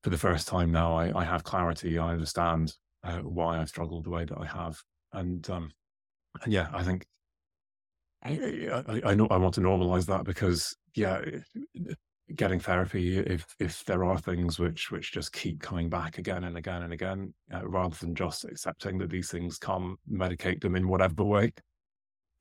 for 0.06 0.10
the 0.10 0.16
first 0.16 0.46
time 0.46 0.70
now, 0.70 0.96
I, 0.96 1.10
I 1.18 1.24
have 1.24 1.42
clarity. 1.42 1.98
I 1.98 2.12
understand 2.12 2.72
uh, 3.02 3.18
why 3.18 3.58
I've 3.58 3.68
struggled 3.68 4.04
the 4.04 4.10
way 4.10 4.24
that 4.24 4.38
I 4.38 4.46
have, 4.46 4.80
and 5.12 5.50
um, 5.50 5.72
yeah, 6.46 6.68
I 6.72 6.84
think 6.84 7.04
I, 8.22 8.84
I, 8.86 9.00
I 9.04 9.14
know 9.16 9.26
I 9.32 9.36
want 9.36 9.54
to 9.54 9.62
normalize 9.62 10.06
that 10.06 10.22
because 10.22 10.76
yeah, 10.94 11.22
getting 12.36 12.60
therapy 12.60 13.18
if 13.18 13.44
if 13.58 13.84
there 13.84 14.04
are 14.04 14.16
things 14.16 14.60
which 14.60 14.92
which 14.92 15.10
just 15.10 15.32
keep 15.32 15.60
coming 15.60 15.90
back 15.90 16.18
again 16.18 16.44
and 16.44 16.56
again 16.56 16.84
and 16.84 16.92
again 16.92 17.34
uh, 17.52 17.66
rather 17.66 17.96
than 17.96 18.14
just 18.14 18.44
accepting 18.44 18.98
that 18.98 19.10
these 19.10 19.28
things 19.28 19.58
come 19.58 19.96
medicate 20.08 20.60
them 20.60 20.76
in 20.76 20.86
whatever 20.86 21.24
way 21.24 21.52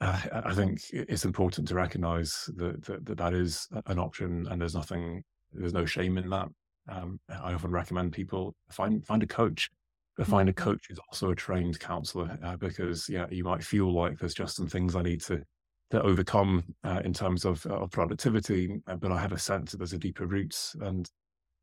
uh, 0.01 0.22
i 0.45 0.53
think 0.53 0.80
it's 0.91 1.26
important 1.26 1.68
to 1.68 1.74
recognize 1.74 2.47
that, 2.57 2.84
that 2.84 3.18
that 3.18 3.34
is 3.34 3.68
an 3.88 3.97
option 3.97 4.47
and 4.51 4.61
there's 4.61 4.76
nothing 4.76 5.24
there's 5.51 5.74
no 5.74 5.86
shame 5.86 6.20
in 6.20 6.30
that 6.30 6.47
um, 6.90 7.20
i 7.30 7.54
often 7.54 7.72
recommend 7.72 8.12
people 8.12 8.56
find 8.70 9.06
find 9.06 9.24
a 9.24 9.28
coach 9.28 9.70
but 10.18 10.28
find 10.28 10.48
a 10.48 10.54
mm-hmm. 10.54 10.64
coach 10.64 10.86
who's 10.88 11.00
also 11.10 11.32
a 11.32 11.36
trained 11.36 11.80
counselor 11.80 12.38
uh, 12.44 12.56
because 12.58 13.10
yeah 13.10 13.26
you 13.30 13.44
might 13.44 13.64
feel 13.64 13.94
like 13.94 14.18
there's 14.18 14.34
just 14.34 14.56
some 14.56 14.68
things 14.68 14.96
i 14.96 15.02
need 15.02 15.22
to 15.22 15.44
to 15.92 16.02
overcome 16.02 16.64
uh, 16.84 17.02
in 17.04 17.14
terms 17.14 17.46
of, 17.46 17.66
of 17.68 17.92
productivity, 17.92 18.82
uh, 18.88 18.96
but 18.96 19.12
I 19.12 19.20
have 19.20 19.32
a 19.32 19.40
sense 19.40 19.72
that 19.72 19.78
there's 19.78 19.94
a 19.94 19.98
deeper 19.98 20.26
roots. 20.26 20.76
And 20.82 21.10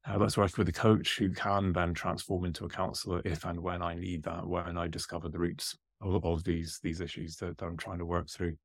uh, 0.08 0.16
let's 0.18 0.36
work 0.36 0.56
with 0.56 0.68
a 0.68 0.72
coach 0.72 1.18
who 1.18 1.30
can 1.30 1.72
then 1.72 1.94
transform 1.94 2.44
into 2.44 2.64
a 2.64 2.68
counselor 2.68 3.20
if 3.24 3.44
and 3.44 3.60
when 3.60 3.82
I 3.82 3.94
need 3.94 4.22
that, 4.24 4.46
when 4.46 4.78
I 4.78 4.88
discover 4.88 5.28
the 5.28 5.38
roots 5.38 5.76
of, 6.00 6.24
of 6.24 6.44
these 6.44 6.80
these 6.82 7.00
issues 7.00 7.36
that, 7.36 7.58
that 7.58 7.64
I'm 7.64 7.76
trying 7.76 7.98
to 7.98 8.06
work 8.06 8.28
through. 8.28 8.56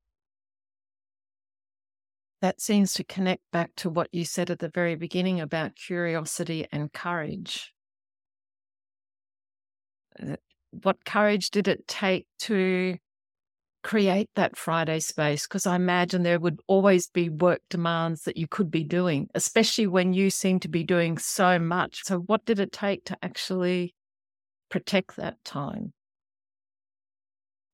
That 2.41 2.61
seems 2.61 2.93
to 2.93 3.03
connect 3.03 3.41
back 3.51 3.71
to 3.77 3.89
what 3.89 4.09
you 4.11 4.23
said 4.23 4.51
at 4.51 4.59
the 4.59 4.69
very 4.69 4.95
beginning 4.95 5.41
about 5.41 5.75
curiosity 5.75 6.67
and 6.71 6.93
courage. 6.93 7.73
Uh, 10.21 10.35
what 10.69 11.03
courage 11.03 11.49
did 11.49 11.67
it 11.67 11.87
take 11.87 12.27
to 12.39 12.97
create 13.83 14.29
that 14.35 14.55
Friday 14.55 14.99
space? 14.99 15.47
Because 15.47 15.65
I 15.65 15.75
imagine 15.75 16.21
there 16.21 16.39
would 16.39 16.59
always 16.67 17.09
be 17.09 17.29
work 17.29 17.61
demands 17.69 18.23
that 18.23 18.37
you 18.37 18.47
could 18.47 18.69
be 18.69 18.83
doing, 18.83 19.29
especially 19.33 19.87
when 19.87 20.13
you 20.13 20.29
seem 20.29 20.59
to 20.59 20.67
be 20.67 20.83
doing 20.83 21.17
so 21.17 21.57
much. 21.57 22.03
So, 22.03 22.19
what 22.19 22.45
did 22.45 22.59
it 22.59 22.71
take 22.71 23.05
to 23.05 23.17
actually 23.23 23.95
protect 24.69 25.15
that 25.15 25.43
time? 25.43 25.93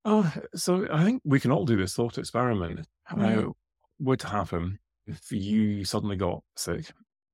Oh, 0.06 0.34
so 0.54 0.88
I 0.92 1.04
think 1.04 1.22
we 1.26 1.40
can 1.40 1.52
all 1.52 1.66
do 1.66 1.78
this 1.78 1.96
thought 1.96 2.18
experiment. 2.18 2.88
Mm. 3.12 3.48
Uh, 3.48 3.52
would 4.00 4.22
happen 4.22 4.80
if 5.08 5.32
you 5.32 5.86
suddenly 5.86 6.16
got 6.16 6.44
sick 6.56 6.92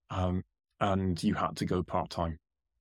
um, 0.10 0.44
and 0.80 1.22
you 1.24 1.34
had 1.34 1.56
to 1.58 1.66
go 1.66 1.84
part 1.84 2.10
time? 2.10 2.38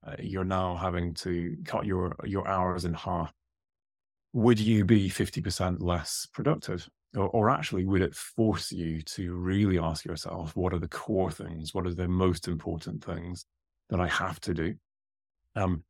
Uh, 0.07 0.15
you're 0.21 0.45
now 0.45 0.77
having 0.77 1.13
to 1.13 1.57
cut 1.65 1.85
your 1.85 2.15
your 2.25 2.47
hours 2.47 2.85
in 2.85 2.95
half 2.95 3.33
would 4.33 4.61
you 4.61 4.85
be 4.85 5.09
50% 5.09 5.79
less 5.81 6.27
productive? 6.33 6.89
Or, 7.17 7.29
or, 7.31 7.51
actually, 7.51 7.87
would 7.87 8.03
it 8.03 8.15
force 8.15 8.71
you 8.71 9.01
to 9.03 9.35
really 9.35 9.79
ask 9.79 10.05
yourself, 10.05 10.55
what 10.55 10.75
are 10.75 10.79
the 10.79 10.89
core 10.89 11.31
things? 11.31 11.73
What 11.73 11.87
are 11.87 11.95
the 11.95 12.07
most 12.07 12.49
important 12.49 13.03
things 13.03 13.47
that 13.89 13.99
I 13.99 14.07
have 14.09 14.39
to 14.41 14.53
do? 14.53 14.75
Um, 15.57 15.85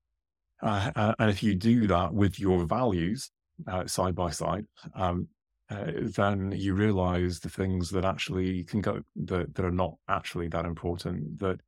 uh, 0.63 0.93
uh, 0.95 1.15
and 1.19 1.31
if 1.31 1.43
you 1.43 1.57
do 1.57 1.89
that 1.89 2.15
with 2.15 2.39
your 2.39 2.65
values 2.65 3.31
uh, 3.67 3.87
side 3.87 4.15
by 4.15 4.31
side, 4.31 4.65
um, 4.95 5.27
uh, 5.71 5.93
then 6.17 6.53
you 6.57 6.75
realize 6.75 7.41
the 7.41 7.49
things 7.49 7.91
that 7.91 8.05
actually 8.05 8.65
can 8.65 8.81
go, 8.81 9.03
that, 9.17 9.55
that 9.55 9.65
are 9.65 9.71
not 9.71 9.95
actually 10.09 10.49
that 10.49 10.65
important, 10.65 11.39
that 11.39 11.61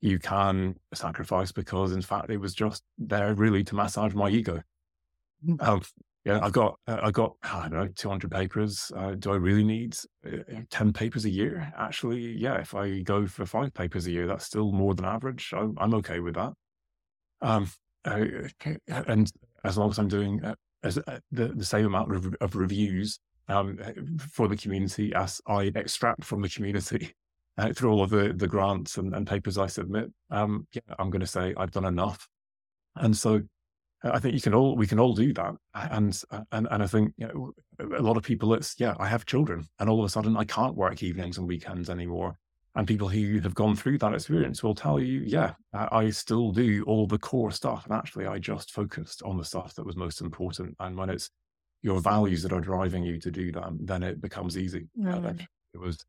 you 0.00 0.18
can 0.18 0.76
sacrifice 0.94 1.50
because, 1.50 1.92
in 1.92 2.02
fact, 2.02 2.30
it 2.30 2.36
was 2.36 2.54
just 2.54 2.82
there 2.98 3.34
really 3.34 3.64
to 3.64 3.74
massage 3.74 4.14
my 4.14 4.28
ego. 4.28 4.62
Um, 5.60 5.82
yeah, 6.24 6.40
I've 6.42 6.52
got 6.52 6.78
uh, 6.86 6.98
I've 7.02 7.14
got 7.14 7.36
I 7.42 7.68
don't 7.68 7.72
know 7.72 7.88
200 7.94 8.30
papers. 8.30 8.92
Uh, 8.94 9.12
do 9.12 9.32
I 9.32 9.36
really 9.36 9.64
need 9.64 9.96
uh, 10.26 10.60
10 10.68 10.92
papers 10.92 11.24
a 11.24 11.30
year? 11.30 11.72
Actually, 11.76 12.36
yeah. 12.36 12.56
If 12.56 12.74
I 12.74 13.00
go 13.00 13.26
for 13.26 13.46
five 13.46 13.72
papers 13.72 14.06
a 14.06 14.10
year, 14.10 14.26
that's 14.26 14.44
still 14.44 14.72
more 14.72 14.94
than 14.94 15.04
average. 15.04 15.54
I'm, 15.56 15.74
I'm 15.78 15.94
okay 15.94 16.20
with 16.20 16.34
that. 16.34 16.52
Um, 17.40 17.70
uh, 18.04 18.24
and 18.88 19.30
as 19.64 19.78
long 19.78 19.90
as 19.90 19.98
I'm 19.98 20.08
doing 20.08 20.44
uh, 20.44 20.54
as 20.82 20.98
uh, 20.98 21.20
the 21.30 21.48
the 21.48 21.64
same 21.64 21.86
amount 21.86 22.14
of, 22.14 22.34
of 22.40 22.56
reviews 22.56 23.20
um, 23.48 23.78
for 24.18 24.48
the 24.48 24.56
community 24.56 25.14
as 25.14 25.40
I 25.46 25.72
extract 25.74 26.24
from 26.24 26.42
the 26.42 26.48
community 26.48 27.14
through 27.74 27.90
all 27.90 28.02
of 28.02 28.10
the 28.10 28.32
the 28.34 28.46
grants 28.46 28.98
and, 28.98 29.14
and 29.14 29.26
papers 29.26 29.58
I 29.58 29.66
submit, 29.66 30.10
um, 30.30 30.66
yeah, 30.72 30.94
I'm 30.98 31.10
going 31.10 31.20
to 31.20 31.26
say 31.26 31.54
I've 31.56 31.72
done 31.72 31.84
enough. 31.84 32.28
And 32.96 33.16
so 33.16 33.42
I 34.02 34.20
think 34.20 34.34
you 34.34 34.40
can 34.40 34.54
all 34.54 34.76
we 34.76 34.86
can 34.86 35.00
all 35.00 35.14
do 35.14 35.32
that, 35.34 35.54
and 35.74 36.22
and 36.52 36.68
and 36.70 36.82
I 36.82 36.86
think 36.86 37.14
you 37.16 37.26
know, 37.26 37.52
a 37.96 38.02
lot 38.02 38.16
of 38.16 38.22
people 38.22 38.54
it's 38.54 38.78
yeah 38.78 38.94
I 38.98 39.08
have 39.08 39.26
children, 39.26 39.66
and 39.80 39.90
all 39.90 39.98
of 39.98 40.04
a 40.04 40.08
sudden 40.08 40.36
I 40.36 40.44
can't 40.44 40.76
work 40.76 41.02
evenings 41.02 41.38
and 41.38 41.48
weekends 41.48 41.90
anymore. 41.90 42.38
And 42.74 42.86
people 42.86 43.08
who 43.08 43.40
have 43.40 43.54
gone 43.54 43.74
through 43.74 43.98
that 43.98 44.14
experience 44.14 44.62
will 44.62 44.74
tell 44.74 45.00
you, 45.00 45.22
yeah, 45.26 45.54
I 45.72 46.10
still 46.10 46.52
do 46.52 46.84
all 46.86 47.08
the 47.08 47.18
core 47.18 47.50
stuff, 47.50 47.86
and 47.86 47.94
actually 47.94 48.26
I 48.26 48.38
just 48.38 48.70
focused 48.70 49.20
on 49.24 49.36
the 49.36 49.44
stuff 49.44 49.74
that 49.74 49.86
was 49.86 49.96
most 49.96 50.20
important. 50.20 50.76
And 50.78 50.96
when 50.96 51.10
it's 51.10 51.28
your 51.82 52.00
values 52.00 52.42
that 52.42 52.52
are 52.52 52.60
driving 52.60 53.02
you 53.02 53.18
to 53.20 53.30
do 53.30 53.52
that, 53.52 53.70
then 53.80 54.02
it 54.02 54.20
becomes 54.20 54.58
easy. 54.58 54.88
Mm. 54.98 55.46
It 55.74 55.78
was 55.78 56.04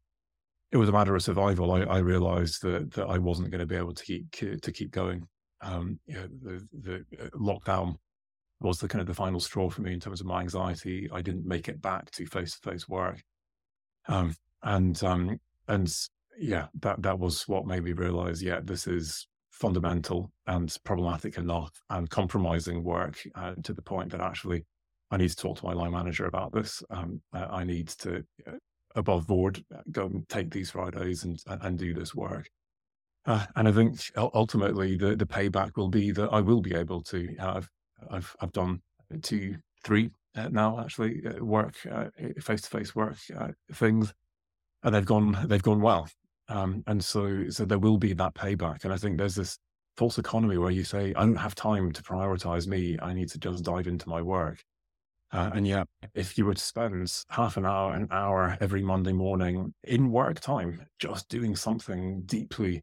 it 0.72 0.78
was 0.78 0.90
a 0.90 0.92
matter 0.92 1.16
of 1.16 1.24
survival. 1.24 1.72
I, 1.72 1.82
I 1.82 1.98
realized 2.00 2.62
that 2.62 2.92
that 2.94 3.08
I 3.08 3.18
wasn't 3.18 3.52
going 3.52 3.60
to 3.60 3.66
be 3.66 3.76
able 3.76 3.94
to 3.94 4.04
keep 4.04 4.32
to 4.32 4.72
keep 4.72 4.92
going 4.92 5.28
um, 5.62 6.00
you 6.06 6.16
know, 6.16 6.28
the, 6.42 6.68
the 6.82 7.26
uh, 7.26 7.30
lockdown 7.38 7.96
was 8.62 8.80
the 8.80 8.88
kind 8.88 9.02
of 9.02 9.08
the 9.08 9.14
final 9.14 9.40
straw 9.40 9.70
for 9.70 9.82
me 9.82 9.94
in 9.94 10.00
terms 10.00 10.22
of 10.22 10.28
my 10.28 10.42
anxiety. 10.42 11.10
I 11.14 11.22
didn't 11.22 11.46
make 11.46 11.68
it 11.68 11.82
back 11.82 12.12
to 12.12 12.26
face 12.26 12.60
to 12.60 12.72
face 12.72 12.88
work, 12.88 13.22
um, 14.08 14.36
and 14.64 15.02
um, 15.04 15.40
and 15.68 15.94
yeah, 16.38 16.68
that 16.82 17.02
that 17.02 17.20
was 17.20 17.48
what 17.48 17.66
made 17.66 17.84
me 17.84 17.94
realize, 17.94 18.42
yeah, 18.42 18.60
this 18.64 18.88
is 18.88 19.28
fundamental 19.52 20.32
and 20.48 20.74
problematic 20.86 21.38
enough 21.38 21.72
and 21.90 22.10
compromising 22.10 22.82
work 22.84 23.20
uh, 23.36 23.54
to 23.62 23.74
the 23.74 23.82
point 23.82 24.10
that 24.12 24.22
actually 24.22 24.66
I 25.12 25.18
need 25.18 25.30
to 25.30 25.36
talk 25.36 25.58
to 25.60 25.66
my 25.66 25.74
line 25.74 25.92
manager 25.92 26.26
about 26.26 26.54
this. 26.54 26.84
Um, 26.90 27.22
I 27.34 27.64
need 27.64 27.88
to 28.00 28.24
uh, 28.48 28.52
above 28.96 29.28
board 29.28 29.64
uh, 29.74 29.82
go 29.92 30.06
and 30.06 30.28
take 30.30 30.52
these 30.52 30.72
Fridays 30.72 31.24
and 31.24 31.42
and 31.48 31.78
do 31.78 31.94
this 31.94 32.14
work. 32.14 32.50
Uh, 33.26 33.46
and 33.56 33.68
I 33.68 33.72
think 33.72 34.00
ultimately 34.18 34.98
the, 34.98 35.16
the 35.16 35.26
payback 35.26 35.78
will 35.78 35.90
be 35.90 36.12
that 36.12 36.30
I 36.32 36.42
will 36.42 36.62
be 36.62 36.76
able 36.76 37.02
to. 37.04 37.36
I've 37.40 37.70
I've 38.10 38.36
I've 38.40 38.52
done 38.52 38.82
two, 39.22 39.58
three 39.84 40.10
uh, 40.36 40.50
now 40.50 40.80
actually 40.80 41.22
work 41.40 41.76
face 42.42 42.62
to 42.62 42.70
face 42.70 42.96
work 42.96 43.18
things, 43.74 44.14
and 44.84 44.96
they've 44.96 45.06
gone 45.06 45.38
they've 45.48 45.64
gone 45.64 45.82
well. 45.82 46.08
Um, 46.48 46.84
and 46.88 47.04
so 47.04 47.50
so 47.50 47.66
there 47.66 47.80
will 47.80 47.98
be 47.98 48.14
that 48.14 48.36
payback. 48.36 48.84
And 48.84 48.94
I 48.94 48.98
think 48.98 49.18
there's 49.18 49.36
this 49.36 49.58
false 49.98 50.18
economy 50.18 50.58
where 50.58 50.72
you 50.72 50.84
say 50.84 51.14
I 51.16 51.26
don't 51.26 51.36
have 51.36 51.56
time 51.56 51.92
to 51.92 52.02
prioritize 52.04 52.68
me. 52.68 52.98
I 53.02 53.14
need 53.14 53.30
to 53.30 53.40
just 53.40 53.64
dive 53.64 53.88
into 53.88 54.08
my 54.08 54.22
work. 54.22 54.64
Uh, 55.32 55.52
and 55.54 55.68
yet, 55.68 55.88
if 56.16 56.38
you 56.38 56.46
were 56.46 56.56
to 56.56 56.62
spend 56.62 57.24
half 57.30 57.56
an 57.58 57.66
hour, 57.66 57.94
an 57.94 58.08
hour 58.10 58.58
every 58.62 58.82
Monday 58.82 59.14
morning 59.14 59.74
in 59.84 60.12
work 60.12 60.40
time, 60.40 60.82
just 60.98 61.30
doing 61.30 61.56
something 61.56 62.24
deeply 62.26 62.82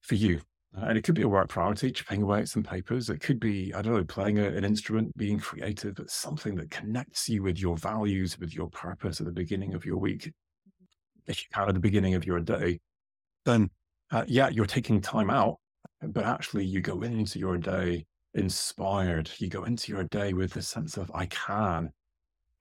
for 0.00 0.16
you. 0.16 0.40
Uh, 0.76 0.86
and 0.86 0.98
it 0.98 1.04
could 1.04 1.14
be 1.14 1.22
a 1.22 1.28
work 1.28 1.48
priority, 1.48 1.92
chipping 1.92 2.22
away 2.22 2.40
at 2.40 2.48
some 2.48 2.62
papers. 2.62 3.08
It 3.08 3.20
could 3.20 3.38
be, 3.38 3.72
I 3.72 3.82
don't 3.82 3.94
know, 3.94 4.04
playing 4.04 4.38
a, 4.38 4.48
an 4.48 4.64
instrument, 4.64 5.16
being 5.16 5.38
creative, 5.38 5.94
but 5.94 6.10
something 6.10 6.56
that 6.56 6.70
connects 6.70 7.28
you 7.28 7.44
with 7.44 7.58
your 7.58 7.76
values, 7.76 8.36
with 8.38 8.52
your 8.52 8.68
purpose 8.68 9.20
at 9.20 9.26
the 9.26 9.32
beginning 9.32 9.74
of 9.74 9.84
your 9.84 9.96
week. 9.96 10.32
If 11.26 11.40
you 11.40 11.46
can 11.52 11.68
at 11.68 11.74
the 11.74 11.80
beginning 11.80 12.14
of 12.14 12.26
your 12.26 12.40
day, 12.40 12.80
then 13.44 13.70
uh, 14.10 14.24
yeah, 14.26 14.48
you're 14.48 14.66
taking 14.66 15.00
time 15.00 15.30
out, 15.30 15.58
but 16.02 16.24
actually 16.24 16.64
you 16.64 16.80
go 16.80 17.02
into 17.02 17.38
your 17.38 17.58
day 17.58 18.06
inspired. 18.36 19.30
You 19.38 19.48
go 19.48 19.64
into 19.64 19.92
your 19.92 20.04
day 20.04 20.32
with 20.32 20.52
the 20.52 20.62
sense 20.62 20.96
of, 20.96 21.10
I 21.14 21.26
can. 21.26 21.90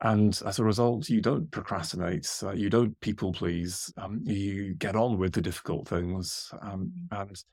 And 0.02 0.40
as 0.46 0.60
a 0.60 0.64
result, 0.64 1.10
you 1.10 1.22
don't 1.22 1.50
procrastinate, 1.52 2.30
uh, 2.44 2.52
you 2.52 2.70
don't 2.70 3.00
people 3.00 3.32
please, 3.32 3.94
um, 3.98 4.20
you 4.24 4.74
get 4.76 4.96
on 4.96 5.18
with 5.18 5.34
the 5.34 5.42
difficult 5.42 5.88
things, 5.88 6.52
um, 6.62 6.92
mm. 7.12 7.22
and 7.22 7.44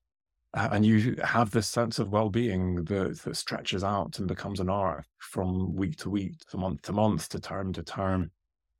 uh, 0.55 0.69
and 0.73 0.85
you 0.85 1.17
have 1.25 1.51
this 1.51 1.67
sense 1.67 1.99
of 1.99 2.11
well-being 2.11 2.85
that, 2.85 3.19
that 3.25 3.37
stretches 3.37 3.83
out 3.83 4.19
and 4.19 4.29
becomes 4.29 4.61
an 4.61 4.69
arc 4.69 5.07
from 5.19 5.75
week 5.75 5.97
to 5.97 6.11
week, 6.11 6.35
to 6.51 6.59
month 6.59 6.83
to 6.83 6.93
month, 6.93 7.29
to 7.31 7.41
term 7.41 7.73
to 7.73 7.83
term, 7.83 8.31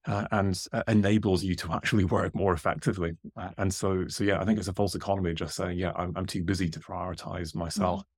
uh, 0.07 0.27
and 0.33 0.67
uh, 0.73 0.83
enables 0.89 1.43
you 1.43 1.55
to 1.55 1.73
actually 1.73 2.05
work 2.05 2.35
more 2.35 2.53
effectively. 2.53 3.13
Uh, 3.37 3.51
and 3.57 3.73
so, 3.73 4.07
so 4.07 4.23
yeah, 4.23 4.39
I 4.39 4.45
think 4.45 4.59
it's 4.59 4.69
a 4.69 4.75
false 4.75 4.95
economy 4.95 5.33
just 5.33 5.55
saying, 5.55 5.79
yeah, 5.79 5.93
I'm, 5.97 6.13
I'm 6.15 6.27
too 6.27 6.43
busy 6.45 6.69
to 6.69 6.81
prioritize 6.81 7.55
myself. 7.55 8.01
Mm-hmm 8.01 8.12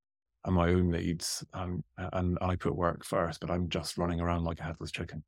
and 0.45 0.55
my 0.55 0.69
own 0.69 0.91
needs, 0.91 1.45
um, 1.53 1.83
and 1.97 2.39
I 2.41 2.57
put 2.57 2.77
work 2.77 3.05
first, 3.05 3.41
but 3.41 3.51
I'm 3.51 3.69
just 3.69 3.97
running 3.97 4.21
around 4.21 4.45
like 4.45 4.61
a 4.61 4.65
headless 4.65 4.91
chicken. 4.91 5.25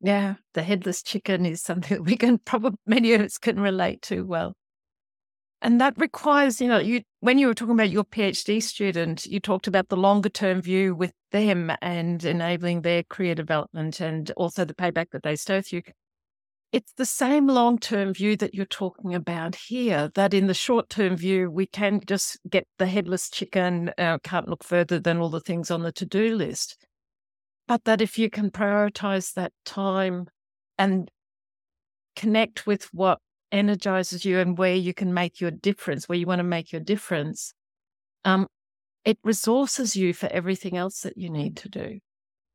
Yeah, 0.00 0.36
the 0.54 0.62
headless 0.62 1.02
chicken 1.02 1.44
is 1.44 1.62
something 1.62 1.98
that 1.98 2.04
we 2.04 2.16
can 2.16 2.38
probably 2.44 2.78
many 2.86 3.12
of 3.12 3.20
us 3.20 3.38
can 3.38 3.60
relate 3.60 4.02
to 4.02 4.24
well. 4.24 4.54
And 5.62 5.78
that 5.80 5.94
requires, 5.98 6.60
you 6.60 6.68
know, 6.68 6.78
you 6.78 7.02
when 7.20 7.38
you 7.38 7.46
were 7.46 7.54
talking 7.54 7.74
about 7.74 7.90
your 7.90 8.04
PhD 8.04 8.62
student, 8.62 9.26
you 9.26 9.40
talked 9.40 9.66
about 9.66 9.88
the 9.88 9.96
longer 9.96 10.30
term 10.30 10.62
view 10.62 10.94
with 10.94 11.12
them 11.32 11.70
and 11.82 12.24
enabling 12.24 12.80
their 12.80 13.02
career 13.02 13.34
development 13.34 14.00
and 14.00 14.30
also 14.36 14.64
the 14.64 14.74
payback 14.74 15.10
that 15.12 15.22
they 15.22 15.36
stole 15.36 15.58
with 15.58 15.72
you. 15.72 15.82
It's 16.72 16.92
the 16.92 17.06
same 17.06 17.48
long 17.48 17.78
term 17.78 18.14
view 18.14 18.36
that 18.36 18.54
you're 18.54 18.64
talking 18.64 19.12
about 19.14 19.56
here, 19.56 20.10
that 20.14 20.32
in 20.32 20.46
the 20.46 20.54
short 20.54 20.88
term 20.88 21.16
view, 21.16 21.50
we 21.50 21.66
can 21.66 22.00
just 22.06 22.38
get 22.48 22.66
the 22.78 22.86
headless 22.86 23.28
chicken, 23.28 23.92
uh, 23.98 24.18
can't 24.22 24.48
look 24.48 24.62
further 24.62 25.00
than 25.00 25.18
all 25.18 25.30
the 25.30 25.40
things 25.40 25.70
on 25.70 25.82
the 25.82 25.90
to 25.92 26.06
do 26.06 26.36
list. 26.36 26.76
But 27.66 27.84
that 27.84 28.00
if 28.00 28.18
you 28.18 28.30
can 28.30 28.50
prioritize 28.50 29.34
that 29.34 29.52
time 29.64 30.26
and 30.78 31.10
connect 32.14 32.66
with 32.66 32.84
what 32.92 33.18
energizes 33.50 34.24
you 34.24 34.38
and 34.38 34.56
where 34.56 34.74
you 34.74 34.94
can 34.94 35.12
make 35.12 35.40
your 35.40 35.50
difference, 35.50 36.08
where 36.08 36.18
you 36.18 36.26
want 36.26 36.38
to 36.38 36.44
make 36.44 36.70
your 36.70 36.80
difference, 36.80 37.52
um, 38.24 38.46
it 39.04 39.18
resources 39.24 39.96
you 39.96 40.14
for 40.14 40.28
everything 40.28 40.76
else 40.76 41.00
that 41.00 41.18
you 41.18 41.30
need 41.30 41.56
to 41.58 41.68
do. 41.68 41.98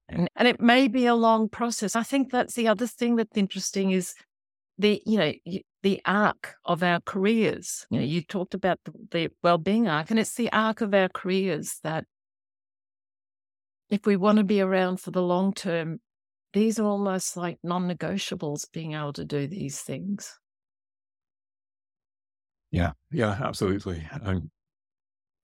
And, 0.08 0.30
and 0.36 0.48
it 0.48 0.62
may 0.62 0.88
be 0.88 1.06
a 1.06 1.16
long 1.16 1.50
process. 1.50 1.96
I 1.96 2.04
think 2.04 2.32
that's 2.32 2.54
the 2.54 2.68
other 2.68 2.88
thing 2.88 3.16
that's 3.16 3.38
interesting 3.38 3.92
is 3.92 4.14
the 4.78 5.02
you 5.06 5.18
know 5.18 5.34
the 5.84 6.02
arc 6.06 6.56
of 6.66 6.84
our 6.84 7.00
careers. 7.02 7.86
You 7.90 8.00
know, 8.00 8.06
you 8.06 8.22
talked 8.22 8.54
about 8.54 8.80
the, 8.86 8.94
the 9.12 9.30
well-being 9.44 9.88
arc, 9.88 10.12
and 10.12 10.20
it's 10.20 10.36
the 10.36 10.52
arc 10.52 10.82
of 10.82 10.94
our 10.94 11.10
careers 11.10 11.80
that 11.84 12.06
if 13.90 14.06
we 14.06 14.16
want 14.16 14.38
to 14.38 14.44
be 14.44 14.62
around 14.62 15.00
for 15.00 15.12
the 15.12 15.22
long 15.22 15.54
term, 15.54 16.00
these 16.54 16.80
are 16.80 16.86
almost 16.86 17.38
like 17.38 17.58
non-negotiables. 17.64 18.72
Being 18.72 18.94
able 18.94 19.14
to 19.14 19.26
do 19.26 19.48
these 19.48 19.82
things. 19.82 20.38
Yeah, 22.72 22.92
yeah, 23.12 23.38
absolutely. 23.42 24.06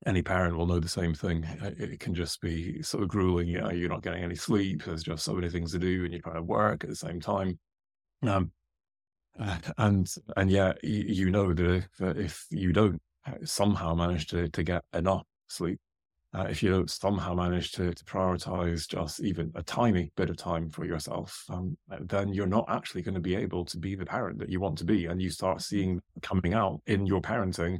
Any 0.05 0.21
parent 0.21 0.57
will 0.57 0.65
know 0.65 0.79
the 0.79 0.89
same 0.89 1.13
thing. 1.13 1.43
Uh, 1.61 1.71
it 1.77 1.99
can 1.99 2.13
just 2.13 2.41
be 2.41 2.81
sort 2.81 3.03
of 3.03 3.09
grueling. 3.09 3.47
You 3.47 3.61
know, 3.61 3.71
you're 3.71 3.89
not 3.89 4.03
getting 4.03 4.23
any 4.23 4.35
sleep. 4.35 4.83
There's 4.83 5.03
just 5.03 5.23
so 5.23 5.33
many 5.33 5.49
things 5.49 5.71
to 5.73 5.79
do, 5.79 6.03
and 6.03 6.13
you're 6.13 6.21
trying 6.21 6.35
to 6.35 6.41
work 6.41 6.83
at 6.83 6.89
the 6.89 6.95
same 6.95 7.19
time. 7.19 7.59
Um, 8.23 8.51
uh, 9.39 9.57
and 9.77 10.13
and 10.35 10.49
yeah, 10.49 10.73
you, 10.83 11.03
you 11.07 11.31
know 11.31 11.53
that, 11.53 11.85
if 11.99 12.45
you 12.49 12.73
don't 12.73 13.01
uh, 13.25 13.33
somehow 13.43 13.93
manage 13.93 14.27
to 14.27 14.49
to 14.49 14.63
get 14.63 14.83
enough 14.93 15.23
sleep, 15.47 15.79
uh, 16.33 16.47
if 16.49 16.63
you 16.63 16.71
don't 16.71 16.89
somehow 16.89 17.33
manage 17.33 17.71
to, 17.73 17.93
to 17.93 18.05
prioritize 18.05 18.87
just 18.87 19.19
even 19.21 19.51
a 19.55 19.63
tiny 19.63 20.11
bit 20.15 20.29
of 20.29 20.37
time 20.37 20.69
for 20.69 20.85
yourself, 20.85 21.43
um, 21.49 21.77
then 22.01 22.33
you're 22.33 22.47
not 22.47 22.65
actually 22.69 23.01
going 23.01 23.15
to 23.15 23.21
be 23.21 23.35
able 23.35 23.65
to 23.65 23.77
be 23.77 23.95
the 23.95 24.05
parent 24.05 24.39
that 24.39 24.49
you 24.49 24.59
want 24.59 24.77
to 24.77 24.85
be. 24.85 25.05
And 25.05 25.21
you 25.21 25.29
start 25.29 25.61
seeing 25.61 26.01
coming 26.21 26.53
out 26.53 26.81
in 26.87 27.05
your 27.05 27.21
parenting 27.21 27.79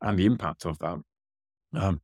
and 0.00 0.18
the 0.18 0.26
impact 0.26 0.66
of 0.66 0.78
that. 0.80 0.98
Um, 1.76 2.00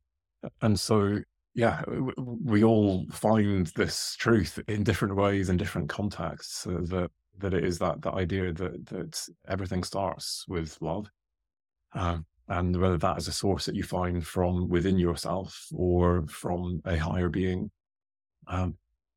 and 0.61 0.79
so, 0.79 1.19
yeah, 1.53 1.81
we 2.17 2.63
all 2.63 3.05
find 3.11 3.67
this 3.67 4.15
truth 4.17 4.59
in 4.67 4.83
different 4.83 5.15
ways 5.15 5.49
in 5.49 5.57
different 5.57 5.89
contexts. 5.89 6.65
Uh, 6.65 6.79
that 6.83 7.11
that 7.37 7.53
it 7.53 7.63
is 7.63 7.79
that 7.79 8.01
the 8.01 8.11
idea 8.11 8.53
that 8.53 8.85
that 8.87 9.27
everything 9.47 9.83
starts 9.83 10.45
with 10.47 10.77
love, 10.81 11.09
um, 11.93 12.25
and 12.47 12.79
whether 12.79 12.97
that 12.97 13.17
is 13.17 13.27
a 13.27 13.33
source 13.33 13.65
that 13.65 13.75
you 13.75 13.83
find 13.83 14.25
from 14.25 14.69
within 14.69 14.97
yourself 14.97 15.67
or 15.73 16.25
from 16.27 16.81
a 16.85 16.97
higher 16.97 17.29
being, 17.29 17.69
um, 18.47 18.75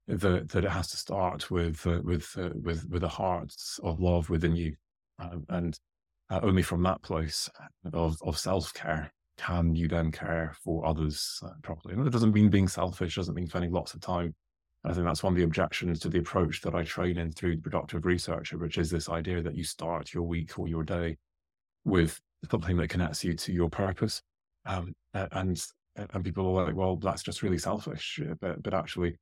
that 0.09 0.49
that 0.51 0.65
it 0.65 0.71
has 0.71 0.89
to 0.89 0.97
start 0.97 1.51
with 1.51 1.87
uh, 1.87 2.01
with 2.03 2.29
uh, 2.37 2.51
with 2.63 2.89
with 2.91 3.05
a 3.05 3.09
heart 3.09 3.55
of 3.83 4.01
love 4.01 4.29
within 4.29 4.57
you, 4.57 4.75
um, 5.19 5.45
and 5.49 5.79
uh, 6.31 6.41
only 6.43 6.63
from 6.63 6.83
that 6.83 7.03
place 7.03 7.49
of 7.93 8.17
of 8.23 8.39
self 8.39 8.75
care 8.75 9.13
can 9.37 9.75
you 9.75 9.89
then 9.89 10.13
care 10.13 10.55
for 10.63 10.87
others 10.87 11.41
uh, 11.45 11.51
properly? 11.63 11.95
And 11.95 12.07
it 12.07 12.11
doesn't 12.11 12.33
mean 12.33 12.51
being 12.51 12.69
selfish, 12.69 13.17
doesn't 13.17 13.35
mean 13.35 13.49
spending 13.49 13.73
lots 13.73 13.95
of 13.95 14.01
time. 14.01 14.35
I 14.85 14.93
think 14.93 15.07
that's 15.07 15.23
one 15.23 15.33
of 15.33 15.39
the 15.39 15.45
objections 15.45 15.99
to 16.01 16.09
the 16.09 16.19
approach 16.19 16.61
that 16.61 16.75
I 16.75 16.85
train 16.85 17.17
in 17.17 17.33
through 17.33 17.57
the 17.57 17.63
productive 17.63 18.05
researcher, 18.05 18.59
which 18.59 18.77
is 18.77 18.91
this 18.91 19.09
idea 19.09 19.43
that 19.43 19.57
you 19.57 19.65
start 19.65 20.13
your 20.13 20.25
week 20.25 20.59
or 20.59 20.69
your 20.69 20.83
day 20.83 21.17
with 21.85 22.21
something 22.51 22.77
that 22.77 22.91
connects 22.91 23.25
you 23.25 23.35
to 23.35 23.53
your 23.53 23.71
purpose. 23.71 24.21
Um, 24.67 24.95
and 25.15 25.65
and 25.97 26.25
people 26.25 26.47
are 26.47 26.67
like, 26.67 26.75
well, 26.75 26.97
that's 26.97 27.23
just 27.23 27.43
really 27.43 27.59
selfish. 27.59 28.21
But 28.41 28.63
but 28.63 28.75
actually, 28.75 29.17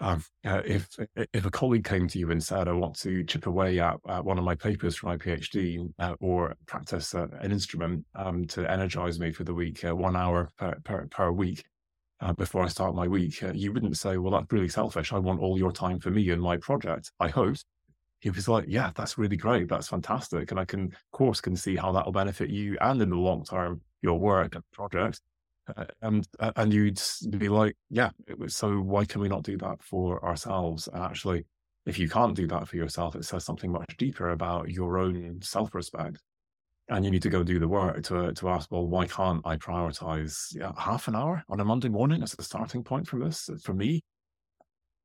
uh, 0.00 0.18
if 0.44 0.88
if 1.32 1.44
a 1.44 1.50
colleague 1.50 1.84
came 1.84 2.06
to 2.08 2.18
you 2.18 2.30
and 2.30 2.42
said, 2.42 2.68
"I 2.68 2.72
want 2.72 2.96
to 3.00 3.24
chip 3.24 3.46
away 3.46 3.80
at, 3.80 3.96
at 4.08 4.24
one 4.24 4.38
of 4.38 4.44
my 4.44 4.54
papers 4.54 4.96
for 4.96 5.06
my 5.06 5.16
PhD, 5.16 5.92
uh, 5.98 6.14
or 6.20 6.54
practice 6.66 7.14
uh, 7.14 7.26
an 7.40 7.50
instrument 7.50 8.04
um, 8.14 8.46
to 8.48 8.70
energize 8.70 9.18
me 9.18 9.32
for 9.32 9.44
the 9.44 9.54
week, 9.54 9.84
uh, 9.84 9.94
one 9.94 10.16
hour 10.16 10.50
per 10.56 10.76
per, 10.84 11.06
per 11.08 11.32
week 11.32 11.64
uh, 12.20 12.32
before 12.32 12.64
I 12.64 12.68
start 12.68 12.94
my 12.94 13.08
week," 13.08 13.42
uh, 13.42 13.52
you 13.52 13.72
wouldn't 13.72 13.96
say, 13.96 14.16
"Well, 14.18 14.32
that's 14.32 14.52
really 14.52 14.68
selfish. 14.68 15.12
I 15.12 15.18
want 15.18 15.40
all 15.40 15.58
your 15.58 15.72
time 15.72 15.98
for 15.98 16.10
me 16.10 16.30
and 16.30 16.40
my 16.42 16.56
project." 16.58 17.10
I 17.18 17.28
hope 17.28 17.56
he 18.20 18.30
was 18.30 18.48
like, 18.48 18.66
"Yeah, 18.68 18.92
that's 18.94 19.18
really 19.18 19.36
great. 19.36 19.68
That's 19.68 19.88
fantastic, 19.88 20.50
and 20.50 20.60
I 20.60 20.64
can, 20.64 20.84
of 20.86 21.10
course, 21.12 21.40
can 21.40 21.56
see 21.56 21.76
how 21.76 21.92
that 21.92 22.04
will 22.04 22.12
benefit 22.12 22.50
you 22.50 22.76
and 22.80 23.02
in 23.02 23.10
the 23.10 23.16
long 23.16 23.44
term 23.44 23.80
your 24.02 24.18
work 24.18 24.54
and 24.54 24.64
project." 24.72 25.20
Uh, 25.76 25.84
and 26.02 26.28
uh, 26.40 26.52
and 26.56 26.72
you'd 26.72 27.00
be 27.30 27.48
like, 27.48 27.76
yeah, 27.90 28.10
was, 28.36 28.56
so 28.56 28.78
why 28.80 29.04
can 29.04 29.20
we 29.20 29.28
not 29.28 29.42
do 29.42 29.56
that 29.58 29.82
for 29.82 30.24
ourselves? 30.24 30.88
Actually, 30.94 31.44
if 31.86 31.98
you 31.98 32.08
can't 32.08 32.34
do 32.34 32.46
that 32.46 32.68
for 32.68 32.76
yourself, 32.76 33.14
it 33.16 33.24
says 33.24 33.44
something 33.44 33.72
much 33.72 33.96
deeper 33.98 34.30
about 34.30 34.70
your 34.70 34.98
own 34.98 35.40
self 35.42 35.74
respect. 35.74 36.22
And 36.90 37.04
you 37.04 37.10
need 37.10 37.22
to 37.22 37.28
go 37.28 37.42
do 37.42 37.58
the 37.58 37.68
work 37.68 38.02
to 38.04 38.32
to 38.32 38.48
ask, 38.48 38.70
well, 38.70 38.86
why 38.86 39.06
can't 39.06 39.42
I 39.44 39.56
prioritize 39.56 40.54
yeah, 40.54 40.72
half 40.78 41.06
an 41.08 41.16
hour 41.16 41.44
on 41.48 41.60
a 41.60 41.64
Monday 41.64 41.88
morning 41.88 42.22
as 42.22 42.34
a 42.38 42.42
starting 42.42 42.82
point 42.82 43.06
for 43.06 43.18
this? 43.18 43.50
For 43.62 43.74
me, 43.74 44.02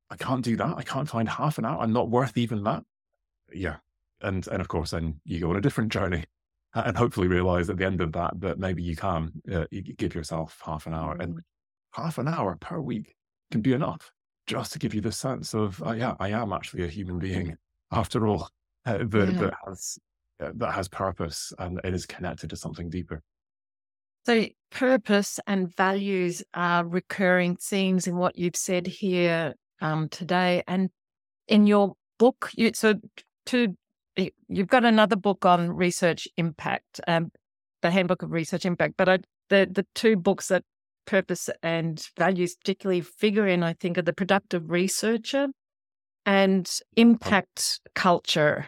I 0.09 0.16
can't 0.16 0.45
do 0.45 0.55
that. 0.57 0.78
I 0.78 0.84
can't 0.84 1.09
find 1.09 1.28
half 1.28 1.57
an 1.57 1.66
hour. 1.66 1.82
I'm 1.82 1.91
not 1.91 2.09
worth 2.09 2.38
even 2.38 2.64
that. 2.64 2.84
Yeah, 3.51 3.78
and 4.22 4.47
and 4.47 4.61
of 4.61 4.70
course, 4.70 4.91
then 4.91 5.20
you 5.26 5.41
go 5.41 5.49
on 5.49 5.57
a 5.57 5.61
different 5.61 5.91
journey 5.91 6.24
and 6.76 6.97
hopefully 6.97 7.28
realize 7.28 7.69
at 7.69 7.78
the 7.78 7.86
end 7.86 8.01
of 8.01 8.11
that 8.13 8.39
that 8.39 8.59
maybe 8.59 8.82
you 8.82 8.95
can 8.95 9.32
uh, 9.51 9.65
give 9.97 10.15
yourself 10.15 10.59
half 10.65 10.88
an 10.88 10.93
hour 10.93 11.15
and 11.19 11.36
mm-hmm. 11.36 12.01
half 12.01 12.17
an 12.17 12.28
hour 12.28 12.57
per 12.59 12.80
week 12.80 13.15
can 13.51 13.61
be 13.61 13.74
enough 13.74 14.11
just 14.47 14.74
to 14.74 14.80
give 14.80 14.93
you 14.93 15.01
the 15.01 15.11
sense 15.11 15.53
of 15.53 15.82
uh, 15.84 15.91
yeah 15.91 16.15
i 16.19 16.30
am 16.30 16.51
actually 16.51 16.84
a 16.84 16.88
human 16.88 17.19
being 17.19 17.55
after 17.91 18.28
all 18.28 18.49
uh, 18.86 18.97
that, 18.97 19.30
yeah. 19.34 19.39
that 19.39 19.53
has 19.65 19.97
uh, 20.39 20.51
that 20.55 20.74
has 20.74 20.88
purpose 20.88 21.53
and 21.59 21.80
it 21.84 21.93
is 21.93 22.05
connected 22.05 22.49
to 22.49 22.55
something 22.55 22.89
deeper 22.89 23.21
so 24.26 24.45
purpose 24.71 25.39
and 25.47 25.76
values 25.76 26.43
are 26.53 26.86
recurring 26.86 27.55
themes 27.57 28.07
in 28.07 28.15
what 28.15 28.38
you've 28.38 28.55
said 28.55 28.88
here 28.88 29.53
um, 29.82 30.09
today 30.09 30.63
and 30.67 30.89
in 31.47 31.67
your 31.67 31.93
book 32.17 32.49
you 32.55 32.71
so 32.74 32.95
to 33.45 33.76
you've 34.47 34.68
got 34.68 34.86
another 34.86 35.16
book 35.16 35.45
on 35.45 35.72
research 35.72 36.28
impact, 36.38 37.01
um, 37.07 37.32
the 37.82 37.91
Handbook 37.91 38.22
of 38.22 38.32
Research 38.32 38.66
Impact, 38.66 38.95
but 38.97 39.09
I, 39.09 39.20
the 39.49 39.68
the 39.70 39.86
two 39.93 40.16
books 40.16 40.47
that 40.47 40.64
purpose 41.05 41.49
and 41.61 42.07
values 42.18 42.55
particularly 42.55 43.01
figure 43.01 43.47
in, 43.47 43.64
I 43.64 43.74
think, 43.74 43.97
are 43.97 44.03
the 44.03 44.14
Productive 44.14 44.70
Researcher 44.70 45.47
and 46.26 46.70
Impact 46.95 47.82
Culture. 47.93 48.68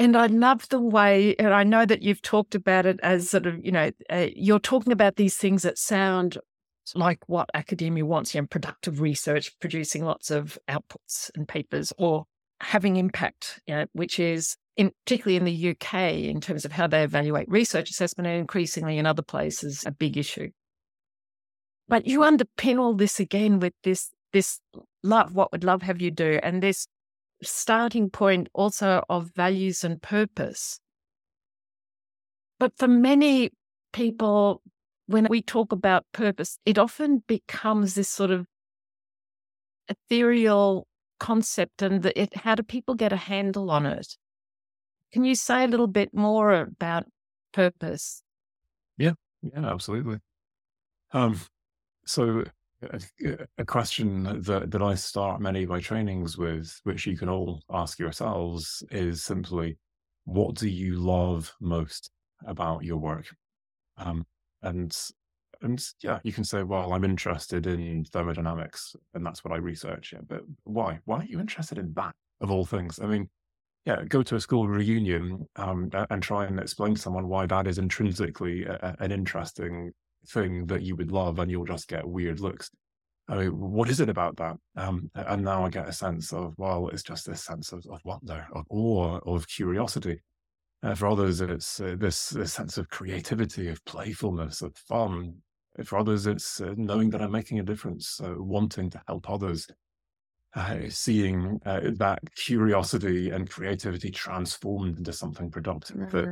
And 0.00 0.16
I 0.16 0.26
love 0.26 0.68
the 0.68 0.80
way, 0.80 1.34
and 1.36 1.52
I 1.52 1.64
know 1.64 1.84
that 1.84 2.02
you've 2.02 2.22
talked 2.22 2.54
about 2.54 2.86
it 2.86 3.00
as 3.02 3.30
sort 3.30 3.46
of, 3.46 3.64
you 3.64 3.72
know, 3.72 3.90
uh, 4.10 4.26
you're 4.34 4.60
talking 4.60 4.92
about 4.92 5.16
these 5.16 5.36
things 5.36 5.62
that 5.62 5.76
sound 5.76 6.38
like 6.94 7.18
what 7.28 7.50
academia 7.52 8.06
wants, 8.06 8.34
you 8.34 8.40
know, 8.40 8.46
productive 8.46 9.00
research, 9.00 9.58
producing 9.58 10.04
lots 10.04 10.30
of 10.30 10.56
outputs 10.68 11.30
and 11.34 11.48
papers, 11.48 11.92
or 11.98 12.26
having 12.60 12.96
impact, 12.96 13.60
you 13.66 13.74
know, 13.74 13.86
which 13.92 14.18
is 14.18 14.56
in, 14.76 14.92
particularly 15.04 15.36
in 15.36 15.44
the 15.44 15.70
UK 15.70 16.12
in 16.12 16.40
terms 16.40 16.64
of 16.64 16.72
how 16.72 16.86
they 16.86 17.02
evaluate 17.02 17.48
research 17.48 17.90
assessment 17.90 18.26
and 18.26 18.38
increasingly 18.38 18.98
in 18.98 19.06
other 19.06 19.22
places 19.22 19.84
a 19.86 19.90
big 19.90 20.16
issue. 20.16 20.50
But 21.88 22.06
you 22.06 22.20
underpin 22.20 22.78
all 22.78 22.94
this 22.94 23.18
again 23.18 23.60
with 23.60 23.72
this 23.82 24.10
this 24.32 24.60
love. 25.02 25.34
What 25.34 25.52
would 25.52 25.64
love 25.64 25.82
have 25.82 26.00
you 26.00 26.10
do? 26.10 26.38
And 26.42 26.62
this 26.62 26.86
starting 27.42 28.10
point 28.10 28.48
also 28.52 29.02
of 29.08 29.30
values 29.34 29.84
and 29.84 30.00
purpose. 30.02 30.80
But 32.58 32.72
for 32.76 32.88
many 32.88 33.50
people, 33.92 34.62
when 35.06 35.26
we 35.30 35.40
talk 35.40 35.72
about 35.72 36.04
purpose, 36.12 36.58
it 36.66 36.78
often 36.78 37.22
becomes 37.26 37.94
this 37.94 38.08
sort 38.08 38.30
of 38.30 38.46
ethereal 39.88 40.86
concept 41.18 41.82
and 41.82 42.02
the, 42.02 42.20
it, 42.20 42.36
how 42.36 42.54
do 42.54 42.62
people 42.62 42.94
get 42.94 43.12
a 43.12 43.16
handle 43.16 43.70
on 43.70 43.86
it? 43.86 44.16
Can 45.12 45.24
you 45.24 45.34
say 45.34 45.64
a 45.64 45.68
little 45.68 45.86
bit 45.86 46.14
more 46.14 46.52
about 46.52 47.06
purpose? 47.52 48.22
Yeah, 48.96 49.12
yeah, 49.42 49.66
absolutely. 49.66 50.18
Um, 51.12 51.40
so 52.04 52.44
a, 52.82 53.00
a, 53.58 53.64
question 53.64 54.42
that, 54.42 54.70
that 54.70 54.82
I 54.82 54.94
start 54.94 55.40
many 55.40 55.62
of 55.62 55.70
my 55.70 55.80
trainings 55.80 56.36
with, 56.36 56.78
which 56.84 57.06
you 57.06 57.16
can 57.16 57.28
all 57.28 57.62
ask 57.70 57.98
yourselves, 57.98 58.82
is 58.90 59.24
simply, 59.24 59.78
what 60.24 60.54
do 60.54 60.68
you 60.68 60.96
love 60.96 61.52
most 61.60 62.10
about 62.46 62.84
your 62.84 62.98
work? 62.98 63.26
Um, 63.96 64.26
and 64.62 64.96
and 65.62 65.84
yeah, 66.02 66.18
you 66.22 66.32
can 66.32 66.44
say, 66.44 66.62
well, 66.62 66.92
I'm 66.92 67.04
interested 67.04 67.66
in 67.66 68.04
thermodynamics 68.04 68.94
and 69.14 69.24
that's 69.24 69.44
what 69.44 69.52
I 69.52 69.56
research. 69.56 70.12
Yeah, 70.12 70.20
but 70.26 70.42
why? 70.64 71.00
Why 71.04 71.18
are 71.18 71.24
you 71.24 71.40
interested 71.40 71.78
in 71.78 71.92
that 71.94 72.14
of 72.40 72.50
all 72.50 72.64
things? 72.64 73.00
I 73.02 73.06
mean, 73.06 73.28
yeah, 73.84 74.04
go 74.04 74.22
to 74.22 74.36
a 74.36 74.40
school 74.40 74.68
reunion 74.68 75.48
um, 75.56 75.90
and 76.10 76.22
try 76.22 76.44
and 76.44 76.60
explain 76.60 76.94
to 76.94 77.00
someone 77.00 77.28
why 77.28 77.46
that 77.46 77.66
is 77.66 77.78
intrinsically 77.78 78.64
a, 78.64 78.94
an 79.00 79.10
interesting 79.12 79.92
thing 80.28 80.66
that 80.66 80.82
you 80.82 80.94
would 80.96 81.10
love, 81.10 81.38
and 81.38 81.50
you'll 81.50 81.64
just 81.64 81.88
get 81.88 82.06
weird 82.06 82.40
looks. 82.40 82.70
I 83.28 83.36
mean, 83.36 83.58
what 83.58 83.88
is 83.88 84.00
it 84.00 84.08
about 84.08 84.36
that? 84.36 84.56
Um, 84.76 85.10
and 85.14 85.44
now 85.44 85.64
I 85.64 85.70
get 85.70 85.88
a 85.88 85.92
sense 85.92 86.32
of, 86.32 86.54
well, 86.56 86.88
it's 86.88 87.02
just 87.02 87.26
this 87.26 87.42
sense 87.42 87.72
of, 87.72 87.84
of 87.90 88.00
wonder, 88.04 88.46
of 88.52 88.64
awe, 88.70 89.18
of 89.26 89.48
curiosity. 89.48 90.22
Uh, 90.82 90.94
for 90.94 91.08
others, 91.08 91.40
it's 91.40 91.80
uh, 91.80 91.96
this, 91.98 92.30
this 92.30 92.52
sense 92.52 92.78
of 92.78 92.88
creativity, 92.88 93.68
of 93.68 93.84
playfulness, 93.84 94.62
of 94.62 94.76
fun, 94.76 95.34
for 95.84 95.98
others, 95.98 96.26
it's 96.26 96.60
uh, 96.60 96.74
knowing 96.76 97.10
that 97.10 97.22
I'm 97.22 97.30
making 97.32 97.58
a 97.60 97.62
difference, 97.64 98.20
uh, 98.20 98.34
wanting 98.38 98.90
to 98.90 99.02
help 99.06 99.28
others. 99.30 99.68
uh, 100.54 100.88
seeing 100.88 101.60
uh, 101.66 101.80
that 101.98 102.20
curiosity 102.36 103.30
and 103.30 103.50
creativity 103.50 104.10
transformed 104.10 104.98
into 104.98 105.12
something 105.12 105.50
productive 105.50 105.98
that 106.08 106.30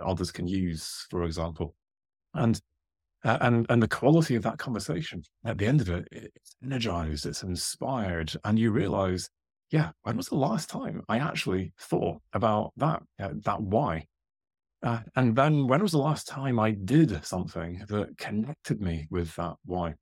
others 0.00 0.32
can 0.32 0.46
use, 0.48 1.06
for 1.10 1.24
example. 1.24 1.74
And 2.34 2.60
uh, 3.24 3.38
and 3.42 3.66
and 3.70 3.82
the 3.82 3.88
quality 3.88 4.36
of 4.36 4.42
that 4.44 4.58
conversation 4.58 5.22
at 5.44 5.58
the 5.58 5.66
end 5.66 5.80
of 5.82 5.90
it, 5.90 6.08
it's 6.12 6.56
energized, 6.64 7.26
it's 7.26 7.42
inspired, 7.42 8.32
and 8.44 8.58
you 8.58 8.72
realize, 8.72 9.30
yeah, 9.70 9.92
when 10.02 10.16
was 10.16 10.28
the 10.28 10.36
last 10.36 10.70
time 10.70 11.02
I 11.08 11.18
actually 11.18 11.72
thought 11.78 12.22
about 12.34 12.72
that 12.78 13.02
uh, 13.20 13.30
that 13.44 13.62
why? 13.62 14.06
Uh, 14.82 15.00
and 15.16 15.36
then 15.36 15.66
when 15.66 15.82
was 15.82 15.92
the 15.92 15.98
last 15.98 16.26
time 16.26 16.58
I 16.58 16.70
did 16.70 17.24
something 17.24 17.82
that 17.88 18.16
connected 18.16 18.80
me 18.80 19.06
with 19.10 19.34
that 19.36 19.56
why? 19.64 19.94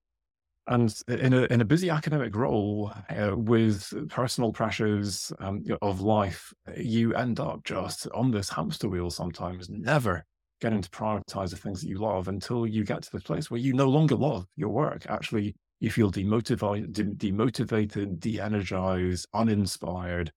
And 0.68 0.94
in 1.08 1.32
a 1.32 1.44
in 1.44 1.62
a 1.62 1.64
busy 1.64 1.88
academic 1.88 2.36
role 2.36 2.92
uh, 3.08 3.34
with 3.34 3.90
personal 4.10 4.52
pressures 4.52 5.32
um, 5.40 5.64
of 5.80 6.02
life, 6.02 6.52
you 6.76 7.14
end 7.14 7.40
up 7.40 7.64
just 7.64 8.06
on 8.14 8.30
this 8.30 8.50
hamster 8.50 8.88
wheel 8.88 9.10
sometimes, 9.10 9.70
never 9.70 10.24
getting 10.60 10.82
to 10.82 10.90
prioritize 10.90 11.50
the 11.50 11.56
things 11.56 11.80
that 11.80 11.88
you 11.88 11.98
love 11.98 12.28
until 12.28 12.66
you 12.66 12.84
get 12.84 13.02
to 13.02 13.12
the 13.12 13.20
place 13.20 13.50
where 13.50 13.60
you 13.60 13.72
no 13.72 13.88
longer 13.88 14.14
love 14.16 14.46
your 14.56 14.70
work. 14.70 15.06
Actually, 15.08 15.54
you 15.80 15.90
feel 15.90 16.10
demotivated, 16.10 16.92
de- 16.92 17.32
demotivated, 17.32 18.18
de-energized, 18.18 19.26
uninspired. 19.32 20.30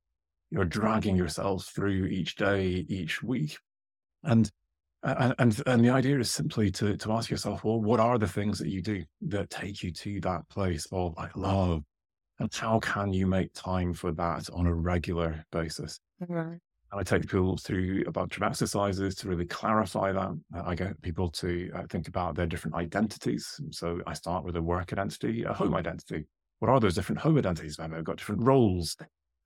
You're 0.49 0.65
dragging 0.65 1.15
yourself 1.15 1.65
through 1.75 2.05
each 2.05 2.35
day, 2.35 2.85
each 2.87 3.23
week, 3.23 3.57
and 4.23 4.51
and, 5.03 5.33
and 5.39 5.63
and 5.65 5.83
the 5.83 5.89
idea 5.89 6.19
is 6.19 6.29
simply 6.29 6.69
to 6.71 6.95
to 6.97 7.11
ask 7.11 7.29
yourself, 7.29 7.63
well, 7.63 7.81
what 7.81 7.99
are 7.99 8.17
the 8.17 8.27
things 8.27 8.59
that 8.59 8.69
you 8.69 8.81
do 8.81 9.03
that 9.21 9.49
take 9.49 9.81
you 9.81 9.91
to 9.91 10.21
that 10.21 10.47
place 10.49 10.87
of 10.91 11.15
like 11.17 11.35
love, 11.35 11.83
and 12.39 12.53
how 12.53 12.79
can 12.79 13.11
you 13.11 13.25
make 13.25 13.53
time 13.53 13.93
for 13.93 14.11
that 14.11 14.49
on 14.53 14.67
a 14.67 14.73
regular 14.73 15.43
basis? 15.51 15.99
Right. 16.19 16.59
And 16.91 16.99
I 16.99 17.03
take 17.03 17.21
people 17.21 17.57
through 17.57 18.03
a 18.05 18.11
bunch 18.11 18.35
of 18.35 18.43
exercises 18.43 19.15
to 19.15 19.29
really 19.29 19.45
clarify 19.45 20.11
that. 20.11 20.37
I 20.65 20.75
get 20.75 21.01
people 21.01 21.29
to 21.31 21.71
uh, 21.73 21.83
think 21.89 22.09
about 22.09 22.35
their 22.35 22.45
different 22.45 22.75
identities. 22.75 23.59
So 23.71 24.01
I 24.05 24.13
start 24.13 24.43
with 24.43 24.57
a 24.57 24.61
work 24.61 24.91
identity, 24.91 25.43
a 25.43 25.53
home 25.53 25.73
identity. 25.73 26.25
What 26.59 26.69
are 26.69 26.79
those 26.79 26.95
different 26.95 27.21
home 27.21 27.37
identities? 27.37 27.79
I've 27.79 28.03
got 28.03 28.17
different 28.17 28.43
roles. 28.43 28.97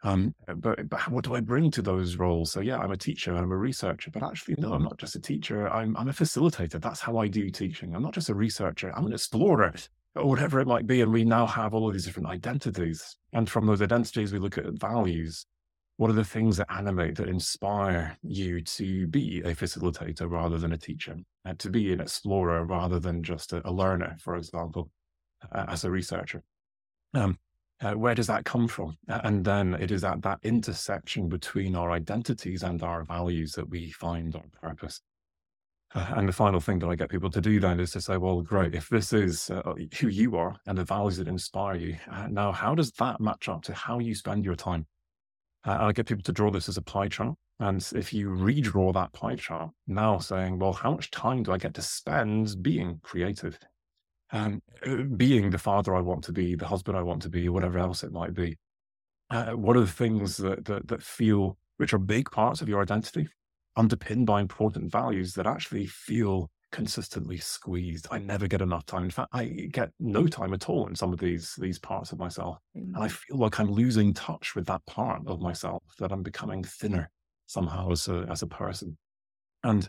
Um, 0.05 0.35
but, 0.57 0.87
but 0.87 1.09
what 1.09 1.23
do 1.23 1.33
I 1.33 1.39
bring 1.39 1.71
to 1.71 1.81
those 1.81 2.15
roles? 2.17 2.51
So 2.51 2.59
yeah, 2.61 2.77
I'm 2.77 2.91
a 2.91 2.97
teacher, 2.97 3.35
I'm 3.35 3.51
a 3.51 3.57
researcher, 3.57 4.11
but 4.11 4.21
actually, 4.21 4.55
no, 4.59 4.73
I'm 4.73 4.83
not 4.83 4.99
just 4.99 5.15
a 5.15 5.19
teacher. 5.19 5.67
I'm, 5.67 5.97
I'm 5.97 6.09
a 6.09 6.13
facilitator. 6.13 6.79
That's 6.79 7.01
how 7.01 7.17
I 7.17 7.27
do 7.27 7.49
teaching. 7.49 7.95
I'm 7.95 8.03
not 8.03 8.13
just 8.13 8.29
a 8.29 8.35
researcher. 8.35 8.93
I'm 8.95 9.07
an 9.07 9.13
explorer 9.13 9.73
or 10.15 10.29
whatever 10.29 10.59
it 10.59 10.67
might 10.67 10.85
be. 10.85 11.01
And 11.01 11.11
we 11.11 11.25
now 11.25 11.47
have 11.47 11.73
all 11.73 11.87
of 11.87 11.93
these 11.93 12.05
different 12.05 12.29
identities. 12.29 13.17
And 13.33 13.49
from 13.49 13.65
those 13.65 13.81
identities, 13.81 14.31
we 14.31 14.37
look 14.37 14.59
at 14.59 14.65
values. 14.79 15.47
What 15.97 16.11
are 16.11 16.13
the 16.13 16.23
things 16.23 16.57
that 16.57 16.71
animate, 16.71 17.15
that 17.15 17.27
inspire 17.27 18.15
you 18.21 18.61
to 18.61 19.07
be 19.07 19.41
a 19.43 19.55
facilitator 19.55 20.29
rather 20.29 20.59
than 20.59 20.73
a 20.73 20.77
teacher, 20.77 21.15
and 21.45 21.57
to 21.57 21.69
be 21.69 21.93
an 21.93 22.01
explorer 22.01 22.63
rather 22.65 22.99
than 22.99 23.23
just 23.23 23.53
a, 23.53 23.67
a 23.67 23.71
learner, 23.71 24.17
for 24.19 24.35
example, 24.35 24.91
uh, 25.51 25.65
as 25.69 25.83
a 25.83 25.89
researcher? 25.89 26.43
Um, 27.13 27.39
uh, 27.81 27.93
where 27.93 28.15
does 28.15 28.27
that 28.27 28.45
come 28.45 28.67
from? 28.67 28.97
And 29.07 29.43
then 29.43 29.73
it 29.75 29.91
is 29.91 30.03
at 30.03 30.21
that 30.21 30.39
intersection 30.43 31.27
between 31.27 31.75
our 31.75 31.91
identities 31.91 32.63
and 32.63 32.81
our 32.81 33.03
values 33.03 33.53
that 33.53 33.69
we 33.69 33.91
find 33.91 34.35
our 34.35 34.45
purpose. 34.61 35.01
Uh, 35.93 36.13
and 36.17 36.27
the 36.27 36.33
final 36.33 36.59
thing 36.59 36.79
that 36.79 36.87
I 36.87 36.95
get 36.95 37.09
people 37.09 37.29
to 37.29 37.41
do 37.41 37.59
then 37.59 37.79
is 37.79 37.91
to 37.91 38.01
say, 38.01 38.17
well, 38.17 38.41
great, 38.41 38.75
if 38.75 38.89
this 38.89 39.13
is 39.13 39.49
uh, 39.49 39.73
who 39.99 40.07
you 40.07 40.35
are 40.35 40.55
and 40.65 40.77
the 40.77 40.83
values 40.83 41.17
that 41.17 41.27
inspire 41.27 41.75
you, 41.75 41.97
uh, 42.11 42.27
now 42.29 42.51
how 42.51 42.75
does 42.75 42.91
that 42.93 43.21
match 43.21 43.47
up 43.47 43.61
to 43.63 43.73
how 43.73 43.99
you 43.99 44.13
spend 44.15 44.43
your 44.43 44.55
time? 44.55 44.85
Uh, 45.65 45.77
I 45.79 45.91
get 45.93 46.07
people 46.07 46.23
to 46.23 46.33
draw 46.33 46.51
this 46.51 46.69
as 46.69 46.77
a 46.77 46.81
pie 46.81 47.07
chart. 47.07 47.35
And 47.59 47.87
if 47.95 48.11
you 48.11 48.29
redraw 48.29 48.93
that 48.93 49.13
pie 49.13 49.35
chart, 49.35 49.71
now 49.87 50.17
saying, 50.17 50.59
well, 50.59 50.73
how 50.73 50.91
much 50.91 51.11
time 51.11 51.43
do 51.43 51.53
I 51.53 51.57
get 51.57 51.73
to 51.75 51.81
spend 51.81 52.61
being 52.61 52.99
creative? 53.01 53.57
Um, 54.31 54.61
being 55.17 55.49
the 55.49 55.57
father 55.57 55.95
I 55.95 56.01
want 56.01 56.23
to 56.25 56.31
be, 56.31 56.55
the 56.55 56.67
husband 56.67 56.97
I 56.97 57.01
want 57.03 57.21
to 57.23 57.29
be, 57.29 57.49
whatever 57.49 57.79
else 57.79 58.03
it 58.03 58.11
might 58.11 58.33
be. 58.33 58.57
Uh, 59.29 59.51
what 59.51 59.75
are 59.75 59.81
the 59.81 59.87
things 59.87 60.37
that, 60.37 60.65
that, 60.65 60.87
that 60.87 61.01
feel, 61.01 61.57
which 61.77 61.93
are 61.93 61.99
big 61.99 62.29
parts 62.31 62.61
of 62.61 62.69
your 62.69 62.81
identity, 62.81 63.27
underpinned 63.75 64.25
by 64.25 64.41
important 64.41 64.91
values 64.91 65.33
that 65.33 65.47
actually 65.47 65.85
feel 65.87 66.49
consistently 66.71 67.37
squeezed. 67.37 68.07
I 68.11 68.19
never 68.19 68.47
get 68.47 68.61
enough 68.61 68.85
time. 68.85 69.05
In 69.05 69.09
fact, 69.09 69.29
I 69.31 69.45
get 69.45 69.91
no 69.99 70.27
time 70.27 70.53
at 70.53 70.67
all 70.69 70.87
in 70.87 70.95
some 70.95 71.13
of 71.13 71.19
these 71.19 71.55
these 71.57 71.79
parts 71.79 72.11
of 72.11 72.19
myself, 72.19 72.57
and 72.73 72.97
I 72.97 73.07
mm. 73.07 73.11
feel 73.11 73.37
like 73.37 73.59
I'm 73.59 73.71
losing 73.71 74.13
touch 74.13 74.55
with 74.55 74.65
that 74.67 74.85
part 74.85 75.21
of 75.25 75.39
myself. 75.39 75.83
That 75.99 76.11
I'm 76.11 76.23
becoming 76.23 76.63
thinner 76.63 77.09
somehow 77.45 77.91
as 77.91 78.07
a 78.09 78.27
as 78.29 78.41
a 78.41 78.47
person, 78.47 78.97
and 79.63 79.87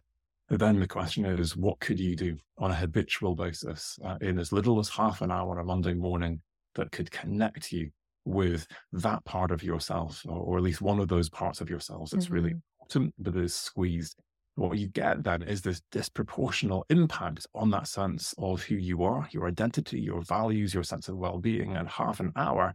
then 0.49 0.79
the 0.79 0.87
question 0.87 1.25
is, 1.25 1.57
what 1.57 1.81
could 1.81 1.99
you 1.99 2.15
do 2.15 2.37
on 2.59 2.71
a 2.71 2.75
habitual 2.75 3.35
basis 3.35 3.99
uh, 4.05 4.17
in 4.21 4.39
as 4.39 4.53
little 4.53 4.79
as 4.79 4.89
half 4.89 5.21
an 5.21 5.31
hour 5.31 5.51
on 5.51 5.59
a 5.59 5.65
Monday 5.65 5.95
morning 5.95 6.41
that 6.75 6.93
could 6.93 7.11
connect 7.11 7.73
you 7.73 7.91
with 8.25 8.67
that 8.93 9.25
part 9.25 9.51
of 9.51 9.63
yourself, 9.63 10.23
or, 10.27 10.39
or 10.39 10.57
at 10.57 10.63
least 10.63 10.81
one 10.81 11.01
of 11.01 11.09
those 11.09 11.29
parts 11.29 11.61
of 11.61 11.69
yourselves 11.69 12.11
that's 12.13 12.27
mm-hmm. 12.27 12.35
really 12.35 12.55
important 12.81 13.15
but 13.19 13.37
is 13.37 13.55
squeezed? 13.55 14.17
What 14.55 14.79
you 14.79 14.89
get 14.89 15.23
then 15.23 15.43
is 15.43 15.61
this 15.61 15.83
disproportional 15.93 16.85
impact 16.89 17.47
on 17.55 17.71
that 17.73 17.89
sense 17.89 18.35
of 18.39 18.63
who 18.63 18.77
you 18.77 19.03
are, 19.03 19.29
your 19.31 19.49
identity, 19.49 20.01
your 20.01 20.23
values, 20.23 20.73
your 20.73 20.83
sense 20.83 21.09
of 21.09 21.19
well 21.19 21.39
being. 21.39 21.77
And 21.77 21.87
half 21.87 22.21
an 22.21 22.33
hour 22.37 22.75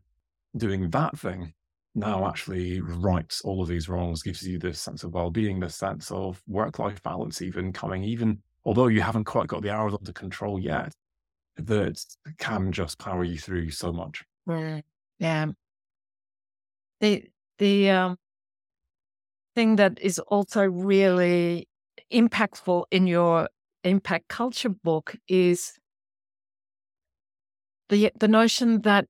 doing 0.55 0.91
that 0.91 1.17
thing 1.17 1.53
now 1.93 2.27
actually 2.27 2.81
rights 2.81 3.41
all 3.41 3.61
of 3.61 3.67
these 3.67 3.89
wrongs, 3.89 4.23
gives 4.23 4.47
you 4.47 4.57
this 4.57 4.79
sense 4.79 5.03
of 5.03 5.13
well-being, 5.13 5.59
this 5.59 5.75
sense 5.75 6.11
of 6.11 6.41
work-life 6.47 7.01
balance, 7.03 7.41
even 7.41 7.73
coming, 7.73 8.03
even 8.03 8.41
although 8.63 8.87
you 8.87 9.01
haven't 9.01 9.25
quite 9.25 9.47
got 9.47 9.61
the 9.61 9.69
hours 9.69 9.93
under 9.93 10.13
control 10.13 10.59
yet, 10.59 10.93
that 11.57 12.01
can 12.37 12.71
just 12.71 12.97
power 12.97 13.23
you 13.23 13.37
through 13.37 13.69
so 13.71 13.91
much. 13.91 14.23
Yeah. 15.19 15.47
The 17.01 17.25
the 17.57 17.89
um, 17.89 18.17
thing 19.55 19.75
that 19.75 19.99
is 20.01 20.19
also 20.19 20.63
really 20.63 21.67
impactful 22.11 22.85
in 22.91 23.07
your 23.07 23.49
impact 23.83 24.27
culture 24.29 24.69
book 24.69 25.15
is 25.27 25.73
the 27.89 28.11
the 28.19 28.27
notion 28.27 28.81
that 28.81 29.07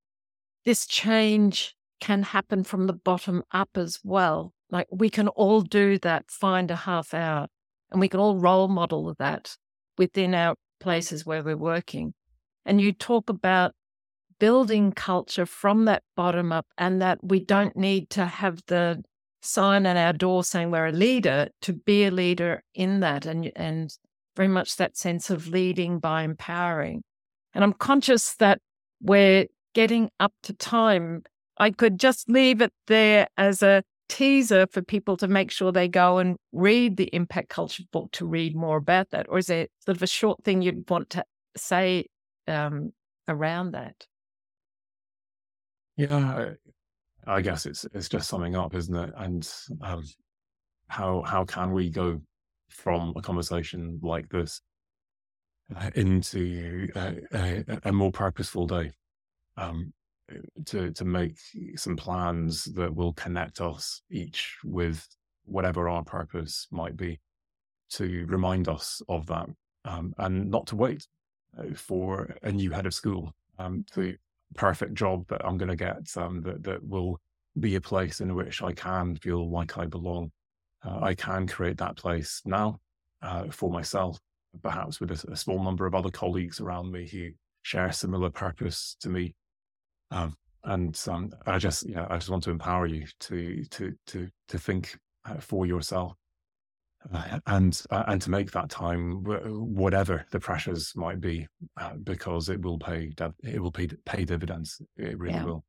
this 0.65 0.87
change 0.87 1.75
can 2.01 2.23
happen 2.23 2.63
from 2.63 2.87
the 2.87 2.93
bottom 2.93 3.43
up 3.51 3.69
as 3.75 3.99
well. 4.03 4.53
Like 4.69 4.87
we 4.91 5.09
can 5.09 5.29
all 5.29 5.61
do 5.61 5.97
that, 5.99 6.29
find 6.29 6.69
a 6.69 6.75
half 6.75 7.13
hour, 7.13 7.47
and 7.91 8.01
we 8.01 8.09
can 8.09 8.19
all 8.19 8.37
role 8.37 8.67
model 8.67 9.15
that 9.19 9.55
within 9.97 10.33
our 10.33 10.55
places 10.79 11.25
where 11.25 11.43
we're 11.43 11.55
working. 11.55 12.13
And 12.65 12.81
you 12.81 12.91
talk 12.91 13.29
about 13.29 13.73
building 14.39 14.91
culture 14.91 15.45
from 15.45 15.85
that 15.85 16.03
bottom 16.15 16.51
up, 16.51 16.65
and 16.77 17.01
that 17.01 17.19
we 17.21 17.39
don't 17.39 17.77
need 17.77 18.09
to 18.09 18.25
have 18.25 18.61
the 18.67 19.03
sign 19.43 19.85
on 19.85 19.97
our 19.97 20.13
door 20.13 20.43
saying 20.43 20.71
we're 20.71 20.87
a 20.87 20.91
leader 20.91 21.49
to 21.61 21.73
be 21.73 22.05
a 22.05 22.11
leader 22.11 22.63
in 22.73 22.99
that, 23.01 23.25
and 23.25 23.51
and 23.55 23.95
very 24.35 24.47
much 24.47 24.77
that 24.77 24.97
sense 24.97 25.29
of 25.29 25.47
leading 25.47 25.99
by 25.99 26.23
empowering. 26.23 27.03
And 27.53 27.63
I'm 27.63 27.73
conscious 27.73 28.35
that 28.35 28.59
we're 29.01 29.47
getting 29.73 30.09
up 30.19 30.33
to 30.43 30.53
time 30.53 31.23
I 31.61 31.69
could 31.69 31.99
just 31.99 32.27
leave 32.27 32.59
it 32.59 32.73
there 32.87 33.27
as 33.37 33.61
a 33.61 33.83
teaser 34.09 34.65
for 34.65 34.81
people 34.81 35.15
to 35.17 35.27
make 35.27 35.51
sure 35.51 35.71
they 35.71 35.87
go 35.87 36.17
and 36.17 36.37
read 36.51 36.97
the 36.97 37.07
impact 37.13 37.49
culture 37.49 37.83
book 37.91 38.11
to 38.13 38.25
read 38.25 38.55
more 38.55 38.77
about 38.77 39.11
that? 39.11 39.27
Or 39.29 39.37
is 39.37 39.45
there 39.45 39.67
sort 39.85 39.95
of 39.95 40.01
a 40.01 40.07
short 40.07 40.43
thing 40.43 40.63
you'd 40.63 40.89
want 40.89 41.11
to 41.11 41.23
say 41.55 42.07
um, 42.47 42.93
around 43.27 43.73
that? 43.73 44.07
Yeah, 45.97 46.53
I, 47.27 47.41
guess 47.41 47.67
it's 47.67 47.85
it's 47.93 48.09
just 48.09 48.27
summing 48.27 48.55
up, 48.55 48.73
isn't 48.73 48.95
it? 48.95 49.13
And 49.15 49.47
um, 49.81 50.03
how 50.87 51.21
how 51.21 51.45
can 51.45 51.73
we 51.73 51.91
go 51.91 52.19
from 52.69 53.13
a 53.15 53.21
conversation 53.21 53.99
like 54.01 54.29
this 54.29 54.61
uh, 55.75 55.91
into 55.93 56.87
uh, 56.95 57.11
a, 57.33 57.63
a, 57.83 57.91
more 57.91 58.11
purposeful 58.11 58.65
day? 58.65 58.93
Um, 59.57 59.93
to 60.65 60.91
to 60.91 61.05
make 61.05 61.37
some 61.75 61.95
plans 61.95 62.65
that 62.65 62.93
will 62.93 63.13
connect 63.13 63.61
us 63.61 64.01
each 64.11 64.57
with 64.63 65.07
whatever 65.45 65.89
our 65.89 66.03
purpose 66.03 66.67
might 66.71 66.95
be 66.95 67.19
to 67.89 68.25
remind 68.27 68.67
us 68.67 69.01
of 69.09 69.25
that 69.27 69.47
um, 69.85 70.13
and 70.17 70.49
not 70.49 70.67
to 70.67 70.75
wait 70.75 71.05
uh, 71.57 71.73
for 71.75 72.35
a 72.43 72.51
new 72.51 72.71
head 72.71 72.85
of 72.85 72.93
school. 72.93 73.33
Um, 73.59 73.85
the 73.95 74.15
perfect 74.55 74.93
job 74.93 75.25
that 75.27 75.45
i'm 75.45 75.57
going 75.57 75.69
to 75.69 75.75
get 75.75 76.01
um, 76.17 76.41
that, 76.41 76.63
that 76.63 76.83
will 76.83 77.19
be 77.59 77.75
a 77.75 77.81
place 77.81 78.21
in 78.21 78.35
which 78.35 78.61
i 78.61 78.71
can 78.71 79.15
feel 79.15 79.49
like 79.49 79.77
i 79.77 79.85
belong. 79.85 80.31
Uh, 80.85 80.99
i 81.01 81.13
can 81.13 81.47
create 81.47 81.77
that 81.77 81.95
place 81.95 82.41
now 82.45 82.79
uh, 83.21 83.45
for 83.51 83.69
myself 83.69 84.19
perhaps 84.61 84.99
with 84.99 85.11
a, 85.11 85.31
a 85.31 85.35
small 85.35 85.63
number 85.63 85.85
of 85.85 85.95
other 85.95 86.09
colleagues 86.09 86.59
around 86.59 86.91
me 86.91 87.07
who 87.07 87.29
share 87.61 87.91
similar 87.91 88.29
purpose 88.29 88.97
to 88.99 89.09
me 89.09 89.33
um, 90.11 90.35
and 90.63 90.99
um, 91.07 91.31
I 91.47 91.57
just 91.57 91.87
yeah, 91.87 92.05
I 92.09 92.17
just 92.17 92.29
want 92.29 92.43
to 92.43 92.51
empower 92.51 92.85
you 92.85 93.05
to 93.21 93.63
to 93.65 93.93
to 94.07 94.27
to 94.49 94.59
think 94.59 94.97
uh, 95.25 95.39
for 95.39 95.65
yourself. 95.65 96.13
Uh, 97.11 97.39
and 97.47 97.81
uh, 97.89 98.03
and 98.07 98.21
to 98.21 98.29
make 98.29 98.51
that 98.51 98.69
time, 98.69 99.23
whatever 99.23 100.23
the 100.31 100.39
pressures 100.39 100.93
might 100.95 101.19
be, 101.19 101.47
uh, 101.79 101.93
because 102.03 102.47
it 102.47 102.61
will 102.61 102.77
pay 102.77 103.11
it 103.43 103.59
will 103.59 103.71
pay 103.71 103.87
pay 104.05 104.23
dividends. 104.23 104.79
It 104.97 105.17
really 105.17 105.33
yeah. 105.33 105.43
will. 105.43 105.63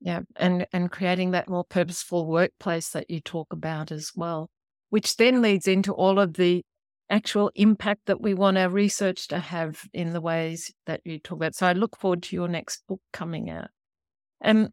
Yeah, 0.00 0.20
and 0.34 0.66
and 0.72 0.90
creating 0.90 1.30
that 1.30 1.48
more 1.48 1.64
purposeful 1.64 2.26
workplace 2.26 2.88
that 2.88 3.08
you 3.08 3.20
talk 3.20 3.52
about 3.52 3.92
as 3.92 4.10
well, 4.16 4.50
which 4.90 5.16
then 5.16 5.42
leads 5.42 5.68
into 5.68 5.92
all 5.92 6.18
of 6.18 6.34
the 6.34 6.64
actual 7.10 7.50
impact 7.54 8.06
that 8.06 8.20
we 8.20 8.34
want 8.34 8.58
our 8.58 8.68
research 8.68 9.28
to 9.28 9.38
have 9.38 9.82
in 9.92 10.12
the 10.12 10.20
ways 10.20 10.72
that 10.86 11.00
you 11.04 11.18
talk 11.18 11.36
about. 11.36 11.54
So 11.54 11.66
I 11.66 11.72
look 11.72 11.98
forward 11.98 12.22
to 12.24 12.36
your 12.36 12.48
next 12.48 12.82
book 12.88 13.00
coming 13.12 13.50
out. 13.50 13.68
And 14.40 14.70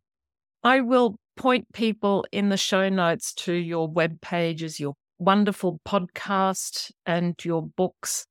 I 0.63 0.81
will 0.81 1.17
point 1.37 1.71
people 1.73 2.25
in 2.31 2.49
the 2.49 2.57
show 2.57 2.89
notes 2.89 3.33
to 3.33 3.53
your 3.53 3.87
web 3.87 4.21
pages, 4.21 4.79
your 4.79 4.93
wonderful 5.19 5.79
podcast, 5.87 6.91
and 7.05 7.35
your 7.43 7.65
books. 7.65 8.25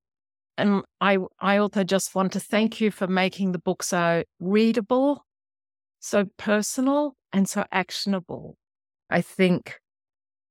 And 0.56 0.82
I, 1.00 1.18
I 1.38 1.56
also 1.56 1.84
just 1.84 2.14
want 2.14 2.32
to 2.32 2.40
thank 2.40 2.80
you 2.80 2.90
for 2.90 3.06
making 3.06 3.52
the 3.52 3.58
book 3.58 3.82
so 3.82 4.22
readable, 4.38 5.24
so 5.98 6.26
personal, 6.36 7.14
and 7.32 7.48
so 7.48 7.64
actionable. 7.72 8.56
I 9.08 9.22
think 9.22 9.79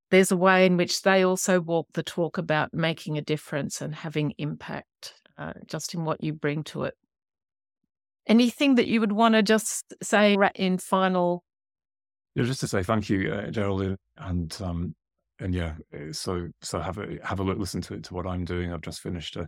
there's 0.10 0.32
a 0.32 0.38
way 0.38 0.66
in 0.66 0.78
which 0.78 1.02
they 1.04 1.24
also 1.24 1.60
walk 1.60 1.88
the 1.94 2.04
talk 2.04 2.38
about 2.38 2.74
making 2.74 3.18
a 3.18 3.22
difference 3.22 3.82
and 3.82 3.94
having 3.94 4.34
impact 4.38 5.14
uh, 5.38 5.54
just 5.68 5.94
in 5.94 6.04
what 6.04 6.24
you 6.24 6.34
bring 6.34 6.64
to 6.64 6.84
it. 6.84 6.96
Anything 8.28 8.76
that 8.76 8.88
you 8.88 9.00
would 9.00 9.12
want 9.12 9.36
to 9.36 9.44
just 9.44 9.94
say 10.04 10.38
in 10.56 10.78
final? 10.78 11.44
Yeah, 12.36 12.44
just 12.44 12.60
to 12.62 12.68
say 12.68 12.84
thank 12.84 13.10
you, 13.10 13.32
uh, 13.32 13.50
Geraldine, 13.50 13.98
and 14.18 14.56
um, 14.62 14.96
and 15.40 15.54
yeah, 15.54 15.74
uh, 15.94 16.12
so 16.12 16.50
so 16.62 16.80
have 16.80 16.98
a 17.00 17.18
have 17.24 17.40
a 17.40 17.44
look, 17.44 17.58
listen 17.58 17.82
to 17.82 17.96
it 17.96 18.04
to 18.06 18.14
what 18.14 18.28
I'm 18.28 18.46
doing. 18.46 18.72
I've 18.72 18.82
just 18.82 19.02
finished 19.02 19.36
a 19.36 19.48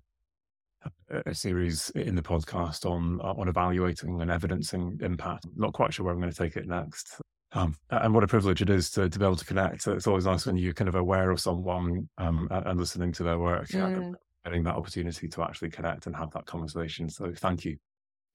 a 1.25 1.35
series 1.35 1.91
in 1.91 2.15
the 2.15 2.21
podcast 2.21 2.89
on 2.89 3.19
on 3.21 3.47
evaluating 3.47 4.21
and 4.21 4.31
evidencing 4.31 4.97
impact. 5.01 5.45
Not 5.55 5.73
quite 5.73 5.93
sure 5.93 6.05
where 6.05 6.13
I'm 6.13 6.19
going 6.19 6.31
to 6.31 6.37
take 6.37 6.55
it 6.55 6.67
next. 6.67 7.21
Um, 7.53 7.75
and 7.89 8.13
what 8.13 8.23
a 8.23 8.27
privilege 8.27 8.61
it 8.61 8.69
is 8.69 8.89
to, 8.91 9.09
to 9.09 9.19
be 9.19 9.25
able 9.25 9.35
to 9.35 9.45
connect. 9.45 9.85
It's 9.85 10.07
always 10.07 10.25
nice 10.25 10.45
when 10.45 10.57
you're 10.57 10.73
kind 10.73 10.87
of 10.87 10.95
aware 10.95 11.31
of 11.31 11.39
someone 11.39 12.07
um, 12.17 12.47
and, 12.49 12.79
listening 12.79 13.11
to 13.13 13.23
their 13.23 13.37
work, 13.37 13.67
mm. 13.67 14.13
getting 14.45 14.63
that 14.63 14.75
opportunity 14.75 15.27
to 15.27 15.43
actually 15.43 15.69
connect 15.69 16.05
and 16.05 16.15
have 16.15 16.31
that 16.31 16.45
conversation. 16.45 17.09
So 17.09 17.33
thank 17.35 17.65
you. 17.65 17.77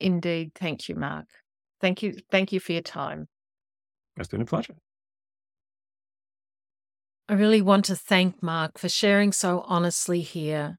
Indeed. 0.00 0.52
Thank 0.54 0.88
you, 0.88 0.96
Mark. 0.96 1.26
Thank 1.80 2.02
you. 2.02 2.14
Thank 2.30 2.52
you 2.52 2.60
for 2.60 2.72
your 2.72 2.82
time. 2.82 3.28
It's 4.18 4.28
been 4.28 4.42
a 4.42 4.46
pleasure. 4.46 4.74
I 7.28 7.34
really 7.34 7.62
want 7.62 7.86
to 7.86 7.96
thank 7.96 8.42
Mark 8.42 8.78
for 8.78 8.88
sharing 8.88 9.32
so 9.32 9.64
honestly 9.66 10.20
here. 10.20 10.78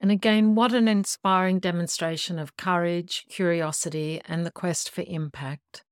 And 0.00 0.12
again, 0.12 0.54
what 0.54 0.74
an 0.74 0.86
inspiring 0.86 1.58
demonstration 1.58 2.38
of 2.38 2.56
courage, 2.56 3.24
curiosity, 3.30 4.20
and 4.28 4.44
the 4.44 4.50
quest 4.50 4.90
for 4.90 5.02
impact. 5.06 5.85